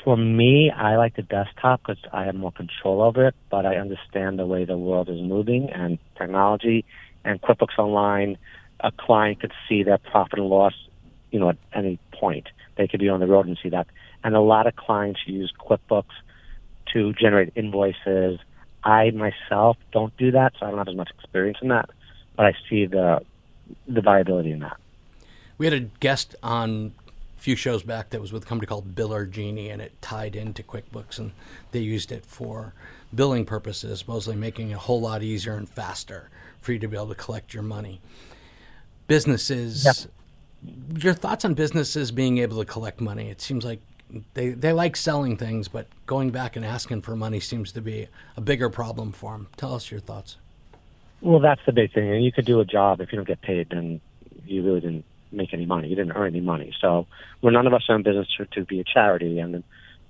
For 0.05 0.17
me, 0.17 0.71
I 0.71 0.97
like 0.97 1.17
the 1.17 1.23
desktop 1.23 1.81
because 1.81 2.03
I 2.13 2.25
have 2.25 2.35
more 2.35 2.53
control 2.53 3.03
over 3.03 3.27
it, 3.27 3.35
but 3.51 3.67
I 3.67 3.77
understand 3.77 4.39
the 4.39 4.47
way 4.47 4.65
the 4.65 4.79
world 4.79 5.09
is 5.09 5.21
moving 5.21 5.71
and 5.71 5.99
technology. 6.17 6.85
And 7.25 7.41
QuickBooks 7.41 7.79
Online, 7.79 8.39
a 8.81 8.93
client 8.93 9.41
could 9.41 9.53
see 9.69 9.83
their 9.83 9.99
profit 9.99 10.39
and 10.39 10.49
loss, 10.49 10.75
you 11.31 11.41
know, 11.41 11.49
at 11.49 11.59
any 11.75 11.99
point. 12.13 12.47
They 12.79 12.89
could 12.89 13.01
be 13.01 13.11
on 13.11 13.21
the 13.21 13.27
road 13.27 13.47
and 13.47 13.59
see 13.63 13.69
that. 13.71 13.89
And 14.25 14.35
a 14.35 14.41
lot 14.41 14.67
of 14.67 14.77
clients 14.77 15.21
use 15.27 15.53
QuickBooks 15.61 16.15
to 16.95 17.13
generate 17.13 17.53
invoices. 17.57 18.39
I 18.83 19.11
myself 19.11 19.77
don't 19.93 20.17
do 20.17 20.31
that, 20.31 20.55
so 20.59 20.65
I 20.65 20.71
don't 20.71 20.79
have 20.79 20.89
as 20.89 20.95
much 20.95 21.11
experience 21.11 21.59
in 21.61 21.69
that, 21.69 21.91
but 22.37 22.47
I 22.47 22.55
see 22.71 22.87
the 22.87 23.21
the 23.87 24.01
viability 24.01 24.53
in 24.53 24.61
that. 24.61 24.79
We 25.59 25.67
had 25.67 25.75
a 25.75 25.81
guest 25.81 26.35
on 26.43 26.93
a 27.37 27.41
few 27.41 27.57
shows 27.57 27.83
back 27.83 28.11
that 28.11 28.21
was 28.21 28.33
with 28.33 28.45
a 28.45 28.47
company 28.47 28.67
called 28.67 28.95
Biller 28.95 29.31
Genie, 29.31 29.69
and 29.69 29.83
it 29.83 30.01
tied 30.01 30.35
into 30.35 30.63
QuickBooks, 30.63 31.19
and 31.19 31.33
they 31.73 31.81
used 31.81 32.11
it 32.13 32.25
for 32.25 32.73
billing 33.15 33.45
purposes, 33.45 34.07
mostly 34.07 34.37
making 34.37 34.71
it 34.71 34.75
a 34.75 34.79
whole 34.79 35.01
lot 35.01 35.23
easier 35.23 35.55
and 35.55 35.69
faster 35.69 36.31
for 36.61 36.73
you 36.73 36.79
to 36.79 36.89
be 36.89 36.97
able 36.97 37.09
to 37.09 37.15
collect 37.15 37.53
your 37.53 37.63
money. 37.63 38.01
Businesses 39.07 39.85
yep 39.85 40.13
your 40.97 41.15
thoughts 41.15 41.45
on 41.45 41.55
businesses 41.55 42.11
being 42.11 42.39
able 42.39 42.59
to 42.59 42.65
collect 42.65 43.01
money? 43.01 43.31
It 43.31 43.41
seems 43.41 43.65
like 43.65 43.81
they 44.35 44.51
they 44.51 44.73
like 44.73 44.97
selling 44.97 45.37
things, 45.37 45.69
but 45.69 45.87
going 46.07 46.31
back 46.31 46.57
and 46.57 46.65
asking 46.65 47.03
for 47.03 47.15
money 47.15 47.41
seems 47.41 47.73
to 47.73 47.81
be 47.81 48.09
a 48.37 48.41
bigger 48.41 48.71
problem 48.71 49.13
for 49.13 49.33
them. 49.33 49.49
Tell 49.57 49.75
us 49.75 49.91
your 49.91 50.01
thoughts. 50.01 50.37
Well, 51.21 51.41
that's 51.41 51.61
the 51.67 51.73
big 51.73 51.93
thing. 51.93 52.11
And 52.11 52.25
you 52.25 52.33
could 52.33 52.45
do 52.45 52.61
a 52.61 52.65
job 52.65 53.01
if 53.01 53.13
you 53.13 53.17
don't 53.17 53.27
get 53.27 53.41
paid, 53.41 53.71
then 53.71 54.01
you 54.47 54.63
really 54.63 54.81
didn't 54.81 55.05
make 55.33 55.53
any 55.53 55.67
money. 55.67 55.89
You 55.89 55.97
didn't 55.97 56.13
earn 56.13 56.29
any 56.29 56.41
money. 56.41 56.73
So, 56.81 57.07
well, 57.43 57.53
none 57.53 57.67
of 57.67 57.75
us 57.75 57.85
are 57.89 57.97
in 57.97 58.03
business 58.03 58.29
to, 58.37 58.47
to 58.47 58.65
be 58.65 58.81
a 58.81 58.85
charity. 58.85 59.41
And 59.41 59.65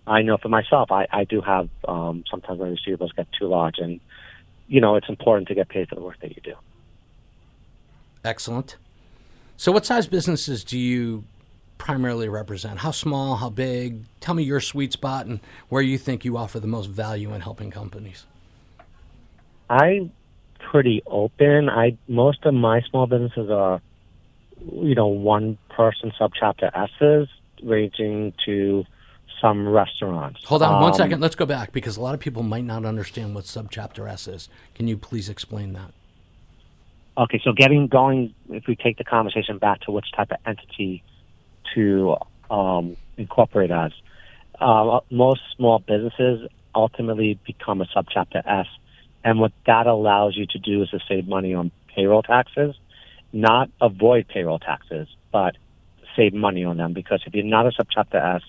I 0.06 0.22
know 0.22 0.36
for 0.36 0.48
myself, 0.48 0.90
I, 0.90 1.06
I 1.10 1.24
do 1.24 1.40
have 1.40 1.68
um, 1.86 2.24
sometimes 2.30 2.60
my 2.60 2.66
receivables 2.66 3.14
get 3.14 3.26
too 3.38 3.46
large, 3.46 3.78
and 3.78 4.00
you 4.66 4.80
know 4.80 4.96
it's 4.96 5.08
important 5.08 5.48
to 5.48 5.54
get 5.54 5.68
paid 5.68 5.88
for 5.88 5.94
the 5.94 6.02
work 6.02 6.18
that 6.20 6.34
you 6.34 6.42
do. 6.42 6.54
Excellent. 8.24 8.76
So, 9.58 9.72
what 9.72 9.84
size 9.84 10.06
businesses 10.06 10.62
do 10.62 10.78
you 10.78 11.24
primarily 11.78 12.28
represent? 12.28 12.78
How 12.78 12.92
small? 12.92 13.34
How 13.34 13.50
big? 13.50 14.04
Tell 14.20 14.32
me 14.36 14.44
your 14.44 14.60
sweet 14.60 14.92
spot 14.92 15.26
and 15.26 15.40
where 15.68 15.82
you 15.82 15.98
think 15.98 16.24
you 16.24 16.36
offer 16.36 16.60
the 16.60 16.68
most 16.68 16.86
value 16.86 17.34
in 17.34 17.40
helping 17.40 17.72
companies. 17.72 18.24
I'm 19.68 20.12
pretty 20.70 21.02
open. 21.08 21.68
I 21.68 21.98
most 22.06 22.44
of 22.44 22.54
my 22.54 22.82
small 22.82 23.08
businesses 23.08 23.50
are, 23.50 23.80
you 24.60 24.94
know, 24.94 25.08
one 25.08 25.58
person 25.70 26.12
subchapter 26.20 26.70
S's, 26.72 27.28
ranging 27.60 28.34
to 28.46 28.84
some 29.40 29.68
restaurants. 29.68 30.44
Hold 30.44 30.62
on 30.62 30.76
um, 30.76 30.82
one 30.82 30.94
second. 30.94 31.20
Let's 31.20 31.34
go 31.34 31.46
back 31.46 31.72
because 31.72 31.96
a 31.96 32.00
lot 32.00 32.14
of 32.14 32.20
people 32.20 32.44
might 32.44 32.64
not 32.64 32.84
understand 32.84 33.34
what 33.34 33.42
subchapter 33.42 34.08
S 34.08 34.28
is. 34.28 34.48
Can 34.76 34.86
you 34.86 34.96
please 34.96 35.28
explain 35.28 35.72
that? 35.72 35.90
Okay, 37.18 37.40
so 37.42 37.52
getting 37.52 37.88
going, 37.88 38.32
if 38.48 38.68
we 38.68 38.76
take 38.76 38.96
the 38.96 39.02
conversation 39.02 39.58
back 39.58 39.80
to 39.80 39.90
which 39.90 40.06
type 40.12 40.30
of 40.30 40.36
entity 40.46 41.02
to 41.74 42.16
um, 42.48 42.96
incorporate 43.16 43.72
as. 43.72 43.90
Uh, 44.60 45.00
most 45.10 45.40
small 45.56 45.80
businesses 45.80 46.48
ultimately 46.76 47.36
become 47.44 47.80
a 47.80 47.86
subchapter 47.86 48.40
S, 48.46 48.66
and 49.24 49.40
what 49.40 49.50
that 49.66 49.88
allows 49.88 50.36
you 50.36 50.46
to 50.46 50.58
do 50.60 50.82
is 50.84 50.90
to 50.90 51.00
save 51.08 51.26
money 51.26 51.54
on 51.54 51.72
payroll 51.88 52.22
taxes, 52.22 52.76
not 53.32 53.68
avoid 53.80 54.28
payroll 54.28 54.60
taxes, 54.60 55.08
but 55.32 55.56
save 56.14 56.32
money 56.32 56.64
on 56.64 56.76
them. 56.76 56.92
Because 56.92 57.20
if 57.26 57.34
you're 57.34 57.44
not 57.44 57.66
a 57.66 57.70
subchapter 57.70 58.36
S 58.36 58.42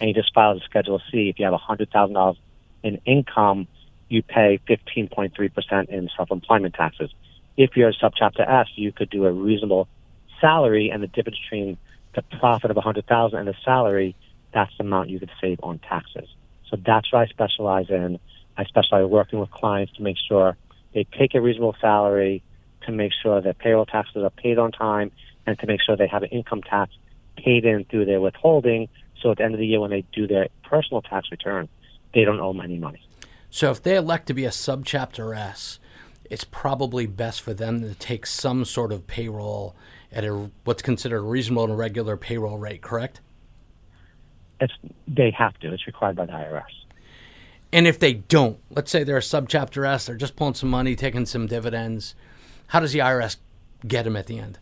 and 0.00 0.08
you 0.08 0.14
just 0.14 0.34
file 0.34 0.56
a 0.56 0.60
Schedule 0.60 1.00
C, 1.12 1.28
if 1.28 1.38
you 1.38 1.44
have 1.44 1.54
$100,000 1.54 2.36
in 2.82 3.00
income, 3.04 3.68
you 4.08 4.24
pay 4.24 4.58
15.3% 4.68 5.88
in 5.88 6.10
self-employment 6.16 6.74
taxes. 6.74 7.12
If 7.58 7.76
you're 7.76 7.88
a 7.88 7.92
subchapter 7.92 8.48
S, 8.48 8.68
you 8.76 8.92
could 8.92 9.10
do 9.10 9.26
a 9.26 9.32
reasonable 9.32 9.88
salary, 10.40 10.90
and 10.90 11.02
the 11.02 11.08
difference 11.08 11.38
between 11.40 11.76
the 12.14 12.22
profit 12.38 12.70
of 12.70 12.76
100,000 12.76 13.36
and 13.36 13.48
the 13.48 13.54
salary, 13.64 14.14
that's 14.54 14.70
the 14.78 14.84
amount 14.84 15.10
you 15.10 15.18
could 15.18 15.32
save 15.40 15.58
on 15.64 15.80
taxes. 15.80 16.28
So 16.70 16.76
that's 16.76 17.12
what 17.12 17.22
I 17.22 17.26
specialize 17.26 17.90
in. 17.90 18.20
I 18.56 18.64
specialize 18.64 19.02
in 19.02 19.10
working 19.10 19.40
with 19.40 19.50
clients 19.50 19.92
to 19.94 20.02
make 20.02 20.16
sure 20.28 20.56
they 20.94 21.04
take 21.18 21.34
a 21.34 21.40
reasonable 21.40 21.74
salary, 21.80 22.44
to 22.86 22.92
make 22.92 23.12
sure 23.12 23.40
that 23.40 23.58
payroll 23.58 23.86
taxes 23.86 24.22
are 24.22 24.30
paid 24.30 24.58
on 24.58 24.70
time, 24.70 25.10
and 25.44 25.58
to 25.58 25.66
make 25.66 25.80
sure 25.82 25.96
they 25.96 26.06
have 26.06 26.22
an 26.22 26.30
income 26.30 26.62
tax 26.62 26.92
paid 27.36 27.64
in 27.64 27.84
through 27.86 28.04
their 28.04 28.20
withholding. 28.20 28.88
So 29.20 29.32
at 29.32 29.38
the 29.38 29.44
end 29.44 29.54
of 29.54 29.60
the 29.60 29.66
year, 29.66 29.80
when 29.80 29.90
they 29.90 30.04
do 30.12 30.28
their 30.28 30.46
personal 30.62 31.02
tax 31.02 31.32
return, 31.32 31.68
they 32.14 32.22
don't 32.22 32.38
owe 32.38 32.56
any 32.60 32.78
money. 32.78 33.02
So 33.50 33.72
if 33.72 33.82
they 33.82 33.96
elect 33.96 34.26
to 34.28 34.34
be 34.34 34.44
a 34.44 34.50
subchapter 34.50 35.36
S, 35.36 35.80
it's 36.30 36.44
probably 36.44 37.06
best 37.06 37.40
for 37.40 37.54
them 37.54 37.80
to 37.82 37.94
take 37.94 38.26
some 38.26 38.64
sort 38.64 38.92
of 38.92 39.06
payroll 39.06 39.74
at 40.12 40.24
a 40.24 40.50
what's 40.64 40.82
considered 40.82 41.18
a 41.18 41.20
reasonable 41.20 41.64
and 41.64 41.78
regular 41.78 42.16
payroll 42.16 42.58
rate, 42.58 42.82
correct? 42.82 43.20
It's 44.60 44.72
they 45.06 45.30
have 45.30 45.58
to. 45.60 45.72
It's 45.72 45.86
required 45.86 46.16
by 46.16 46.26
the 46.26 46.32
IRS. 46.32 46.62
And 47.72 47.86
if 47.86 47.98
they 47.98 48.14
don't, 48.14 48.58
let's 48.70 48.90
say 48.90 49.04
they're 49.04 49.18
a 49.18 49.20
subchapter 49.20 49.86
S, 49.86 50.06
they're 50.06 50.16
just 50.16 50.36
pulling 50.36 50.54
some 50.54 50.70
money, 50.70 50.96
taking 50.96 51.26
some 51.26 51.46
dividends, 51.46 52.14
how 52.68 52.80
does 52.80 52.92
the 52.92 53.00
IRS 53.00 53.36
get 53.86 54.04
them 54.04 54.16
at 54.16 54.26
the 54.26 54.38
end? 54.38 54.58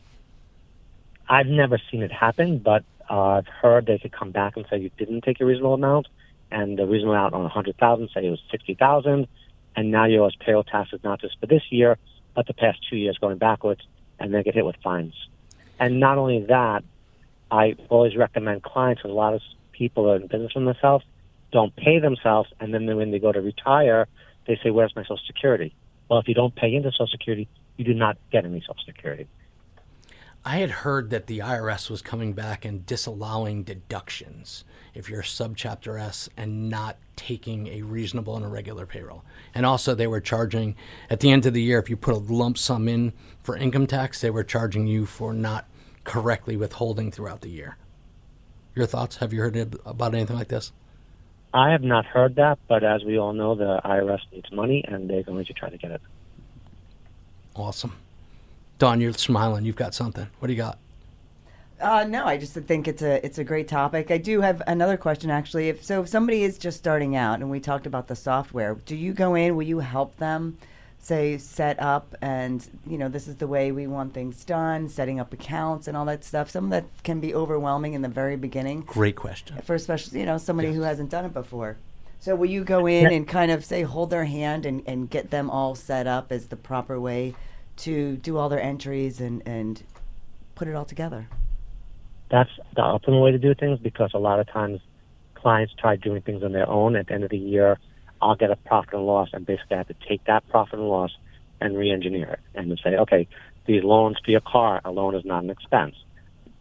I've 1.29 1.47
never 1.47 1.79
seen 1.91 2.03
it 2.03 2.13
happen, 2.13 2.59
but 2.59 2.85
uh, 3.09 3.39
I've 3.39 3.47
heard 3.47 3.87
they 3.87 3.99
could 3.99 4.13
come 4.13 4.33
back 4.33 4.57
and 4.57 4.67
say 4.69 4.79
you 4.79 4.91
didn't 4.97 5.23
take 5.23 5.41
a 5.41 5.45
reasonable 5.45 5.75
amount, 5.75 6.09
and 6.51 6.79
the 6.79 6.87
reasonable 6.87 7.15
amount 7.15 7.35
on 7.35 7.45
a 7.45 7.49
hundred 7.49 7.77
thousand, 7.79 8.11
say 8.13 8.27
it 8.27 8.31
was 8.31 8.43
sixty 8.51 8.75
thousand, 8.75 9.29
and 9.77 9.91
now 9.91 10.07
you 10.07 10.23
owe 10.23 10.27
us 10.27 10.35
payroll 10.41 10.65
taxes 10.65 11.01
not 11.05 11.21
just 11.21 11.39
for 11.39 11.47
this 11.47 11.63
year, 11.71 11.99
but 12.35 12.47
the 12.47 12.55
past 12.55 12.79
two 12.89 12.97
years 12.97 13.19
going 13.19 13.39
backwards, 13.39 13.83
and 14.19 14.35
they 14.35 14.43
get 14.43 14.55
hit 14.55 14.65
with 14.65 14.77
fines. 14.83 15.15
And 15.79 16.01
not 16.01 16.19
only 16.19 16.45
that, 16.47 16.83
I 17.51 17.77
always 17.89 18.17
recommend 18.17 18.63
clients, 18.63 19.03
because 19.03 19.13
a 19.13 19.15
lot 19.15 19.35
of 19.35 19.43
people 19.73 20.11
are 20.11 20.17
in 20.17 20.27
business 20.27 20.53
for 20.53 20.61
themselves, 20.61 21.05
don't 21.53 21.75
pay 21.77 21.99
themselves, 21.99 22.51
and 22.59 22.75
then 22.75 22.87
when 22.97 23.11
they 23.11 23.19
go 23.19 23.31
to 23.31 23.41
retire, 23.41 24.09
they 24.47 24.59
say, 24.63 24.71
"Where's 24.71 24.95
my 24.97 25.03
Social 25.03 25.19
Security?" 25.27 25.75
Well, 26.09 26.19
if 26.19 26.29
you 26.29 26.35
don't 26.35 26.55
pay 26.55 26.75
into 26.75 26.91
Social 26.93 27.07
Security, 27.09 27.49
you 27.77 27.85
do 27.85 27.95
not 27.95 28.17
get 28.33 28.45
any 28.45 28.61
Social 28.61 28.83
Security. 28.85 29.27
I 30.45 30.59
had 30.59 30.71
heard 30.71 31.11
that 31.11 31.27
the 31.27 31.41
IRS 31.41 31.91
was 31.91 32.03
coming 32.03 32.33
back 32.33 32.65
and 32.65 32.87
disallowing 32.87 33.65
deductions 33.65 34.65
if 34.95 35.11
you're 35.11 35.23
subchapter 35.23 36.01
S 36.01 36.29
and 36.37 36.71
not 36.71 36.99
taking 37.17 37.69
a 37.69 37.83
reasonable 37.83 38.37
and 38.37 38.45
a 38.45 38.49
regular 38.49 38.87
payroll. 38.87 39.25
And 39.55 39.67
also, 39.67 39.95
they 39.95 40.07
were 40.07 40.21
charging 40.21 40.77
at 41.11 41.21
the 41.21 41.31
end 41.31 41.47
of 41.47 41.55
the 41.55 41.63
year 41.63 41.79
if 41.79 41.91
you 41.91 41.97
put 41.97 42.15
a 42.15 42.19
lump 42.19 42.59
sum 42.59 42.89
in 42.89 43.13
for 43.43 43.57
income 43.57 43.87
tax, 43.87 44.21
they 44.21 44.31
were 44.31 44.45
charging 44.45 44.87
you 44.87 45.07
for 45.07 45.33
not 45.33 45.67
correctly 46.05 46.57
withholding 46.57 47.11
throughout 47.11 47.41
the 47.41 47.51
year. 47.51 47.77
Your 48.75 48.87
thoughts? 48.87 49.17
Have 49.17 49.33
you 49.33 49.41
heard 49.41 49.79
about 49.85 50.15
anything 50.15 50.37
like 50.37 50.49
this? 50.49 50.73
I 51.55 51.71
have 51.71 51.83
not 51.83 52.05
heard 52.05 52.37
that, 52.37 52.59
but 52.69 52.85
as 52.85 53.03
we 53.03 53.19
all 53.19 53.33
know, 53.33 53.55
the 53.55 53.81
IRS 53.85 54.21
needs 54.31 54.53
money 54.53 54.85
and 54.87 55.09
they're 55.09 55.23
going 55.23 55.45
to 55.47 55.53
try 55.55 55.71
to 55.71 55.79
get 55.79 55.91
it. 55.91 56.03
Awesome. 57.55 57.97
Dawn, 58.79 59.01
you're 59.01 59.15
smiling. 59.15 59.65
You've 59.65 59.77
got 59.77 59.95
something. 59.95 60.29
What 60.39 60.49
do 60.49 60.53
you 60.53 60.59
got? 60.59 60.79
Uh, 61.81 62.05
no, 62.05 62.25
I 62.25 62.39
just 62.39 62.55
think 62.55 62.89
it's 62.89 63.03
a 63.03 63.25
it's 63.25 63.39
a 63.39 63.45
great 63.45 63.69
topic. 63.69 64.11
I 64.11 64.19
do 64.19 64.41
have 64.41 64.63
another 64.67 64.97
question 64.97 65.31
actually. 65.31 65.69
If 65.69 65.85
so, 65.85 66.03
if 66.03 66.09
somebody 66.09 66.43
is 66.43 66.59
just 66.59 66.79
starting 66.79 67.17
out, 67.17 67.41
and 67.41 67.51
we 67.51 67.61
talked 67.61 67.87
about 67.87 68.09
the 68.09 68.17
software, 68.17 68.75
do 68.87 68.97
you 68.97 69.13
go 69.13 69.35
in? 69.35 69.57
Will 69.57 69.67
you 69.67 69.81
help 69.81 70.17
them, 70.17 70.57
say, 70.99 71.37
set 71.37 71.81
up 71.81 72.15
and 72.23 72.67
you 72.87 72.97
know 72.97 73.09
this 73.09 73.29
is 73.29 73.37
the 73.37 73.47
way 73.47 73.73
we 73.73 73.87
want 73.87 74.15
things 74.15 74.43
done, 74.45 74.89
setting 74.89 75.21
up 75.21 75.35
accounts 75.35 75.87
and 75.87 75.97
all 75.97 76.07
that 76.07 76.25
stuff. 76.25 76.51
Some 76.51 76.65
of 76.65 76.71
that 76.71 76.85
can 77.05 77.21
be 77.21 77.35
overwhelming 77.35 77.93
in 77.93 78.01
the 78.01 78.09
very 78.09 78.37
beginning. 78.37 78.81
Great 78.83 79.17
question. 79.17 79.61
For 79.63 79.75
especially 79.75 80.21
you 80.21 80.27
know 80.27 80.39
somebody 80.39 80.69
yes. 80.69 80.77
who 80.77 80.83
hasn't 80.83 81.11
done 81.11 81.27
it 81.27 81.35
before. 81.35 81.77
So 82.21 82.35
will 82.35 82.51
you 82.51 82.65
go 82.65 82.87
in 82.87 83.13
and 83.13 83.29
kind 83.29 83.51
of 83.51 83.65
say 83.65 83.83
hold 83.83 84.09
their 84.09 84.25
hand 84.25 84.65
and, 84.65 84.83
and 84.87 85.11
get 85.11 85.31
them 85.31 85.51
all 85.51 85.75
set 85.75 86.07
up 86.07 86.33
as 86.33 86.47
the 86.47 86.57
proper 86.57 86.99
way 86.99 87.35
to 87.77 88.17
do 88.17 88.39
all 88.39 88.49
their 88.49 88.61
entries 88.61 89.21
and, 89.21 89.43
and 89.47 89.83
put 90.55 90.67
it 90.67 90.75
all 90.75 90.87
together. 90.87 91.29
That's 92.31 92.51
the 92.75 92.83
optimal 92.83 93.23
way 93.23 93.33
to 93.33 93.39
do 93.39 93.55
things 93.55 93.79
because 93.79 94.11
a 94.15 94.19
lot 94.19 94.41
of 94.41 94.49
times 94.49 94.81
clients 95.35 95.73
try 95.79 95.97
doing 95.97 96.23
things 96.23 96.43
on 96.43 96.53
their 96.53 96.69
own. 96.69 96.97
At 96.97 97.07
the 97.07 97.15
end 97.15 97.25
of 97.25 97.31
the 97.31 97.39
year, 97.39 97.79
I'll 98.21 98.35
get 98.35 98.51
a 98.51 98.57
profit 98.57 98.95
and 98.95 99.07
loss 99.07 99.29
and 99.33 99.47
basically 99.47 99.75
I 99.75 99.79
have 99.79 99.89
to 99.89 99.95
take 100.09 100.25
that 100.25 100.49
profit 100.49 100.79
and 100.79 100.89
loss 100.89 101.11
and 101.61 101.77
re-engineer 101.77 102.33
it 102.33 102.41
and 102.55 102.81
say, 102.83 102.97
okay, 102.97 103.29
these 103.67 103.83
loans 103.85 104.17
for 104.25 104.31
your 104.31 104.41
car, 104.41 104.81
a 104.85 104.91
loan 104.91 105.15
is 105.15 105.25
not 105.25 105.45
an 105.45 105.51
expense. 105.51 105.95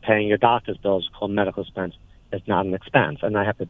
Paying 0.03 0.27
your 0.27 0.37
doctor's 0.37 0.77
bills 0.77 1.09
called 1.17 1.31
medical 1.31 1.63
expense 1.63 1.95
is 2.31 2.41
not 2.47 2.65
an 2.65 2.73
expense. 2.73 3.19
And 3.21 3.37
I 3.37 3.43
have 3.43 3.57
to 3.57 3.67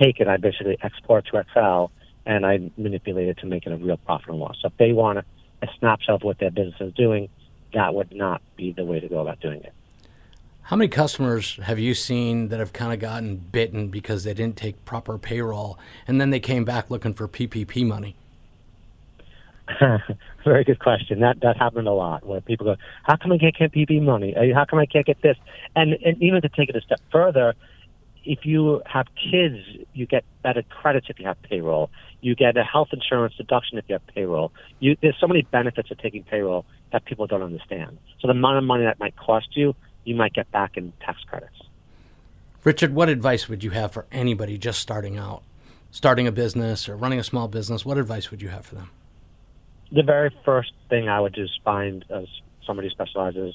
take 0.00 0.20
it, 0.20 0.28
I 0.28 0.36
basically 0.38 0.78
export 0.82 1.26
to 1.26 1.38
Excel 1.38 1.90
and 2.26 2.46
I 2.46 2.70
manipulate 2.76 3.28
it 3.28 3.38
to 3.38 3.46
make 3.46 3.66
it 3.66 3.72
a 3.72 3.76
real 3.76 3.98
profit 3.98 4.28
and 4.28 4.38
loss. 4.38 4.56
So 4.62 4.68
if 4.68 4.76
they 4.78 4.92
want 4.92 5.18
a 5.18 5.66
snapshot 5.78 6.16
of 6.16 6.22
what 6.22 6.38
their 6.38 6.50
business 6.50 6.80
is 6.80 6.94
doing, 6.94 7.28
that 7.74 7.94
would 7.94 8.14
not 8.14 8.40
be 8.56 8.72
the 8.72 8.84
way 8.84 9.00
to 9.00 9.08
go 9.08 9.18
about 9.18 9.40
doing 9.40 9.62
it. 9.62 9.72
How 10.64 10.76
many 10.76 10.88
customers 10.88 11.56
have 11.62 11.78
you 11.78 11.92
seen 11.92 12.48
that 12.48 12.58
have 12.58 12.72
kind 12.72 12.90
of 12.92 12.98
gotten 12.98 13.36
bitten 13.36 13.88
because 13.88 14.24
they 14.24 14.32
didn't 14.32 14.56
take 14.56 14.82
proper 14.86 15.18
payroll 15.18 15.78
and 16.08 16.18
then 16.18 16.30
they 16.30 16.40
came 16.40 16.64
back 16.64 16.90
looking 16.90 17.12
for 17.12 17.28
PPP 17.28 17.86
money? 17.86 18.16
Very 20.44 20.64
good 20.64 20.78
question. 20.78 21.20
That 21.20 21.40
that 21.40 21.58
happened 21.58 21.86
a 21.86 21.92
lot 21.92 22.24
where 22.26 22.40
people 22.40 22.64
go, 22.64 22.76
"How 23.02 23.16
come 23.16 23.32
I 23.32 23.38
can't 23.38 23.56
get 23.56 23.72
PPP 23.72 24.02
money? 24.02 24.34
Uh, 24.34 24.54
how 24.54 24.64
come 24.64 24.78
I 24.78 24.86
can't 24.86 25.06
get 25.06 25.20
this?" 25.22 25.36
And 25.76 25.94
and 26.04 26.22
even 26.22 26.40
to 26.42 26.48
take 26.48 26.68
it 26.68 26.76
a 26.76 26.80
step 26.80 27.00
further, 27.10 27.54
if 28.24 28.44
you 28.44 28.82
have 28.86 29.06
kids, 29.16 29.58
you 29.92 30.06
get 30.06 30.24
better 30.42 30.62
credits 30.62 31.06
if 31.08 31.18
you 31.18 31.26
have 31.26 31.40
payroll. 31.42 31.90
You 32.20 32.34
get 32.34 32.56
a 32.56 32.64
health 32.64 32.88
insurance 32.92 33.34
deduction 33.36 33.78
if 33.78 33.84
you 33.88 33.94
have 33.94 34.06
payroll. 34.06 34.52
You, 34.80 34.96
there's 35.02 35.16
so 35.20 35.26
many 35.26 35.42
benefits 35.42 35.90
of 35.90 35.98
taking 35.98 36.24
payroll 36.24 36.64
that 36.92 37.04
people 37.04 37.26
don't 37.26 37.42
understand. 37.42 37.98
So 38.20 38.28
the 38.28 38.32
amount 38.32 38.58
of 38.58 38.64
money 38.64 38.84
that 38.84 38.98
might 38.98 39.16
cost 39.16 39.56
you, 39.56 39.74
you 40.04 40.14
might 40.14 40.32
get 40.32 40.50
back 40.50 40.76
in 40.76 40.92
tax 41.00 41.20
credits. 41.24 41.60
Richard, 42.62 42.94
what 42.94 43.08
advice 43.08 43.48
would 43.48 43.62
you 43.62 43.70
have 43.70 43.92
for 43.92 44.06
anybody 44.10 44.56
just 44.56 44.80
starting 44.80 45.18
out, 45.18 45.42
starting 45.90 46.26
a 46.26 46.32
business 46.32 46.88
or 46.88 46.96
running 46.96 47.18
a 47.18 47.24
small 47.24 47.48
business? 47.48 47.84
What 47.84 47.98
advice 47.98 48.30
would 48.30 48.40
you 48.40 48.48
have 48.48 48.64
for 48.64 48.74
them? 48.74 48.90
The 49.92 50.02
very 50.02 50.34
first 50.44 50.72
thing 50.88 51.08
I 51.08 51.20
would 51.20 51.34
just 51.34 51.60
find 51.62 52.04
as 52.10 52.26
somebody 52.66 52.88
who 52.88 52.92
specializes 52.92 53.54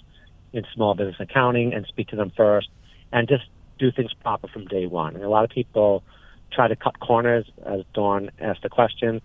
in 0.53 0.65
small 0.73 0.93
business 0.93 1.15
accounting 1.19 1.73
and 1.73 1.85
speak 1.87 2.09
to 2.09 2.15
them 2.15 2.31
first 2.37 2.69
and 3.11 3.27
just 3.27 3.45
do 3.79 3.91
things 3.91 4.13
proper 4.13 4.47
from 4.47 4.65
day 4.65 4.85
one. 4.85 5.15
And 5.15 5.23
a 5.23 5.29
lot 5.29 5.43
of 5.43 5.49
people 5.49 6.03
try 6.51 6.67
to 6.67 6.75
cut 6.75 6.99
corners, 6.99 7.45
as 7.65 7.81
Dawn 7.93 8.29
asked 8.39 8.61
the 8.61 8.69
question. 8.69 9.21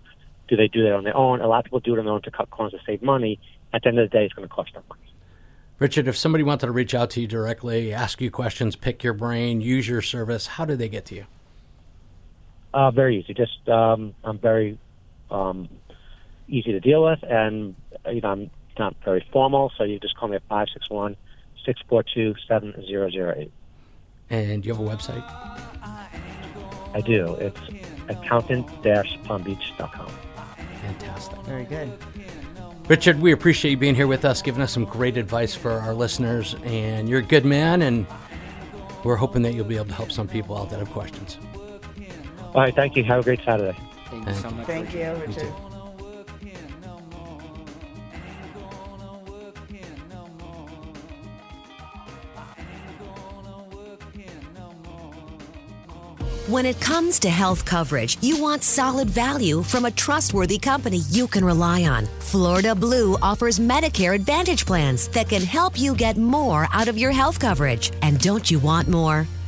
Do 0.47 0.55
they 0.55 0.67
do 0.67 0.83
that 0.83 0.93
on 0.93 1.03
their 1.03 1.15
own? 1.15 1.41
A 1.41 1.47
lot 1.47 1.59
of 1.59 1.65
people 1.65 1.79
do 1.79 1.93
it 1.95 1.99
on 1.99 2.05
their 2.05 2.13
own 2.13 2.21
to 2.23 2.31
cut 2.31 2.49
corners 2.49 2.73
to 2.73 2.79
save 2.85 3.01
money. 3.01 3.39
At 3.73 3.83
the 3.83 3.89
end 3.89 3.99
of 3.99 4.09
the 4.09 4.17
day, 4.17 4.25
it's 4.25 4.33
going 4.33 4.47
to 4.47 4.53
cost 4.53 4.73
them 4.73 4.83
money. 4.89 5.01
Richard, 5.77 6.07
if 6.07 6.15
somebody 6.15 6.43
wanted 6.43 6.67
to 6.67 6.71
reach 6.71 6.95
out 6.95 7.09
to 7.11 7.21
you 7.21 7.27
directly, 7.27 7.93
ask 7.93 8.21
you 8.21 8.31
questions, 8.31 8.75
pick 8.75 9.03
your 9.03 9.13
brain, 9.13 9.59
use 9.59 9.87
your 9.87 10.01
service, 10.01 10.47
how 10.47 10.63
do 10.63 10.75
they 10.75 10.87
get 10.87 11.05
to 11.05 11.15
you? 11.15 11.25
Uh, 12.73 12.91
very 12.91 13.19
easy. 13.19 13.33
Just 13.33 13.67
um, 13.69 14.13
I'm 14.23 14.37
very 14.37 14.77
um, 15.31 15.69
easy 16.47 16.71
to 16.73 16.79
deal 16.79 17.03
with, 17.03 17.23
and 17.23 17.75
you 18.09 18.21
know 18.21 18.29
I'm 18.29 18.51
not 18.77 18.95
very 19.03 19.25
formal. 19.31 19.71
So 19.77 19.83
you 19.83 19.99
just 19.99 20.17
call 20.17 20.27
me 20.27 20.35
at 20.35 20.43
five 20.49 20.67
six 20.73 20.89
one 20.89 21.15
six 21.65 21.79
four 21.87 22.03
two 22.03 22.35
seven 22.47 22.73
zero 22.85 23.09
zero 23.09 23.33
eight. 23.37 23.51
And 24.29 24.65
you 24.65 24.73
have 24.73 24.81
a 24.81 24.85
website? 24.85 25.23
I 26.93 27.01
do. 27.01 27.35
It's 27.35 27.59
accountant-palmbeach.com. 28.07 30.11
Fantastic. 30.81 31.37
Very 31.39 31.65
good. 31.65 31.91
Richard, 32.87 33.19
we 33.19 33.31
appreciate 33.31 33.71
you 33.71 33.77
being 33.77 33.95
here 33.95 34.05
with 34.05 34.25
us, 34.25 34.43
giving 34.43 34.61
us 34.61 34.71
some 34.71 34.85
great 34.85 35.17
advice 35.17 35.55
for 35.55 35.71
our 35.71 35.95
listeners. 35.95 36.55
And 36.63 37.09
you're 37.09 37.19
a 37.19 37.23
good 37.23 37.43
man, 37.43 37.81
and 37.81 38.05
we're 39.03 39.15
hoping 39.15 39.41
that 39.41 39.55
you'll 39.55 39.65
be 39.65 39.75
able 39.75 39.87
to 39.87 39.93
help 39.93 40.11
some 40.11 40.27
people 40.27 40.55
out 40.55 40.69
that 40.69 40.77
have 40.77 40.91
questions. 40.91 41.39
All 42.53 42.61
right. 42.61 42.75
Thank 42.75 42.95
you. 42.95 43.03
Have 43.03 43.21
a 43.21 43.23
great 43.23 43.41
Saturday. 43.43 43.77
Thank, 44.09 44.25
Thank 44.25 44.27
you 44.27 44.33
so 44.35 44.49
much. 44.51 44.67
Thank 44.67 44.93
Richard. 44.93 45.17
you, 45.17 45.25
Richard. 45.25 45.43
You 45.43 45.65
When 56.47 56.67
it 56.67 56.79
comes 56.79 57.17
to 57.21 57.29
health 57.31 57.65
coverage, 57.65 58.19
you 58.21 58.39
want 58.39 58.61
solid 58.61 59.09
value 59.09 59.63
from 59.63 59.85
a 59.85 59.89
trustworthy 59.89 60.59
company 60.59 60.99
you 61.09 61.27
can 61.27 61.43
rely 61.43 61.85
on. 61.85 62.05
Florida 62.35 62.75
Blue 62.75 63.17
offers 63.21 63.59
Medicare 63.59 64.13
Advantage 64.13 64.65
plans 64.65 65.07
that 65.13 65.29
can 65.29 65.41
help 65.41 65.79
you 65.79 65.95
get 65.95 66.17
more 66.17 66.67
out 66.73 66.89
of 66.89 66.97
your 66.97 67.11
health 67.11 67.39
coverage. 67.39 67.93
And 68.01 68.19
don't 68.19 68.51
you 68.51 68.59
want 68.59 68.89
more? 68.89 69.25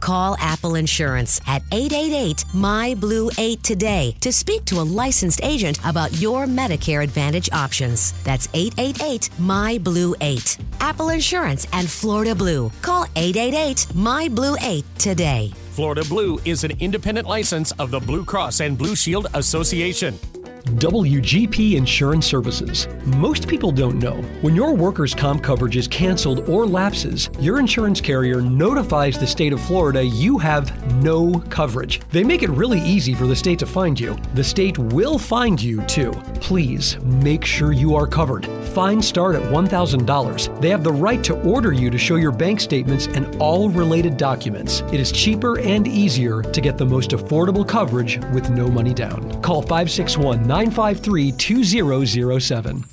Call 0.00 0.36
Apple 0.38 0.74
Insurance 0.74 1.40
at 1.46 1.62
888 1.72 2.44
My 2.54 2.94
Blue 2.94 3.30
8 3.38 3.62
today 3.62 4.16
to 4.20 4.32
speak 4.32 4.64
to 4.64 4.80
a 4.80 4.82
licensed 4.82 5.40
agent 5.42 5.78
about 5.84 6.20
your 6.20 6.46
Medicare 6.46 7.04
Advantage 7.04 7.50
options. 7.52 8.12
That's 8.24 8.48
888 8.54 9.30
My 9.38 9.78
Blue 9.78 10.14
8. 10.20 10.58
Apple 10.80 11.10
Insurance 11.10 11.66
and 11.72 11.88
Florida 11.88 12.34
Blue. 12.34 12.70
Call 12.82 13.04
888 13.14 13.94
My 13.94 14.28
Blue 14.28 14.56
8 14.60 14.84
today. 14.98 15.52
Florida 15.72 16.02
Blue 16.08 16.38
is 16.44 16.64
an 16.64 16.72
independent 16.80 17.28
license 17.28 17.72
of 17.72 17.90
the 17.90 18.00
Blue 18.00 18.24
Cross 18.24 18.60
and 18.60 18.76
Blue 18.76 18.96
Shield 18.96 19.28
Association. 19.34 20.18
WGP 20.64 21.74
Insurance 21.74 22.26
Services. 22.26 22.88
Most 23.16 23.48
people 23.48 23.72
don't 23.72 23.98
know. 23.98 24.16
When 24.42 24.54
your 24.54 24.74
workers' 24.74 25.14
comp 25.14 25.42
coverage 25.42 25.76
is 25.76 25.88
canceled 25.88 26.48
or 26.48 26.66
lapses, 26.66 27.30
your 27.38 27.58
insurance 27.58 28.00
carrier 28.00 28.40
notifies 28.40 29.18
the 29.18 29.26
state 29.26 29.52
of 29.52 29.60
Florida 29.60 30.04
you 30.04 30.38
have 30.38 30.94
no 31.02 31.40
coverage. 31.48 32.00
They 32.10 32.24
make 32.24 32.42
it 32.42 32.50
really 32.50 32.80
easy 32.80 33.14
for 33.14 33.26
the 33.26 33.36
state 33.36 33.58
to 33.60 33.66
find 33.66 33.98
you. 33.98 34.16
The 34.34 34.44
state 34.44 34.78
will 34.78 35.18
find 35.18 35.60
you 35.60 35.82
too. 35.86 36.12
Please 36.40 36.98
make 37.00 37.44
sure 37.44 37.72
you 37.72 37.94
are 37.94 38.06
covered. 38.06 38.46
Fines 38.74 39.06
start 39.06 39.36
at 39.36 39.42
$1,000. 39.42 40.60
They 40.60 40.70
have 40.70 40.84
the 40.84 40.92
right 40.92 41.22
to 41.24 41.40
order 41.42 41.72
you 41.72 41.90
to 41.90 41.98
show 41.98 42.16
your 42.16 42.32
bank 42.32 42.60
statements 42.60 43.06
and 43.08 43.34
all 43.36 43.68
related 43.70 44.16
documents. 44.16 44.80
It 44.92 45.00
is 45.00 45.12
cheaper 45.12 45.58
and 45.58 45.88
easier 45.88 46.42
to 46.42 46.60
get 46.60 46.78
the 46.78 46.86
most 46.86 47.10
affordable 47.10 47.66
coverage 47.66 48.18
with 48.32 48.50
no 48.50 48.68
money 48.68 48.94
down. 48.94 49.40
Call 49.42 49.62
561 49.62 50.46
953 50.50 51.30
2007. 51.30 52.84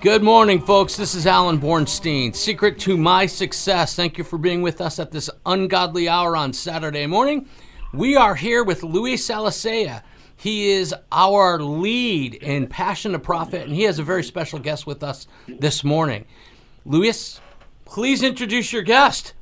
Good 0.00 0.22
morning, 0.22 0.58
folks. 0.58 0.96
This 0.96 1.14
is 1.14 1.26
Alan 1.26 1.60
Bornstein. 1.60 2.34
Secret 2.34 2.78
to 2.78 2.96
my 2.96 3.26
success. 3.26 3.94
Thank 3.94 4.16
you 4.16 4.24
for 4.24 4.38
being 4.38 4.62
with 4.62 4.80
us 4.80 4.98
at 4.98 5.10
this 5.10 5.28
ungodly 5.44 6.08
hour 6.08 6.34
on 6.34 6.54
Saturday 6.54 7.06
morning. 7.06 7.46
We 7.92 8.16
are 8.16 8.34
here 8.34 8.64
with 8.64 8.82
Luis 8.82 9.22
Salazar. 9.22 10.02
He 10.34 10.70
is 10.70 10.94
our 11.12 11.60
lead 11.60 12.36
in 12.36 12.68
Passion 12.68 13.12
to 13.12 13.18
Profit, 13.18 13.66
and 13.66 13.74
he 13.74 13.82
has 13.82 13.98
a 13.98 14.02
very 14.02 14.24
special 14.24 14.58
guest 14.58 14.86
with 14.86 15.02
us 15.02 15.26
this 15.46 15.84
morning. 15.84 16.24
Luis, 16.86 17.38
please 17.84 18.22
introduce 18.22 18.72
your 18.72 18.80
guest. 18.80 19.34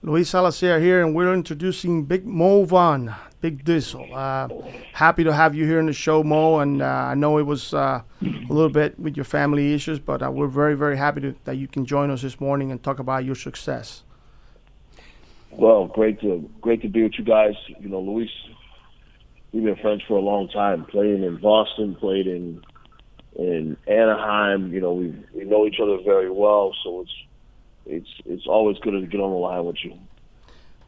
Luis 0.00 0.30
Salazar 0.30 0.78
here, 0.78 1.04
and 1.04 1.12
we're 1.12 1.34
introducing 1.34 2.04
Big 2.04 2.24
Mo 2.24 2.62
Vaughn, 2.62 3.16
Big 3.40 3.64
Diesel. 3.64 4.08
Uh, 4.14 4.48
happy 4.92 5.24
to 5.24 5.32
have 5.32 5.56
you 5.56 5.64
here 5.64 5.80
in 5.80 5.86
the 5.86 5.92
show, 5.92 6.22
Mo. 6.22 6.60
And 6.60 6.80
uh, 6.80 6.86
I 6.86 7.16
know 7.16 7.38
it 7.38 7.42
was 7.42 7.74
uh, 7.74 8.02
a 8.22 8.26
little 8.48 8.68
bit 8.68 8.96
with 9.00 9.16
your 9.16 9.24
family 9.24 9.74
issues, 9.74 9.98
but 9.98 10.22
uh, 10.22 10.30
we're 10.30 10.46
very, 10.46 10.76
very 10.76 10.96
happy 10.96 11.22
to, 11.22 11.34
that 11.46 11.56
you 11.56 11.66
can 11.66 11.84
join 11.84 12.12
us 12.12 12.22
this 12.22 12.38
morning 12.38 12.70
and 12.70 12.80
talk 12.80 13.00
about 13.00 13.24
your 13.24 13.34
success. 13.34 14.04
Well, 15.50 15.86
great 15.86 16.20
to 16.20 16.48
great 16.60 16.80
to 16.82 16.88
be 16.88 17.02
with 17.02 17.18
you 17.18 17.24
guys. 17.24 17.54
You 17.80 17.88
know, 17.88 17.98
Luis, 17.98 18.30
we've 19.50 19.64
been 19.64 19.74
friends 19.76 20.02
for 20.06 20.16
a 20.16 20.20
long 20.20 20.48
time. 20.48 20.84
Playing 20.84 21.24
in 21.24 21.38
Boston, 21.38 21.96
played 21.96 22.28
in 22.28 22.62
in 23.34 23.76
Anaheim. 23.88 24.72
You 24.72 24.80
know, 24.80 24.92
we 24.92 25.12
we 25.34 25.42
know 25.42 25.66
each 25.66 25.80
other 25.82 25.98
very 26.04 26.30
well, 26.30 26.72
so 26.84 27.00
it's 27.00 27.10
it's 27.88 28.08
it's 28.26 28.46
always 28.46 28.78
good 28.78 28.92
to 28.92 29.06
get 29.06 29.20
on 29.20 29.30
the 29.30 29.36
line 29.36 29.64
with 29.64 29.76
you. 29.82 29.98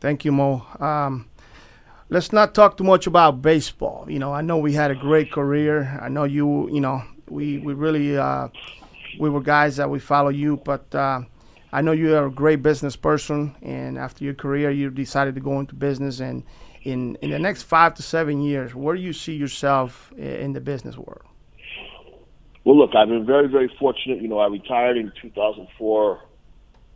Thank 0.01 0.25
you, 0.25 0.33
Mo. 0.33 0.65
Um, 0.79 1.29
let's 2.09 2.33
not 2.33 2.55
talk 2.55 2.77
too 2.77 2.85
much 2.85 3.07
about 3.07 3.43
baseball. 3.43 4.07
You 4.09 4.19
know, 4.19 4.33
I 4.33 4.43
know 4.43 4.59
we 4.59 4.73
had 4.75 4.91
a 4.91 4.95
great 4.95 5.33
career. 5.33 5.99
I 6.01 6.09
know 6.09 6.25
you. 6.25 6.71
You 6.71 6.81
know, 6.81 7.03
we 7.29 7.59
we 7.59 7.75
really 7.75 8.17
uh, 8.17 8.49
we 9.19 9.31
were 9.31 9.41
guys 9.41 9.77
that 9.77 9.91
we 9.91 9.99
follow 9.99 10.31
you, 10.31 10.59
but 10.59 10.95
uh, 10.95 11.23
I 11.73 11.83
know 11.83 11.93
you 11.93 12.15
are 12.17 12.27
a 12.27 12.31
great 12.31 12.63
business 12.63 12.97
person. 12.97 13.57
And 13.63 13.99
after 13.99 14.25
your 14.25 14.35
career, 14.35 14.71
you 14.71 14.91
decided 14.91 15.35
to 15.37 15.41
go 15.41 15.59
into 15.59 15.75
business. 15.75 16.21
And 16.21 16.45
in 16.83 17.17
in 17.17 17.31
the 17.31 17.39
next 17.39 17.63
five 17.65 17.95
to 17.95 18.03
seven 18.03 18.43
years, 18.43 18.75
where 18.75 18.95
do 18.95 19.01
you 19.01 19.13
see 19.13 19.35
yourself 19.35 20.13
in 20.17 20.53
the 20.53 20.61
business 20.61 20.97
world? 20.97 21.23
Well, 22.65 22.77
look, 22.77 22.95
I've 22.95 23.09
been 23.09 23.25
very, 23.25 23.49
very 23.49 23.73
fortunate. 23.79 24.21
You 24.21 24.29
know, 24.29 24.39
I 24.39 24.47
retired 24.47 24.99
in 24.99 25.11
2004 25.23 26.21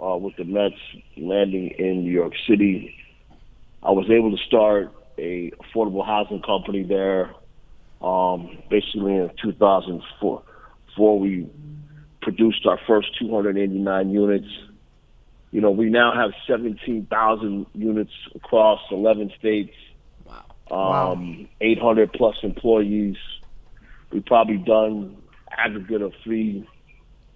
uh, 0.01 0.17
with 0.17 0.37
the 0.37 0.45
Mets, 0.45 0.75
landing 1.17 1.71
in 1.79 2.05
New 2.05 2.13
York 2.13 2.33
City. 2.49 2.97
I 3.83 3.91
was 3.91 4.07
able 4.11 4.37
to 4.37 4.43
start 4.45 4.93
a 5.19 5.53
affordable 5.53 6.05
housing 6.05 6.43
company 6.43 6.83
there. 6.83 7.35
Um, 8.03 8.59
basically, 8.71 9.17
in 9.17 9.31
2004, 9.43 10.43
before 10.87 11.19
we 11.19 11.49
produced 12.25 12.67
our 12.67 12.81
first 12.87 13.09
289 13.19 14.11
units. 14.11 14.49
You 15.53 15.61
know, 15.61 15.71
we 15.71 15.91
now 15.91 16.13
have 16.13 16.33
17,000 16.49 17.67
units 17.75 18.11
across 18.35 18.81
11 18.91 19.33
states. 19.39 19.75
Wow. 20.69 21.13
Um, 21.13 21.49
800 21.61 22.13
plus 22.13 22.37
employees. 22.43 23.17
We've 24.11 24.25
probably 24.25 24.57
done 24.57 25.17
aggregate 25.57 26.03
of 26.03 26.13
three 26.25 26.67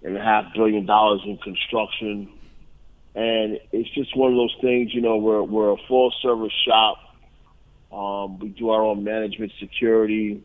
and 0.03 0.17
a 0.17 0.21
half 0.21 0.53
billion 0.53 0.85
dollars 0.85 1.21
in 1.25 1.37
construction 1.37 2.29
and 3.15 3.59
it's 3.71 3.89
just 3.91 4.15
one 4.15 4.31
of 4.31 4.37
those 4.37 4.55
things. 4.61 4.93
You 4.93 5.01
know, 5.01 5.17
we're 5.17 5.43
we're 5.43 5.71
a 5.71 5.77
full 5.87 6.13
service 6.21 6.53
shop. 6.67 6.97
Um, 7.91 8.39
we 8.39 8.49
do 8.49 8.69
our 8.69 8.83
own 8.83 9.03
management, 9.03 9.51
security. 9.59 10.43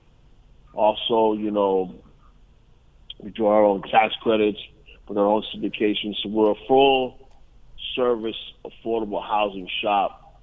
Also, 0.73 1.35
you 1.35 1.51
know, 1.51 1.95
we 3.21 3.31
do 3.31 3.47
our 3.47 3.63
own 3.63 3.83
tax 3.83 4.15
credits 4.23 4.59
with 5.09 5.19
our 5.19 5.27
own 5.27 5.43
syndication. 5.55 6.15
So 6.23 6.31
we're 6.31 6.53
a 6.53 6.67
full 6.67 7.29
service, 7.95 8.37
affordable 8.65 9.23
housing 9.23 9.69
shop. 9.83 10.41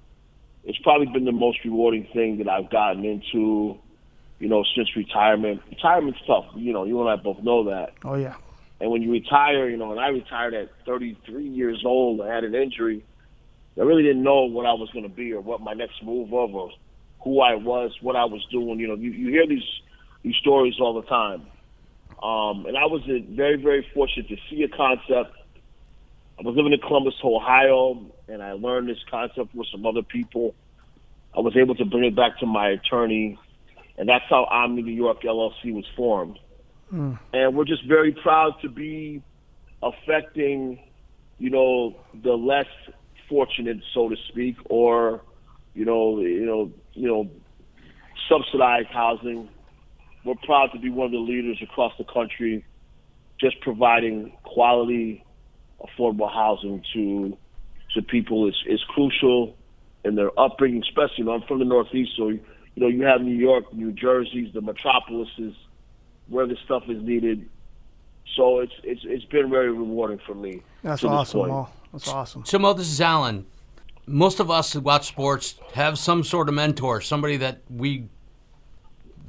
It's 0.64 0.78
probably 0.78 1.06
been 1.06 1.24
the 1.24 1.32
most 1.32 1.58
rewarding 1.64 2.06
thing 2.12 2.38
that 2.38 2.48
I've 2.48 2.70
gotten 2.70 3.04
into, 3.04 3.76
you 4.38 4.48
know, 4.48 4.64
since 4.76 4.94
retirement. 4.94 5.60
Retirement's 5.68 6.20
tough. 6.24 6.46
You 6.54 6.72
know, 6.72 6.84
you 6.84 7.00
and 7.00 7.10
I 7.10 7.16
both 7.16 7.42
know 7.42 7.64
that. 7.64 7.94
Oh 8.04 8.14
yeah. 8.14 8.36
And 8.82 8.90
when 8.90 9.00
you 9.00 9.12
retire, 9.12 9.70
you 9.70 9.76
know, 9.76 9.92
and 9.92 10.00
I 10.00 10.08
retired 10.08 10.54
at 10.54 10.68
33 10.84 11.46
years 11.46 11.84
old, 11.86 12.20
I 12.20 12.34
had 12.34 12.42
an 12.42 12.56
injury. 12.56 13.04
I 13.78 13.82
really 13.82 14.02
didn't 14.02 14.24
know 14.24 14.42
what 14.46 14.66
I 14.66 14.72
was 14.72 14.90
going 14.90 15.04
to 15.04 15.08
be 15.08 15.32
or 15.32 15.40
what 15.40 15.60
my 15.60 15.72
next 15.72 16.02
move 16.02 16.30
was 16.30 16.50
or 16.52 16.70
who 17.22 17.40
I 17.40 17.54
was, 17.54 17.92
what 18.00 18.16
I 18.16 18.24
was 18.24 18.44
doing. 18.50 18.80
You 18.80 18.88
know, 18.88 18.96
you, 18.96 19.12
you 19.12 19.30
hear 19.30 19.46
these 19.46 19.62
these 20.24 20.34
stories 20.40 20.74
all 20.80 21.00
the 21.00 21.06
time. 21.06 21.42
Um, 22.20 22.66
and 22.66 22.76
I 22.76 22.86
was 22.86 23.02
very, 23.06 23.54
very 23.54 23.86
fortunate 23.94 24.28
to 24.28 24.36
see 24.50 24.64
a 24.64 24.68
concept. 24.68 25.32
I 26.40 26.42
was 26.42 26.56
living 26.56 26.72
in 26.72 26.80
Columbus, 26.80 27.14
Ohio, 27.22 28.04
and 28.26 28.42
I 28.42 28.52
learned 28.52 28.88
this 28.88 28.98
concept 29.08 29.54
with 29.54 29.68
some 29.70 29.86
other 29.86 30.02
people. 30.02 30.56
I 31.36 31.40
was 31.40 31.56
able 31.56 31.76
to 31.76 31.84
bring 31.84 32.04
it 32.04 32.16
back 32.16 32.40
to 32.40 32.46
my 32.46 32.70
attorney, 32.70 33.38
and 33.96 34.08
that's 34.08 34.24
how 34.28 34.44
Omni 34.50 34.82
New 34.82 34.90
York 34.92 35.22
LLC 35.22 35.72
was 35.72 35.86
formed. 35.96 36.40
Mm. 36.92 37.18
And 37.32 37.56
we're 37.56 37.64
just 37.64 37.86
very 37.86 38.12
proud 38.12 38.54
to 38.62 38.68
be 38.68 39.22
affecting, 39.82 40.78
you 41.38 41.50
know, 41.50 41.96
the 42.22 42.32
less 42.32 42.66
fortunate, 43.28 43.78
so 43.94 44.08
to 44.08 44.16
speak, 44.28 44.56
or, 44.66 45.22
you 45.74 45.84
know, 45.84 46.20
you 46.20 46.44
know, 46.44 46.70
you 46.92 47.08
know, 47.08 47.30
subsidized 48.28 48.88
housing. 48.88 49.48
We're 50.24 50.34
proud 50.44 50.70
to 50.72 50.78
be 50.78 50.90
one 50.90 51.06
of 51.06 51.12
the 51.12 51.18
leaders 51.18 51.58
across 51.62 51.92
the 51.98 52.04
country, 52.04 52.64
just 53.40 53.60
providing 53.60 54.32
quality, 54.44 55.24
affordable 55.80 56.32
housing 56.32 56.84
to 56.92 57.36
to 57.94 58.02
people 58.02 58.48
is 58.48 58.54
is 58.66 58.80
crucial 58.88 59.56
in 60.04 60.14
their 60.14 60.38
upbringing. 60.38 60.82
Especially, 60.82 61.16
you 61.18 61.24
know, 61.24 61.32
I'm 61.32 61.42
from 61.42 61.58
the 61.58 61.64
Northeast, 61.64 62.12
so 62.16 62.28
you 62.28 62.40
know, 62.76 62.88
you 62.88 63.02
have 63.04 63.22
New 63.22 63.34
York, 63.34 63.72
New 63.72 63.92
Jersey's, 63.92 64.52
the 64.52 64.60
metropolises 64.60 65.54
where 66.32 66.46
the 66.46 66.56
stuff 66.64 66.84
is 66.88 67.02
needed. 67.02 67.48
So 68.36 68.60
it's 68.60 68.72
it's 68.82 69.02
it's 69.04 69.24
been 69.26 69.50
very 69.50 69.70
rewarding 69.70 70.18
for 70.26 70.34
me. 70.34 70.62
That's 70.82 71.04
awesome, 71.04 71.48
Mo. 71.48 71.68
That's 71.92 72.08
awesome. 72.08 72.44
So 72.46 72.58
Mo, 72.58 72.72
this 72.72 72.90
is 72.90 73.00
Alan. 73.00 73.46
most 74.06 74.40
of 74.40 74.50
us 74.50 74.72
who 74.72 74.80
watch 74.80 75.06
sports 75.06 75.56
have 75.74 75.98
some 75.98 76.24
sort 76.24 76.48
of 76.48 76.54
mentor, 76.54 77.00
somebody 77.02 77.36
that 77.36 77.60
we 77.68 78.08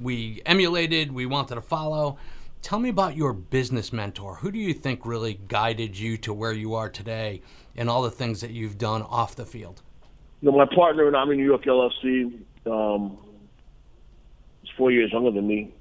we 0.01 0.41
emulated, 0.45 1.11
we 1.11 1.25
wanted 1.25 1.55
to 1.55 1.61
follow. 1.61 2.17
Tell 2.61 2.79
me 2.79 2.87
about 2.87 3.17
your 3.17 3.33
business 3.33 3.91
mentor. 3.91 4.35
Who 4.35 4.49
do 4.49 4.57
you 4.57 4.73
think 4.73 5.05
really 5.05 5.37
guided 5.49 5.99
you 5.99 6.17
to 6.19 6.33
where 6.33 6.53
you 6.53 6.75
are 6.75 6.89
today 6.89 7.41
and 7.75 7.89
all 7.89 8.01
the 8.01 8.11
things 8.11 8.39
that 8.39 8.51
you've 8.51 8.77
done 8.77 9.01
off 9.01 9.35
the 9.35 9.45
field? 9.45 9.81
You 10.39 10.49
know, 10.49 10.57
my 10.57 10.73
partner 10.73 11.07
and 11.07 11.15
I'm 11.15 11.29
in 11.29 11.33
Omni 11.33 11.37
New 11.37 11.45
York 11.45 11.65
LLC 11.65 12.39
um, 12.65 13.17
is 14.63 14.69
four 14.77 14.91
years 14.91 15.11
younger 15.11 15.31
than 15.31 15.45
me. 15.45 15.73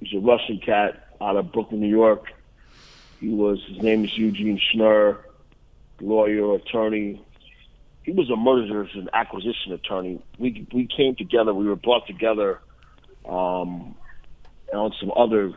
He's 0.00 0.14
a 0.14 0.20
Russian 0.20 0.58
cat 0.58 1.14
out 1.20 1.36
of 1.36 1.52
Brooklyn, 1.52 1.80
New 1.80 1.88
York. 1.88 2.32
He 3.20 3.28
was 3.28 3.62
his 3.68 3.82
name 3.82 4.04
is 4.04 4.16
Eugene 4.16 4.58
Schneur, 4.58 5.18
lawyer, 6.00 6.54
attorney. 6.54 7.22
He 8.02 8.12
was 8.12 8.30
a 8.30 8.36
mergers 8.36 8.90
and 8.94 9.10
acquisition 9.12 9.72
attorney. 9.72 10.24
We 10.38 10.66
we 10.72 10.86
came 10.86 11.16
together. 11.16 11.52
We 11.52 11.66
were 11.66 11.76
brought 11.76 12.06
together 12.06 12.60
um, 13.28 13.94
on 14.72 14.92
some 14.98 15.12
other 15.14 15.52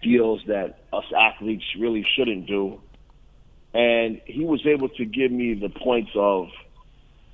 deals 0.00 0.42
that 0.46 0.78
us 0.92 1.04
athletes 1.16 1.64
really 1.78 2.06
shouldn't 2.16 2.46
do. 2.46 2.80
And 3.74 4.20
he 4.26 4.44
was 4.44 4.64
able 4.66 4.90
to 4.90 5.04
give 5.04 5.32
me 5.32 5.54
the 5.54 5.70
points 5.70 6.10
of, 6.14 6.48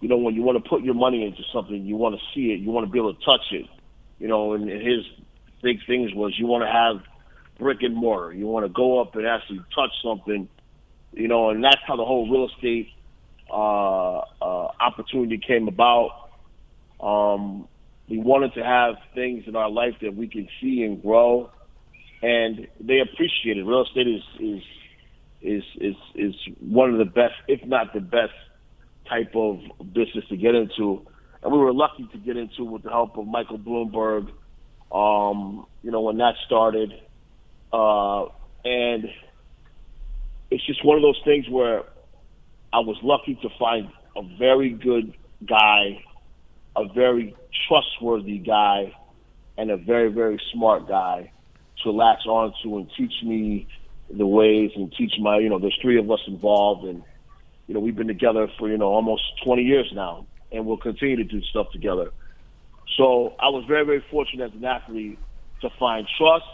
you 0.00 0.08
know, 0.08 0.16
when 0.16 0.34
you 0.34 0.42
want 0.42 0.62
to 0.62 0.68
put 0.68 0.82
your 0.82 0.94
money 0.94 1.26
into 1.26 1.42
something, 1.52 1.84
you 1.84 1.96
want 1.96 2.14
to 2.14 2.20
see 2.32 2.52
it, 2.52 2.60
you 2.60 2.70
want 2.70 2.86
to 2.86 2.90
be 2.90 2.98
able 2.98 3.14
to 3.14 3.24
touch 3.24 3.52
it. 3.52 3.66
You 4.18 4.28
know, 4.28 4.54
and 4.54 4.68
his 4.68 5.04
big 5.62 5.78
things 5.86 6.12
was 6.14 6.34
you 6.38 6.46
want 6.46 6.62
to 6.64 6.70
have 6.70 7.02
brick 7.58 7.78
and 7.82 7.94
mortar. 7.94 8.32
You 8.32 8.46
want 8.46 8.66
to 8.66 8.72
go 8.72 9.00
up 9.00 9.14
and 9.16 9.26
actually 9.26 9.60
touch 9.74 9.90
something, 10.02 10.48
you 11.12 11.28
know, 11.28 11.50
and 11.50 11.62
that's 11.62 11.80
how 11.86 11.96
the 11.96 12.04
whole 12.04 12.30
real 12.30 12.48
estate 12.48 12.88
uh, 13.50 14.18
uh, 14.18 14.68
opportunity 14.80 15.38
came 15.38 15.68
about. 15.68 16.10
Um, 17.00 17.68
we 18.08 18.18
wanted 18.18 18.54
to 18.54 18.64
have 18.64 18.96
things 19.14 19.44
in 19.46 19.56
our 19.56 19.70
life 19.70 19.94
that 20.02 20.14
we 20.14 20.28
can 20.28 20.48
see 20.60 20.82
and 20.82 21.00
grow, 21.02 21.50
and 22.22 22.66
they 22.80 23.00
appreciate 23.00 23.58
it. 23.58 23.64
Real 23.64 23.84
estate 23.84 24.06
is 24.08 24.22
is 24.40 24.62
is 25.40 25.62
is 25.80 25.96
is 26.14 26.34
one 26.60 26.92
of 26.92 26.98
the 26.98 27.04
best, 27.04 27.34
if 27.46 27.64
not 27.66 27.92
the 27.92 28.00
best, 28.00 28.32
type 29.08 29.34
of 29.34 29.60
business 29.92 30.24
to 30.28 30.36
get 30.36 30.54
into. 30.54 31.06
And 31.42 31.52
we 31.52 31.58
were 31.58 31.72
lucky 31.72 32.08
to 32.12 32.18
get 32.18 32.36
into 32.36 32.64
with 32.64 32.82
the 32.82 32.90
help 32.90 33.16
of 33.16 33.26
Michael 33.26 33.58
Bloomberg. 33.58 34.30
Um, 34.92 35.66
you 35.82 35.90
know, 35.90 36.00
when 36.00 36.18
that 36.18 36.34
started, 36.46 36.92
uh, 37.72 38.24
and 38.64 39.04
it's 40.50 40.64
just 40.66 40.84
one 40.84 40.96
of 40.96 41.02
those 41.02 41.20
things 41.24 41.48
where 41.48 41.84
I 42.72 42.80
was 42.80 42.96
lucky 43.02 43.34
to 43.42 43.48
find 43.58 43.90
a 44.16 44.22
very 44.38 44.70
good 44.70 45.14
guy, 45.46 46.02
a 46.76 46.88
very 46.92 47.34
trustworthy 47.68 48.38
guy, 48.38 48.94
and 49.58 49.70
a 49.70 49.76
very, 49.76 50.10
very 50.10 50.40
smart 50.52 50.88
guy 50.88 51.32
to 51.82 51.90
latch 51.90 52.26
on 52.26 52.54
to 52.62 52.78
and 52.78 52.90
teach 52.96 53.12
me 53.22 53.66
the 54.10 54.26
ways 54.26 54.70
and 54.74 54.92
teach 54.96 55.12
my, 55.20 55.38
you 55.38 55.48
know, 55.48 55.58
there's 55.58 55.78
three 55.82 55.98
of 55.98 56.10
us 56.10 56.20
involved 56.26 56.86
and, 56.86 57.02
you 57.66 57.74
know, 57.74 57.80
we've 57.80 57.96
been 57.96 58.08
together 58.08 58.48
for, 58.58 58.68
you 58.68 58.78
know, 58.78 58.86
almost 58.86 59.22
20 59.44 59.62
years 59.62 59.90
now 59.92 60.26
and 60.50 60.64
we'll 60.64 60.78
continue 60.78 61.16
to 61.16 61.24
do 61.24 61.42
stuff 61.42 61.66
together. 61.72 62.10
So 62.96 63.34
I 63.38 63.48
was 63.48 63.64
very, 63.66 63.84
very 63.84 64.04
fortunate 64.10 64.52
as 64.52 64.54
an 64.54 64.64
athlete 64.64 65.18
to 65.60 65.70
find 65.78 66.06
trust, 66.16 66.44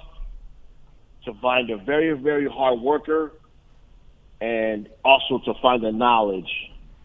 to 1.25 1.35
find 1.41 1.71
a 1.71 1.77
very, 1.77 2.13
very 2.13 2.49
hard 2.49 2.81
worker, 2.81 3.33
and 4.41 4.89
also 5.05 5.39
to 5.45 5.55
find 5.63 5.83
the 5.83 5.93
knowledge 5.93 6.51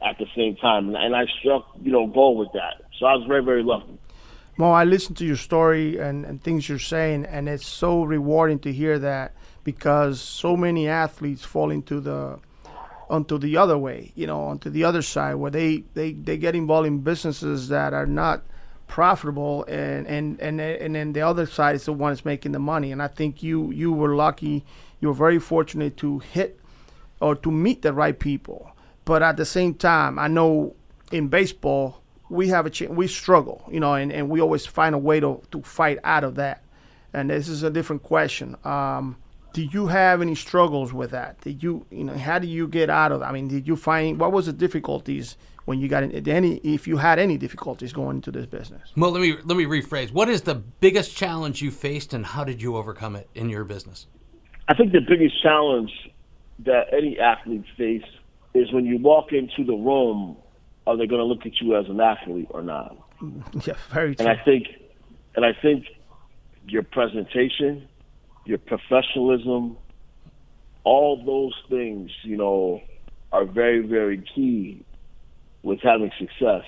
at 0.01 0.17
the 0.17 0.25
same 0.35 0.55
time. 0.57 0.95
And 0.95 1.15
I 1.15 1.25
struck, 1.39 1.67
you 1.81 1.91
know, 1.91 2.07
gold 2.07 2.37
with 2.37 2.51
that. 2.53 2.81
So 2.97 3.05
I 3.05 3.15
was 3.15 3.25
very, 3.27 3.43
very 3.43 3.63
lucky. 3.63 3.97
Mo, 4.57 4.71
I 4.71 4.83
listened 4.83 5.15
to 5.17 5.25
your 5.25 5.37
story 5.37 5.97
and, 5.97 6.25
and 6.25 6.43
things 6.43 6.67
you're 6.67 6.79
saying, 6.79 7.25
and 7.25 7.47
it's 7.47 7.65
so 7.65 8.03
rewarding 8.03 8.59
to 8.59 8.73
hear 8.73 8.99
that 8.99 9.33
because 9.63 10.19
so 10.19 10.57
many 10.57 10.87
athletes 10.87 11.45
fall 11.45 11.71
into 11.71 12.01
the 12.01 12.39
onto 13.09 13.37
the 13.39 13.57
other 13.57 13.77
way, 13.77 14.11
you 14.15 14.27
know, 14.27 14.41
onto 14.41 14.69
the 14.69 14.83
other 14.83 15.01
side 15.01 15.33
where 15.35 15.49
they, 15.49 15.83
they, 15.95 16.11
they 16.11 16.37
get 16.37 16.55
involved 16.55 16.85
in 16.87 16.99
businesses 16.99 17.69
that 17.69 17.91
are 17.93 18.05
not 18.05 18.43
profitable 18.89 19.63
and, 19.69 20.05
and, 20.07 20.41
and 20.41 20.59
and 20.59 20.95
then 20.95 21.13
the 21.13 21.21
other 21.21 21.45
side 21.45 21.75
is 21.75 21.85
the 21.85 21.93
one 21.93 22.11
that's 22.11 22.25
making 22.25 22.51
the 22.51 22.59
money. 22.59 22.91
And 22.91 23.01
I 23.01 23.07
think 23.07 23.41
you 23.41 23.71
you 23.71 23.93
were 23.93 24.15
lucky, 24.15 24.65
you 24.99 25.07
were 25.07 25.13
very 25.13 25.39
fortunate 25.39 25.95
to 25.97 26.19
hit 26.19 26.59
or 27.21 27.35
to 27.35 27.51
meet 27.51 27.83
the 27.83 27.93
right 27.93 28.19
people. 28.19 28.71
But 29.05 29.23
at 29.23 29.37
the 29.37 29.45
same 29.45 29.75
time, 29.75 30.19
I 30.19 30.27
know 30.27 30.75
in 31.11 31.29
baseball 31.29 32.01
we 32.29 32.49
have 32.49 32.65
a 32.65 32.69
ch- 32.69 32.89
we 32.89 33.07
struggle, 33.07 33.63
you 33.71 33.79
know, 33.79 33.93
and, 33.93 34.11
and 34.11 34.29
we 34.29 34.41
always 34.41 34.65
find 34.65 34.93
a 34.93 34.99
way 34.99 35.19
to, 35.19 35.41
to 35.51 35.61
fight 35.61 35.99
out 36.03 36.23
of 36.23 36.35
that. 36.35 36.63
And 37.13 37.29
this 37.29 37.47
is 37.47 37.63
a 37.63 37.69
different 37.69 38.03
question. 38.03 38.55
Um, 38.63 39.17
you 39.73 39.87
have 39.87 40.21
any 40.21 40.35
struggles 40.35 40.93
with 40.93 41.11
that? 41.11 41.41
Did 41.41 41.61
you, 41.61 41.85
you 41.91 42.03
know, 42.03 42.17
how 42.17 42.39
did 42.39 42.49
you 42.49 42.67
get 42.67 42.89
out 42.89 43.11
of? 43.11 43.19
that? 43.19 43.27
I 43.27 43.31
mean, 43.31 43.47
did 43.47 43.67
you 43.67 43.75
find 43.75 44.19
what 44.19 44.31
was 44.31 44.45
the 44.45 44.53
difficulties 44.53 45.37
when 45.69 45.79
you 45.79 45.87
got 45.87 46.01
in, 46.01 46.27
any, 46.27 46.55
if 46.63 46.87
you 46.87 46.97
had 46.97 47.19
any 47.19 47.37
difficulties 47.37 47.93
going 47.93 48.15
into 48.15 48.31
this 48.31 48.47
business? 48.47 48.91
Well, 48.97 49.11
let 49.11 49.21
me 49.21 49.35
let 49.45 49.55
me 49.55 49.65
rephrase. 49.65 50.11
What 50.11 50.27
is 50.27 50.41
the 50.41 50.55
biggest 50.55 51.15
challenge 51.15 51.61
you 51.61 51.69
faced, 51.69 52.15
and 52.15 52.25
how 52.25 52.43
did 52.43 52.59
you 52.59 52.75
overcome 52.75 53.15
it 53.15 53.29
in 53.35 53.49
your 53.49 53.63
business? 53.63 54.07
I 54.67 54.73
think 54.73 54.93
the 54.93 55.01
biggest 55.07 55.39
challenge 55.43 55.91
that 56.65 56.91
any 56.91 57.19
athlete 57.19 57.65
face 57.77 58.09
is 58.55 58.73
when 58.73 58.87
you 58.87 58.97
walk 58.97 59.31
into 59.31 59.63
the 59.63 59.75
room, 59.75 60.37
are 60.87 60.97
they 60.97 61.05
going 61.05 61.19
to 61.21 61.25
look 61.25 61.45
at 61.45 61.61
you 61.61 61.77
as 61.77 61.85
an 61.87 62.01
athlete 62.01 62.47
or 62.49 62.63
not? 62.63 62.97
Yeah, 63.67 63.73
very 63.91 64.15
true. 64.15 64.25
And 64.25 64.39
I 64.39 64.43
think, 64.43 64.69
and 65.35 65.45
I 65.45 65.53
think 65.61 65.85
your 66.67 66.81
presentation, 66.81 67.87
your 68.45 68.57
professionalism, 68.57 69.77
all 70.83 71.23
those 71.23 71.53
things, 71.69 72.09
you 72.23 72.37
know, 72.37 72.81
are 73.31 73.45
very, 73.45 73.85
very 73.85 74.23
key 74.33 74.83
with 75.63 75.79
having 75.81 76.11
success. 76.19 76.63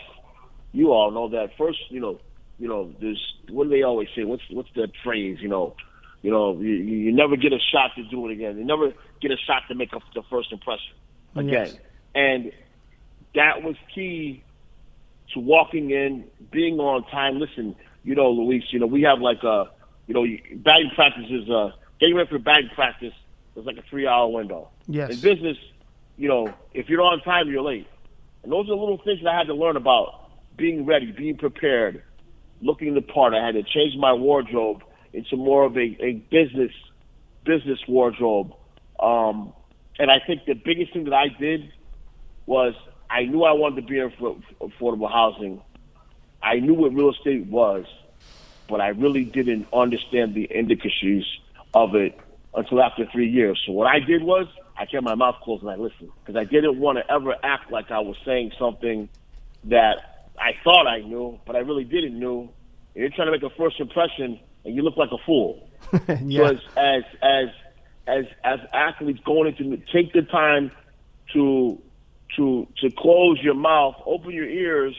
You 0.74 0.92
all 0.92 1.12
know 1.12 1.30
that 1.30 1.58
first, 1.58 1.80
you 1.90 2.00
know, 2.00 2.20
you 2.60 2.68
know, 2.68 2.94
there's 3.00 3.36
what 3.50 3.66
do 3.66 3.70
they 3.70 3.84
always 3.84 4.08
say? 4.16 4.24
What's 4.24 4.44
what's 4.52 4.70
that 4.76 4.92
phrase? 5.04 5.40
You 5.42 5.50
know, 5.50 5.76
you 6.22 6.32
know, 6.32 6.58
you, 6.60 6.70
you 6.70 7.12
never 7.12 7.36
get 7.36 7.52
a 7.54 7.60
shot 7.72 7.92
to 7.96 8.04
do 8.04 8.28
it 8.28 8.34
again. 8.34 8.58
You 8.58 8.64
never 8.64 8.94
get 9.22 9.32
a 9.32 9.38
shot 9.38 9.64
to 9.70 9.76
make 9.76 9.94
a, 9.94 10.00
the 10.14 10.24
first 10.30 10.52
impression 10.52 10.94
again. 11.36 11.68
Yes. 11.68 11.78
And 12.14 12.52
that 13.36 13.64
was 13.64 13.76
key 13.94 14.44
to 15.34 15.40
walking 15.40 15.92
in, 15.92 16.26
being 16.52 16.80
on 16.80 17.04
time. 17.10 17.40
Listen, 17.40 17.76
you 18.04 18.16
know, 18.16 18.30
Luis, 18.30 18.64
you 18.72 18.80
know, 18.80 18.86
we 18.86 19.02
have 19.04 19.20
like 19.20 19.44
a, 19.44 19.70
you 20.08 20.14
know, 20.14 20.26
batting 20.58 20.92
practice 20.94 21.26
is 21.30 21.50
uh, 21.50 21.72
getting 22.00 22.16
ready 22.16 22.30
for 22.30 22.40
batting 22.40 22.70
practice 22.76 23.14
is 23.56 23.66
like 23.66 23.78
a 23.78 23.84
three-hour 23.90 24.28
window. 24.32 24.70
Yes. 24.88 25.12
In 25.12 25.20
business, 25.22 25.58
you 26.18 26.28
know, 26.28 26.54
if 26.74 26.90
you're 26.90 27.02
on 27.02 27.22
time, 27.22 27.50
you're 27.50 27.62
late. 27.62 27.88
And 28.44 28.52
those 28.52 28.68
are 28.70 28.76
little 28.76 29.02
things 29.04 29.20
that 29.24 29.30
I 29.30 29.38
had 29.38 29.48
to 29.48 29.54
learn 29.54 29.78
about 29.78 30.30
being 30.58 30.86
ready, 30.86 31.12
being 31.12 31.38
prepared, 31.38 32.04
looking 32.62 32.94
the 32.94 33.02
part. 33.02 33.34
I 33.34 33.46
had 33.46 33.54
to 33.54 33.64
change 33.64 33.96
my 33.98 34.14
wardrobe 34.14 34.84
into 35.14 35.36
more 35.38 35.66
of 35.66 35.76
a, 35.78 35.98
a 36.00 36.14
business 36.32 36.72
business 37.44 37.80
wardrobe. 37.88 38.54
Um, 39.00 39.54
and 39.98 40.12
I 40.12 40.20
think 40.26 40.46
the 40.46 40.54
biggest 40.54 40.94
thing 40.94 41.06
that 41.06 41.14
I 41.14 41.28
did 41.40 41.72
was 42.46 42.76
I 43.10 43.24
knew 43.24 43.44
I 43.44 43.54
wanted 43.54 43.82
to 43.82 43.88
be 43.88 44.00
in 44.00 44.12
for 44.18 44.38
affordable 44.62 45.12
housing. 45.12 45.62
I 46.42 46.56
knew 46.60 46.74
what 46.74 46.94
real 46.94 47.12
estate 47.12 47.48
was, 47.48 47.86
but 48.68 48.80
I 48.80 48.90
really 48.90 49.26
didn't 49.26 49.68
understand 49.74 50.34
the 50.34 50.44
intricacies 50.44 51.26
of 51.74 51.96
it 51.96 52.18
until 52.54 52.82
after 52.82 53.06
three 53.12 53.30
years. 53.30 53.62
So 53.66 53.74
what 53.74 53.88
I 53.88 54.00
did 54.00 54.24
was 54.24 54.48
I 54.82 54.88
kept 54.88 55.04
my 55.04 55.14
mouth 55.14 55.36
closed 55.44 55.62
and 55.62 55.70
I 55.70 55.76
listened 55.76 56.10
because 56.26 56.36
I 56.36 56.44
didn't 56.44 56.80
want 56.80 56.98
to 56.98 57.14
ever 57.14 57.36
act 57.44 57.72
like 57.72 57.92
I 57.92 58.00
was 58.00 58.16
saying 58.26 58.54
something 58.58 59.10
that 59.66 60.26
I 60.40 60.54
thought 60.64 60.88
I 60.88 61.02
knew, 61.02 61.40
but 61.46 61.56
I 61.56 61.60
really 61.60 61.84
didn't 61.84 62.20
know. 62.20 62.52
You're 62.96 63.10
trying 63.10 63.28
to 63.28 63.32
make 63.32 63.44
a 63.44 63.56
first 63.56 63.80
impression, 63.80 64.40
and 64.66 64.76
you 64.76 64.82
look 64.82 64.98
like 64.98 65.12
a 65.12 65.24
fool. 65.24 65.70
yeah. 65.94 66.16
Because 66.16 66.62
as 66.76 67.04
as 67.22 67.48
as 68.08 68.26
as 68.44 68.60
athletes 68.74 69.20
going 69.24 69.54
into 69.56 69.78
take 69.94 70.14
the 70.14 70.24
time 70.24 70.72
to 71.34 71.80
to 72.38 72.68
to 72.82 72.90
close 72.90 73.38
your 73.44 73.54
mouth, 73.54 74.02
open 74.08 74.32
your 74.32 74.50
ears, 74.50 74.96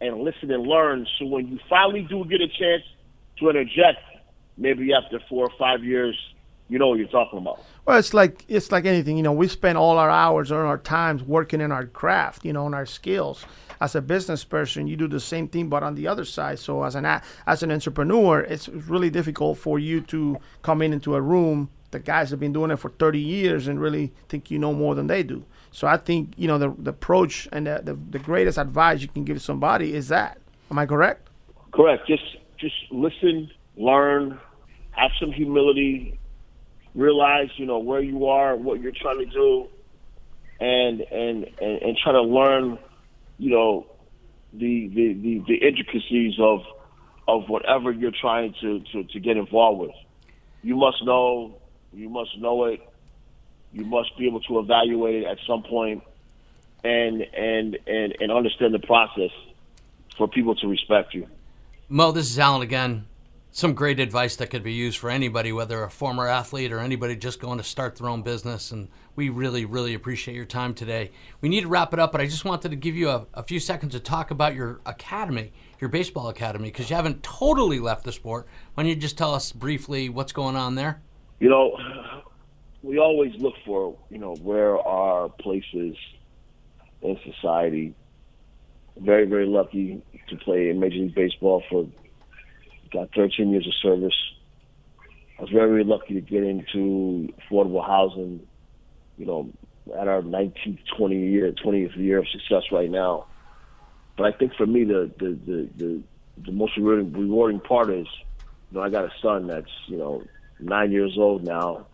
and 0.00 0.20
listen 0.20 0.50
and 0.50 0.66
learn. 0.66 1.06
So 1.18 1.26
when 1.26 1.46
you 1.46 1.58
finally 1.68 2.06
do 2.08 2.24
get 2.24 2.40
a 2.40 2.48
chance 2.48 2.84
to 3.38 3.50
interject, 3.50 4.00
maybe 4.56 4.94
after 4.94 5.20
four 5.28 5.44
or 5.44 5.52
five 5.58 5.84
years, 5.84 6.18
you 6.70 6.78
know 6.78 6.88
what 6.88 6.98
you're 6.98 7.08
talking 7.08 7.38
about. 7.38 7.62
Well, 7.84 7.98
it's 7.98 8.14
like 8.14 8.44
it's 8.48 8.72
like 8.72 8.86
anything, 8.86 9.16
you 9.16 9.22
know. 9.22 9.32
We 9.32 9.48
spend 9.48 9.76
all 9.76 9.98
our 9.98 10.08
hours 10.08 10.50
or 10.50 10.64
our 10.64 10.78
times 10.78 11.22
working 11.22 11.60
in 11.60 11.72
our 11.72 11.86
craft, 11.86 12.44
you 12.44 12.52
know, 12.52 12.64
on 12.64 12.74
our 12.74 12.86
skills. 12.86 13.44
As 13.80 13.94
a 13.94 14.02
business 14.02 14.44
person, 14.44 14.86
you 14.86 14.96
do 14.96 15.08
the 15.08 15.20
same 15.20 15.48
thing, 15.48 15.68
but 15.68 15.82
on 15.82 15.94
the 15.94 16.06
other 16.06 16.24
side. 16.24 16.58
So 16.58 16.84
as 16.84 16.94
an 16.94 17.04
as 17.46 17.62
an 17.62 17.72
entrepreneur, 17.72 18.40
it's 18.40 18.68
really 18.68 19.10
difficult 19.10 19.58
for 19.58 19.78
you 19.78 20.00
to 20.02 20.38
come 20.62 20.80
in 20.80 20.92
into 20.92 21.14
a 21.14 21.20
room 21.20 21.70
the 21.90 21.98
guys 21.98 22.30
have 22.30 22.40
been 22.40 22.52
doing 22.52 22.70
it 22.70 22.76
for 22.76 22.90
30 22.90 23.18
years 23.18 23.66
and 23.66 23.80
really 23.80 24.12
think 24.28 24.50
you 24.50 24.58
know 24.58 24.72
more 24.72 24.94
than 24.94 25.06
they 25.06 25.22
do. 25.22 25.44
So 25.72 25.86
I 25.86 25.96
think 25.96 26.34
you 26.36 26.48
know 26.48 26.58
the, 26.58 26.74
the 26.78 26.90
approach 26.90 27.48
and 27.52 27.66
the, 27.66 27.80
the, 27.82 27.94
the 27.94 28.18
greatest 28.18 28.58
advice 28.58 29.00
you 29.00 29.08
can 29.08 29.24
give 29.24 29.42
somebody 29.42 29.94
is 29.94 30.08
that. 30.08 30.38
Am 30.70 30.78
I 30.78 30.86
correct? 30.86 31.28
Correct. 31.72 32.06
Just 32.06 32.36
just 32.58 32.76
listen, 32.90 33.50
learn, 33.76 34.38
have 34.92 35.10
some 35.18 35.32
humility, 35.32 36.18
realize 36.94 37.48
you 37.56 37.66
know 37.66 37.78
where 37.78 38.00
you 38.00 38.26
are, 38.26 38.56
what 38.56 38.80
you're 38.80 38.92
trying 38.92 39.18
to 39.18 39.26
do, 39.26 39.68
and 40.60 41.00
and 41.00 41.44
and, 41.60 41.82
and 41.82 41.98
try 42.02 42.12
to 42.12 42.22
learn, 42.22 42.78
you 43.38 43.50
know, 43.50 43.86
the 44.52 44.88
the, 44.88 45.12
the, 45.14 45.44
the 45.46 45.66
intricacies 45.66 46.34
of 46.40 46.60
of 47.28 47.48
whatever 47.48 47.92
you're 47.92 48.10
trying 48.10 48.54
to, 48.60 48.80
to, 48.92 49.04
to 49.04 49.20
get 49.20 49.36
involved 49.36 49.80
with. 49.80 49.94
You 50.62 50.76
must 50.76 51.04
know 51.04 51.60
you 51.92 52.08
must 52.08 52.38
know 52.38 52.64
it. 52.64 52.80
You 53.72 53.84
must 53.84 54.16
be 54.18 54.26
able 54.26 54.40
to 54.40 54.58
evaluate 54.58 55.22
it 55.22 55.26
at 55.26 55.38
some 55.46 55.62
point 55.62 56.02
and 56.84 57.22
and 57.22 57.78
and, 57.86 58.16
and 58.20 58.32
understand 58.32 58.74
the 58.74 58.78
process 58.78 59.30
for 60.16 60.28
people 60.28 60.54
to 60.56 60.66
respect 60.66 61.14
you. 61.14 61.26
Mo, 61.88 62.12
this 62.12 62.30
is 62.30 62.38
Alan 62.38 62.62
again. 62.62 63.06
Some 63.52 63.74
great 63.74 63.98
advice 63.98 64.36
that 64.36 64.48
could 64.50 64.62
be 64.62 64.72
used 64.72 64.98
for 64.98 65.10
anybody, 65.10 65.50
whether 65.50 65.82
a 65.82 65.90
former 65.90 66.28
athlete 66.28 66.70
or 66.70 66.78
anybody 66.78 67.16
just 67.16 67.40
going 67.40 67.58
to 67.58 67.64
start 67.64 67.96
their 67.96 68.08
own 68.08 68.22
business. 68.22 68.70
And 68.70 68.88
we 69.16 69.28
really, 69.28 69.64
really 69.64 69.94
appreciate 69.94 70.36
your 70.36 70.44
time 70.44 70.72
today. 70.72 71.10
We 71.40 71.48
need 71.48 71.62
to 71.62 71.68
wrap 71.68 71.92
it 71.92 71.98
up, 71.98 72.12
but 72.12 72.20
I 72.20 72.26
just 72.26 72.44
wanted 72.44 72.70
to 72.70 72.76
give 72.76 72.94
you 72.94 73.08
a, 73.08 73.26
a 73.34 73.42
few 73.42 73.58
seconds 73.58 73.92
to 73.92 74.00
talk 74.00 74.30
about 74.30 74.54
your 74.54 74.80
academy, 74.86 75.52
your 75.80 75.90
baseball 75.90 76.28
academy, 76.28 76.68
because 76.68 76.90
you 76.90 76.96
haven't 76.96 77.24
totally 77.24 77.80
left 77.80 78.04
the 78.04 78.12
sport. 78.12 78.46
Why 78.74 78.84
don't 78.84 78.90
you 78.90 78.94
just 78.94 79.18
tell 79.18 79.34
us 79.34 79.50
briefly 79.50 80.08
what's 80.08 80.32
going 80.32 80.54
on 80.54 80.76
there? 80.76 81.02
You 81.40 81.48
know, 81.48 81.76
we 82.84 82.98
always 82.98 83.34
look 83.34 83.54
for, 83.66 83.96
you 84.10 84.18
know, 84.18 84.36
where 84.36 84.78
are 84.78 85.28
places 85.28 85.96
in 87.02 87.18
society. 87.24 87.94
Very, 88.96 89.26
very 89.26 89.46
lucky 89.46 90.02
to 90.28 90.36
play 90.36 90.70
in 90.70 90.78
Major 90.78 90.98
League 90.98 91.16
Baseball 91.16 91.64
for 91.68 91.88
got 92.92 93.14
13 93.14 93.50
years 93.50 93.66
of 93.66 93.74
service. 93.74 94.14
I 95.38 95.42
was 95.42 95.50
very, 95.50 95.84
lucky 95.84 96.14
to 96.14 96.20
get 96.20 96.42
into 96.42 97.32
affordable 97.40 97.84
housing, 97.84 98.46
you 99.16 99.26
know, 99.26 99.50
at 99.98 100.06
our 100.06 100.22
19th, 100.22 100.80
20 100.96 101.16
year, 101.16 101.52
20th 101.52 101.96
year 101.96 102.18
of 102.18 102.28
success 102.28 102.64
right 102.70 102.90
now. 102.90 103.26
But 104.16 104.34
I 104.34 104.36
think 104.36 104.54
for 104.54 104.66
me, 104.66 104.84
the 104.84 105.10
the 105.18 105.38
the 105.46 105.68
the, 105.78 106.02
the 106.44 106.52
most 106.52 106.76
rewarding, 106.76 107.12
rewarding 107.12 107.60
part 107.60 107.90
is, 107.90 108.06
you 108.70 108.76
know, 108.76 108.82
I 108.82 108.90
got 108.90 109.04
a 109.04 109.12
son 109.22 109.46
that's 109.46 109.70
you 109.86 109.96
know 109.96 110.22
nine 110.58 110.92
years 110.92 111.16
old 111.16 111.42
now, 111.42 111.86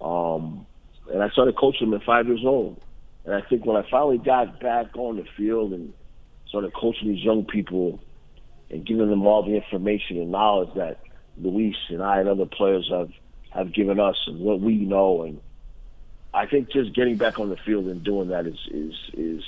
um, 0.00 0.66
and 1.12 1.20
I 1.20 1.28
started 1.30 1.56
coaching 1.56 1.88
him 1.88 1.94
at 1.94 2.04
five 2.04 2.28
years 2.28 2.42
old. 2.44 2.80
And 3.24 3.34
I 3.34 3.40
think 3.48 3.66
when 3.66 3.76
I 3.76 3.84
finally 3.90 4.18
got 4.18 4.60
back 4.60 4.96
on 4.96 5.16
the 5.16 5.24
field 5.36 5.72
and 5.72 5.92
started 6.46 6.72
coaching 6.74 7.08
these 7.08 7.24
young 7.24 7.44
people 7.44 8.00
and 8.70 8.86
giving 8.86 9.08
them 9.08 9.26
all 9.26 9.42
the 9.42 9.54
information 9.54 10.18
and 10.18 10.30
knowledge 10.30 10.70
that 10.76 11.00
Luis 11.40 11.76
and 11.88 12.02
I 12.02 12.20
and 12.20 12.28
other 12.28 12.46
players 12.46 12.88
have 12.90 13.10
have 13.50 13.72
given 13.72 13.98
us 13.98 14.16
and 14.26 14.40
what 14.40 14.60
we 14.60 14.74
know 14.74 15.22
and 15.22 15.40
I 16.34 16.46
think 16.46 16.70
just 16.70 16.94
getting 16.94 17.16
back 17.16 17.38
on 17.38 17.48
the 17.48 17.56
field 17.56 17.86
and 17.86 18.04
doing 18.04 18.28
that 18.28 18.46
is 18.46 18.58
is 18.70 18.94
is 19.14 19.42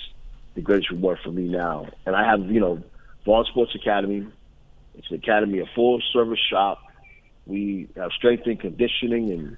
the 0.54 0.60
greatest 0.60 0.90
reward 0.90 1.18
for 1.22 1.30
me 1.30 1.42
now. 1.42 1.88
And 2.06 2.16
I 2.16 2.28
have, 2.28 2.40
you 2.50 2.60
know, 2.60 2.82
Vaughn 3.24 3.44
Sports 3.46 3.74
Academy. 3.74 4.26
It's 4.96 5.08
an 5.10 5.16
academy, 5.16 5.60
a 5.60 5.66
full 5.74 6.02
service 6.12 6.40
shop. 6.50 6.80
We 7.46 7.88
have 7.96 8.10
strength 8.12 8.46
and 8.46 8.58
conditioning 8.58 9.30
and 9.30 9.56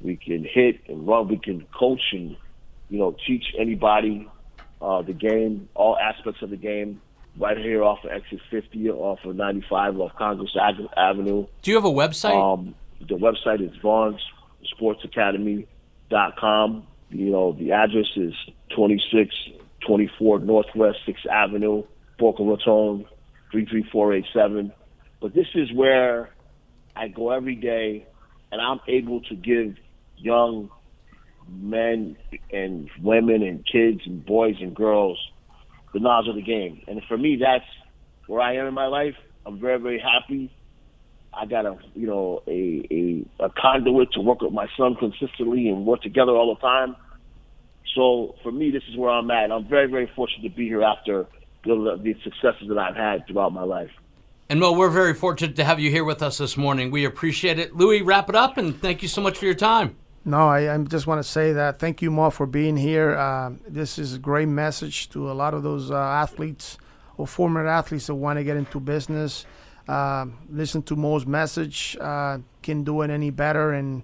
we 0.00 0.16
can 0.16 0.44
hit 0.44 0.80
and 0.88 1.06
run, 1.06 1.28
we 1.28 1.38
can 1.38 1.66
coach 1.76 2.02
and, 2.12 2.36
you 2.88 2.98
know, 2.98 3.16
teach 3.26 3.44
anybody 3.58 4.28
uh, 4.80 5.02
the 5.02 5.12
game, 5.12 5.68
all 5.74 5.96
aspects 5.98 6.42
of 6.42 6.50
the 6.50 6.56
game 6.56 7.00
right 7.38 7.56
here 7.56 7.82
off 7.82 8.04
of 8.04 8.10
exit 8.10 8.40
50, 8.50 8.90
off 8.90 9.24
of 9.24 9.36
95, 9.36 10.00
off 10.00 10.14
Congress 10.16 10.54
Avenue. 10.96 11.46
Do 11.62 11.70
you 11.70 11.76
have 11.76 11.84
a 11.84 11.90
website? 11.90 12.34
Um, 12.34 12.74
the 13.00 13.14
website 13.14 13.62
is 13.62 13.76
vaughnsportsacademy.com. 14.80 16.86
You 17.10 17.30
know, 17.30 17.52
the 17.52 17.72
address 17.72 18.08
is 18.16 18.34
2624 18.70 20.40
Northwest 20.40 20.98
6th 21.06 21.26
Avenue, 21.30 21.84
Boca 22.18 22.42
Raton, 22.42 23.06
33487. 23.52 24.72
But 25.20 25.34
this 25.34 25.46
is 25.54 25.72
where 25.72 26.30
I 26.94 27.08
go 27.08 27.30
every 27.30 27.54
day 27.54 28.06
and 28.50 28.60
I'm 28.60 28.80
able 28.88 29.20
to 29.22 29.34
give 29.34 29.76
young 30.16 30.70
men 31.50 32.16
and 32.52 32.90
women 33.02 33.42
and 33.42 33.66
kids 33.66 34.02
and 34.04 34.24
boys 34.24 34.56
and 34.60 34.74
girls 34.74 35.18
the 35.98 36.04
knowledge 36.04 36.28
of 36.28 36.36
the 36.36 36.42
game. 36.42 36.82
And 36.86 37.02
for 37.08 37.16
me, 37.16 37.36
that's 37.40 37.64
where 38.26 38.40
I 38.40 38.56
am 38.56 38.66
in 38.66 38.74
my 38.74 38.86
life. 38.86 39.14
I'm 39.44 39.58
very, 39.58 39.78
very 39.78 39.98
happy. 40.00 40.52
I 41.32 41.46
got 41.46 41.66
a, 41.66 41.76
you 41.94 42.06
know, 42.06 42.42
a, 42.46 42.86
a, 42.90 43.44
a 43.44 43.50
conduit 43.50 44.12
to 44.12 44.20
work 44.20 44.40
with 44.40 44.52
my 44.52 44.66
son 44.76 44.96
consistently 44.96 45.68
and 45.68 45.84
work 45.84 46.02
together 46.02 46.32
all 46.32 46.54
the 46.54 46.60
time. 46.60 46.96
So 47.94 48.34
for 48.42 48.52
me, 48.52 48.70
this 48.70 48.82
is 48.90 48.96
where 48.96 49.10
I'm 49.10 49.30
at. 49.30 49.50
I'm 49.50 49.68
very, 49.68 49.90
very 49.90 50.10
fortunate 50.14 50.48
to 50.48 50.54
be 50.54 50.66
here 50.66 50.82
after 50.82 51.26
the, 51.64 51.98
the 52.02 52.14
successes 52.22 52.68
that 52.68 52.78
I've 52.78 52.96
had 52.96 53.26
throughout 53.26 53.52
my 53.52 53.62
life. 53.62 53.90
And 54.48 54.60
Mo, 54.60 54.72
we're 54.72 54.88
very 54.88 55.14
fortunate 55.14 55.56
to 55.56 55.64
have 55.64 55.78
you 55.78 55.90
here 55.90 56.04
with 56.04 56.22
us 56.22 56.38
this 56.38 56.56
morning. 56.56 56.90
We 56.90 57.04
appreciate 57.04 57.58
it. 57.58 57.76
Louis, 57.76 58.02
wrap 58.02 58.28
it 58.30 58.34
up 58.34 58.56
and 58.56 58.80
thank 58.80 59.02
you 59.02 59.08
so 59.08 59.20
much 59.20 59.36
for 59.36 59.44
your 59.44 59.54
time. 59.54 59.96
No, 60.24 60.48
I, 60.48 60.74
I 60.74 60.78
just 60.78 61.06
want 61.06 61.20
to 61.20 61.28
say 61.28 61.52
that 61.52 61.78
thank 61.78 62.02
you, 62.02 62.10
Mo, 62.10 62.30
for 62.30 62.46
being 62.46 62.76
here. 62.76 63.16
Uh, 63.16 63.52
this 63.66 63.98
is 63.98 64.14
a 64.14 64.18
great 64.18 64.48
message 64.48 65.08
to 65.10 65.30
a 65.30 65.32
lot 65.32 65.54
of 65.54 65.62
those 65.62 65.90
uh, 65.90 65.96
athletes 65.96 66.76
or 67.16 67.26
former 67.26 67.66
athletes 67.66 68.08
that 68.08 68.14
want 68.14 68.38
to 68.38 68.44
get 68.44 68.56
into 68.56 68.78
business. 68.80 69.46
Uh, 69.88 70.26
listen 70.50 70.82
to 70.82 70.96
Mo's 70.96 71.26
message. 71.26 71.96
Uh, 72.00 72.38
can 72.62 72.84
do 72.84 73.00
it 73.02 73.10
any 73.10 73.30
better 73.30 73.72
and 73.72 74.02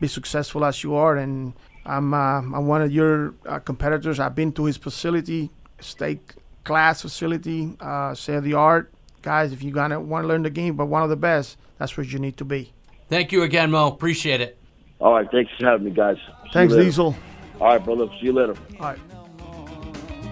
be 0.00 0.06
successful 0.06 0.64
as 0.64 0.84
you 0.84 0.94
are. 0.94 1.16
And 1.16 1.54
I'm 1.84 2.14
uh, 2.14 2.38
I'm 2.38 2.66
one 2.68 2.82
of 2.82 2.92
your 2.92 3.34
uh, 3.46 3.58
competitors. 3.58 4.20
I've 4.20 4.34
been 4.36 4.52
to 4.52 4.66
his 4.66 4.76
facility, 4.76 5.50
state 5.80 6.34
class 6.62 7.02
facility, 7.02 7.76
state 8.14 8.36
of 8.36 8.44
the 8.44 8.54
art. 8.54 8.92
Guys, 9.22 9.52
if 9.52 9.62
you're 9.62 9.72
gonna 9.72 9.98
want 9.98 10.22
to 10.22 10.28
learn 10.28 10.42
the 10.42 10.50
game, 10.50 10.76
but 10.76 10.86
one 10.86 11.02
of 11.02 11.08
the 11.08 11.16
best, 11.16 11.56
that's 11.78 11.96
where 11.96 12.04
you 12.04 12.18
need 12.18 12.36
to 12.36 12.44
be. 12.44 12.72
Thank 13.08 13.32
you 13.32 13.42
again, 13.42 13.70
Mo. 13.70 13.88
Appreciate 13.88 14.40
it. 14.40 14.58
All 15.04 15.12
right, 15.12 15.30
thanks 15.30 15.52
for 15.58 15.66
having 15.66 15.84
me, 15.84 15.90
guys. 15.90 16.16
See 16.16 16.50
thanks, 16.54 16.74
Diesel. 16.74 17.14
All 17.60 17.66
right, 17.66 17.84
brother. 17.84 18.06
See 18.18 18.26
you 18.26 18.32
later. 18.32 18.54
All 18.80 18.86
right. 18.86 18.98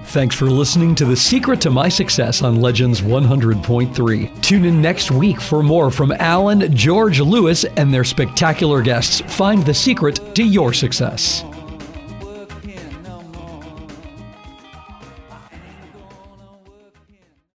Thanks 0.06 0.34
for 0.34 0.46
listening 0.46 0.94
to 0.94 1.04
The 1.04 1.16
Secret 1.16 1.60
to 1.60 1.70
My 1.70 1.90
Success 1.90 2.42
on 2.42 2.62
Legends 2.62 3.02
100.3. 3.02 4.42
Tune 4.42 4.64
in 4.64 4.80
next 4.80 5.10
week 5.10 5.42
for 5.42 5.62
more 5.62 5.90
from 5.90 6.12
Alan, 6.12 6.74
George, 6.74 7.20
Lewis, 7.20 7.64
and 7.64 7.92
their 7.92 8.02
spectacular 8.02 8.80
guests. 8.80 9.20
Find 9.36 9.62
the 9.62 9.74
secret 9.74 10.34
to 10.36 10.42
your 10.42 10.72
success. 10.72 11.44